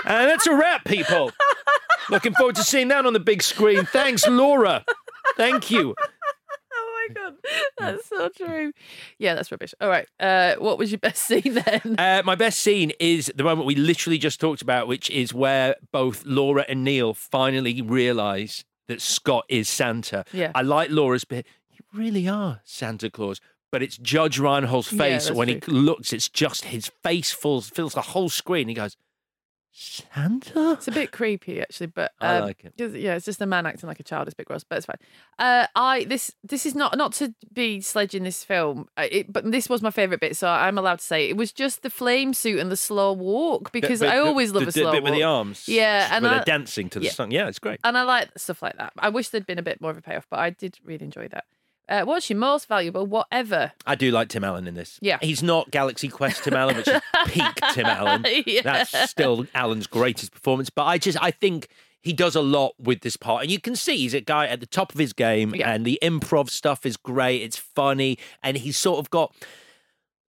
and 0.05 0.29
that's 0.29 0.47
a 0.47 0.55
wrap, 0.55 0.85
people. 0.85 1.31
Looking 2.11 2.35
forward 2.35 2.57
to 2.57 2.63
seeing 2.65 2.89
that 2.89 3.07
on 3.07 3.15
the 3.15 3.21
big 3.21 3.43
screen. 3.43 3.87
Thanks, 3.87 4.29
Laura. 4.29 4.85
Thank 5.39 5.71
you. 5.71 5.95
My 7.09 7.15
god, 7.15 7.35
that's 7.79 8.07
so 8.09 8.29
true. 8.29 8.73
Yeah, 9.19 9.35
that's 9.35 9.51
rubbish. 9.51 9.75
All 9.81 9.89
right, 9.89 10.07
uh, 10.21 10.55
what 10.57 10.79
was 10.79 10.91
your 10.91 10.99
best 10.99 11.23
scene 11.27 11.55
then? 11.55 11.97
Uh, 11.99 12.23
my 12.25 12.35
best 12.35 12.59
scene 12.61 12.93
is 12.99 13.33
the 13.35 13.45
moment 13.45 13.67
we 13.67 13.75
literally 13.75 14.19
just 14.19 14.41
talked 14.41 14.63
about, 14.63 14.89
which 14.89 15.11
is 15.11 15.33
where 15.35 15.77
both 15.93 16.25
Laura 16.25 16.65
and 16.69 16.85
Neil 16.85 17.15
finally 17.15 17.83
realise 17.83 18.65
that 18.89 19.01
Scott 19.01 19.45
is 19.49 19.69
Santa. 19.69 20.25
Yeah. 20.33 20.53
I 20.55 20.63
like 20.63 20.91
Laura's 20.91 21.25
bit. 21.25 21.47
You 21.73 21.81
really 21.93 22.29
are 22.29 22.61
Santa 22.65 23.11
Claus. 23.11 23.41
But 23.73 23.83
it's 23.83 23.99
Judge 23.99 24.39
Reinhold's 24.39 24.87
face 24.89 25.27
that's 25.27 25.33
when 25.33 25.49
he 25.49 25.61
looks. 25.67 26.13
It's 26.13 26.29
just 26.29 26.67
his 26.67 26.91
face 27.03 27.33
fills 27.33 27.69
fills 27.69 27.95
the 27.95 28.01
whole 28.01 28.29
screen. 28.29 28.69
He 28.69 28.75
goes, 28.75 28.97
Santa. 29.79 30.73
It's 30.73 30.89
a 30.89 30.91
bit 30.91 31.13
creepy 31.13 31.61
actually, 31.61 31.89
but 31.89 32.13
I 32.21 32.37
um, 32.37 32.45
like 32.45 32.65
it. 32.65 32.73
Yeah, 32.97 33.15
it's 33.17 33.27
just 33.27 33.43
a 33.43 33.47
man 33.47 33.67
acting 33.67 33.87
like 33.87 34.01
a 34.01 34.03
child. 34.03 34.27
It's 34.27 34.33
a 34.33 34.37
bit 34.37 34.47
gross, 34.47 34.65
but 34.65 34.79
it's 34.79 34.87
fine. 34.87 34.97
Uh, 35.39 35.67
I 35.75 36.05
this 36.05 36.31
this 36.43 36.65
is 36.65 36.75
not 36.75 36.97
not 36.97 37.13
to 37.15 37.35
be 37.53 37.81
sledging 37.83 38.23
this 38.23 38.43
film, 38.43 38.89
uh, 38.97 39.07
it, 39.11 39.31
but 39.31 39.51
this 39.51 39.69
was 39.69 39.83
my 39.83 39.91
favorite 39.91 40.21
bit, 40.21 40.35
so 40.37 40.49
I'm 40.49 40.79
allowed 40.79 41.01
to 41.01 41.05
say 41.05 41.27
it. 41.27 41.31
it 41.31 41.37
was 41.37 41.53
just 41.53 41.83
the 41.83 41.91
flame 41.91 42.33
suit 42.33 42.59
and 42.59 42.71
the 42.73 42.77
slow 42.77 43.13
walk 43.13 43.71
because 43.71 44.01
Bit- 44.01 44.09
I 44.11 44.15
bit- 44.17 44.27
always 44.27 44.53
love 44.53 44.63
the- 44.63 44.69
a 44.69 44.73
the 44.73 44.81
slow 44.81 44.93
bit 44.93 45.03
walk 45.03 45.11
with 45.11 45.19
the 45.19 45.23
arms. 45.25 45.69
Yeah, 45.69 46.09
and 46.11 46.23
where 46.23 46.33
I, 46.33 46.37
they're 46.37 46.45
dancing 46.45 46.89
to 46.91 46.99
the 46.99 47.07
yeah. 47.07 47.11
song. 47.13 47.31
Yeah, 47.31 47.49
it's 47.49 47.59
great. 47.59 47.79
and 47.85 47.99
I 47.99 48.03
like 48.03 48.31
stuff 48.39 48.63
like 48.63 48.77
that. 48.79 48.95
I 48.99 49.11
wish 49.11 49.29
there'd 49.29 49.47
been 49.47 49.59
a 49.59 49.63
bit 49.63 49.81
more 49.83 49.91
of 49.91 49.99
a 49.99 50.03
payoff, 50.03 50.27
but 50.31 50.39
I 50.41 50.51
did 50.51 50.79
really 50.85 51.05
enjoy 51.05 51.29
that. 51.29 51.45
Uh, 51.89 52.03
what's 52.03 52.29
your 52.29 52.39
most 52.39 52.67
valuable 52.67 53.07
whatever? 53.07 53.73
I 53.87 53.95
do 53.95 54.11
like 54.11 54.29
Tim 54.29 54.43
Allen 54.45 54.67
in 54.67 54.75
this. 54.75 54.99
Yeah. 55.01 55.19
He's 55.21 55.43
not 55.43 55.71
Galaxy 55.71 56.09
Quest 56.09 56.43
Tim 56.45 56.55
Allen, 56.55 56.77
which 56.77 56.89
is 56.89 57.01
peak 57.27 57.55
Tim 57.73 57.87
Allen. 57.87 58.25
Yeah. 58.47 58.63
That's 58.63 59.11
still 59.11 59.47
Allen's 59.55 59.87
greatest 59.87 60.33
performance. 60.33 60.69
But 60.71 60.85
I 60.85 60.99
just, 60.99 61.17
I 61.23 61.31
think 61.31 61.69
he 62.03 62.13
does 62.13 62.35
a 62.35 62.41
lot 62.41 62.73
with 62.79 63.01
this 63.03 63.17
part. 63.17 63.43
And 63.43 63.51
you 63.53 63.61
can 63.61 63.77
see 63.77 63.97
he's 63.99 64.15
a 64.15 64.21
guy 64.21 64.47
at 64.47 64.61
the 64.61 64.67
top 64.67 64.93
of 64.93 64.99
his 64.99 65.13
game, 65.13 65.55
Yeah. 65.55 65.71
and 65.73 65.85
the 65.85 65.99
improv 66.03 66.51
stuff 66.51 66.85
is 66.87 66.97
great. 66.97 67.43
It's 67.43 67.57
funny. 67.57 68.19
And 68.43 68.57
he's 68.57 68.77
sort 68.77 68.99
of 68.99 69.11
got. 69.11 69.35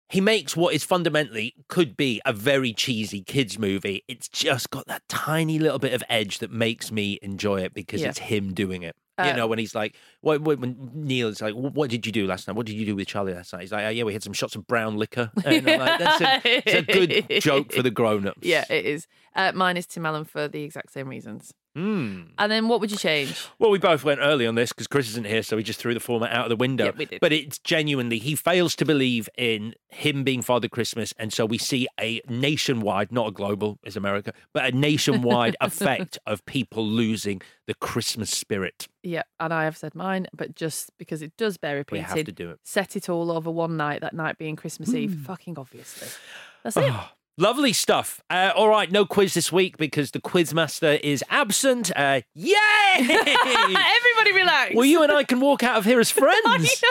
He 0.09 0.21
makes 0.21 0.55
what 0.55 0.73
is 0.73 0.85
fundamentally 0.85 1.53
could 1.67 1.97
be 1.97 2.21
a 2.25 2.31
very 2.31 2.71
cheesy 2.71 3.21
kids 3.23 3.59
movie. 3.59 4.03
It's 4.07 4.29
just 4.29 4.69
got 4.69 4.87
that 4.87 5.01
tiny 5.09 5.59
little 5.59 5.79
bit 5.79 5.93
of 5.93 6.01
edge 6.07 6.39
that 6.39 6.49
makes 6.49 6.91
me 6.93 7.19
enjoy 7.21 7.61
it 7.61 7.73
because 7.73 8.01
Yeah. 8.01 8.09
it's 8.09 8.19
him 8.19 8.53
doing 8.53 8.83
it. 8.83 8.95
You 9.19 9.31
Uh, 9.31 9.35
know, 9.35 9.47
when 9.47 9.57
he's 9.59 9.73
like, 9.73 9.95
when, 10.21 10.43
when 10.43 10.91
Neil 10.93 11.27
is 11.29 11.41
like, 11.41 11.53
"What 11.53 11.89
did 11.89 12.05
you 12.05 12.11
do 12.11 12.27
last 12.27 12.47
night? 12.47 12.55
What 12.55 12.65
did 12.65 12.75
you 12.75 12.85
do 12.85 12.95
with 12.95 13.07
Charlie 13.07 13.33
last 13.33 13.51
night?" 13.53 13.61
He's 13.61 13.71
like, 13.71 13.85
"Oh 13.85 13.89
yeah, 13.89 14.03
we 14.03 14.13
had 14.13 14.23
some 14.23 14.33
shots 14.33 14.55
of 14.55 14.67
brown 14.67 14.97
liquor." 14.97 15.31
And 15.45 15.67
I'm 15.69 15.79
like, 15.79 15.99
That's 15.99 16.21
a, 16.21 16.41
it's 16.69 16.73
a 16.73 16.81
good 16.83 17.41
joke 17.41 17.73
for 17.73 17.81
the 17.81 17.91
grown-ups. 17.99 18.39
Yeah, 18.43 18.65
it 18.69 18.85
is. 18.85 19.07
Uh, 19.35 19.51
mine 19.55 19.77
is 19.77 19.85
Tim 19.87 20.05
Allen 20.05 20.25
for 20.25 20.47
the 20.47 20.63
exact 20.63 20.91
same 20.93 21.07
reasons. 21.07 21.53
Hmm. 21.77 22.21
And 22.39 22.51
then 22.51 22.67
what 22.67 22.79
would 22.81 22.89
you 22.89 22.97
change? 22.97 23.47
Well, 23.59 23.69
we 23.69 23.77
both 23.77 24.03
went 24.03 24.19
early 24.19 24.47
on 24.47 24.55
this 24.55 24.73
because 24.73 24.87
Chris 24.87 25.09
isn't 25.09 25.27
here, 25.27 25.43
so 25.43 25.55
we 25.55 25.61
just 25.61 25.79
threw 25.79 25.93
the 25.93 25.99
format 25.99 26.31
out 26.31 26.45
of 26.45 26.49
the 26.49 26.55
window. 26.55 26.85
Yeah, 26.85 26.91
we 26.97 27.05
did. 27.05 27.19
But 27.19 27.31
it's 27.31 27.59
genuinely, 27.59 28.17
he 28.17 28.33
fails 28.33 28.75
to 28.77 28.85
believe 28.85 29.29
in 29.37 29.75
him 29.89 30.23
being 30.23 30.41
Father 30.41 30.67
Christmas. 30.67 31.13
And 31.19 31.31
so 31.31 31.45
we 31.45 31.59
see 31.59 31.87
a 31.99 32.19
nationwide, 32.27 33.11
not 33.11 33.27
a 33.27 33.31
global, 33.31 33.77
is 33.83 33.95
America, 33.95 34.33
but 34.53 34.65
a 34.65 34.75
nationwide 34.75 35.55
effect 35.61 36.17
of 36.25 36.43
people 36.47 36.83
losing 36.83 37.43
the 37.67 37.75
Christmas 37.75 38.31
spirit. 38.31 38.87
Yeah, 39.03 39.21
and 39.39 39.53
I 39.53 39.65
have 39.65 39.77
said 39.77 39.93
mine, 39.93 40.25
but 40.33 40.55
just 40.55 40.89
because 40.97 41.21
it 41.21 41.37
does 41.37 41.57
bear 41.57 41.85
We 41.91 41.99
have 41.99 42.15
to 42.25 42.31
do 42.31 42.49
it. 42.49 42.59
set 42.63 42.95
it 42.95 43.07
all 43.07 43.31
over 43.31 43.51
one 43.51 43.77
night, 43.77 44.01
that 44.01 44.15
night 44.15 44.39
being 44.39 44.55
Christmas 44.55 44.95
Eve. 44.95 45.13
Fucking 45.27 45.59
obviously. 45.59 46.07
That's 46.63 46.75
it. 46.75 46.91
Lovely 47.39 47.71
stuff. 47.71 48.19
Uh, 48.31 48.51
all 48.55 48.67
right, 48.67 48.91
no 48.91 49.05
quiz 49.05 49.35
this 49.35 49.51
week 49.51 49.77
because 49.77 50.09
the 50.09 50.19
quiz 50.19 50.55
master 50.55 50.93
is 51.03 51.23
absent. 51.29 51.91
Uh, 51.95 52.21
yay! 52.33 52.55
Everybody 52.97 54.33
relax. 54.33 54.73
Well, 54.73 54.85
you 54.85 55.03
and 55.03 55.11
I 55.11 55.23
can 55.23 55.39
walk 55.39 55.61
out 55.61 55.77
of 55.77 55.85
here 55.85 55.99
as 55.99 56.09
friends. 56.11 56.83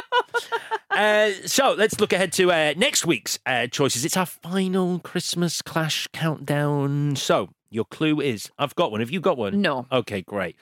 uh, 0.90 1.30
so 1.46 1.72
let's 1.72 1.98
look 1.98 2.12
ahead 2.12 2.32
to 2.34 2.52
uh, 2.52 2.74
next 2.76 3.04
week's 3.04 3.40
uh, 3.44 3.66
choices. 3.66 4.04
It's 4.04 4.16
our 4.16 4.26
final 4.26 5.00
Christmas 5.00 5.62
Clash 5.62 6.06
countdown. 6.12 7.16
So 7.16 7.48
your 7.68 7.84
clue 7.84 8.20
is 8.20 8.48
I've 8.56 8.76
got 8.76 8.92
one. 8.92 9.00
Have 9.00 9.10
you 9.10 9.20
got 9.20 9.36
one? 9.36 9.60
No. 9.60 9.86
Okay, 9.90 10.22
great. 10.22 10.54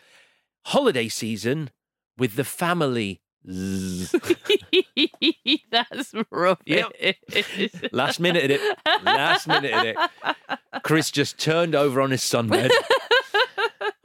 Holiday 0.64 1.08
season 1.08 1.68
with 2.16 2.36
the 2.36 2.44
family. 2.44 3.20
That's 5.70 6.14
rubbish. 6.30 6.84
Last 7.92 8.20
minute 8.20 8.50
it. 8.50 8.60
Last 9.02 9.46
minute 9.46 9.84
it. 9.84 9.96
Chris 10.82 11.10
just 11.10 11.38
turned 11.38 11.74
over 11.74 12.00
on 12.00 12.10
his 12.10 12.22
sunbed. 12.22 12.70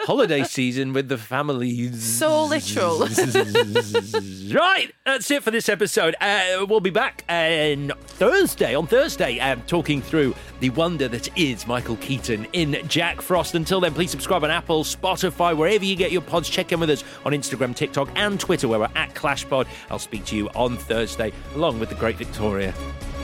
Holiday 0.09 0.43
season 0.43 0.91
with 0.91 1.07
the 1.07 1.19
families. 1.19 2.01
So 2.01 2.45
literal. 2.45 2.97
right, 2.99 4.91
that's 5.05 5.29
it 5.29 5.43
for 5.43 5.51
this 5.51 5.69
episode. 5.69 6.15
Uh, 6.19 6.65
we'll 6.67 6.79
be 6.79 6.89
back 6.89 7.23
on 7.29 7.91
Thursday, 8.07 8.73
on 8.73 8.87
Thursday, 8.87 9.39
um, 9.39 9.61
talking 9.67 10.01
through 10.01 10.33
the 10.61 10.71
wonder 10.71 11.07
that 11.09 11.29
is 11.37 11.67
Michael 11.67 11.95
Keaton 11.97 12.47
in 12.53 12.79
Jack 12.87 13.21
Frost. 13.21 13.53
Until 13.53 13.79
then, 13.79 13.93
please 13.93 14.09
subscribe 14.09 14.43
on 14.43 14.49
Apple, 14.49 14.83
Spotify, 14.83 15.55
wherever 15.55 15.85
you 15.85 15.95
get 15.95 16.11
your 16.11 16.23
pods. 16.23 16.49
Check 16.49 16.71
in 16.71 16.79
with 16.79 16.89
us 16.89 17.03
on 17.23 17.33
Instagram, 17.33 17.75
TikTok, 17.75 18.09
and 18.15 18.39
Twitter, 18.39 18.67
where 18.67 18.79
we're 18.79 18.89
at 18.95 19.13
ClashPod. 19.13 19.67
I'll 19.91 19.99
speak 19.99 20.25
to 20.25 20.35
you 20.35 20.49
on 20.55 20.75
Thursday, 20.75 21.31
along 21.53 21.79
with 21.79 21.89
the 21.89 21.95
great 21.95 22.15
Victoria. 22.15 22.73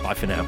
Bye 0.03 0.13
for 0.13 0.27
now. 0.27 0.47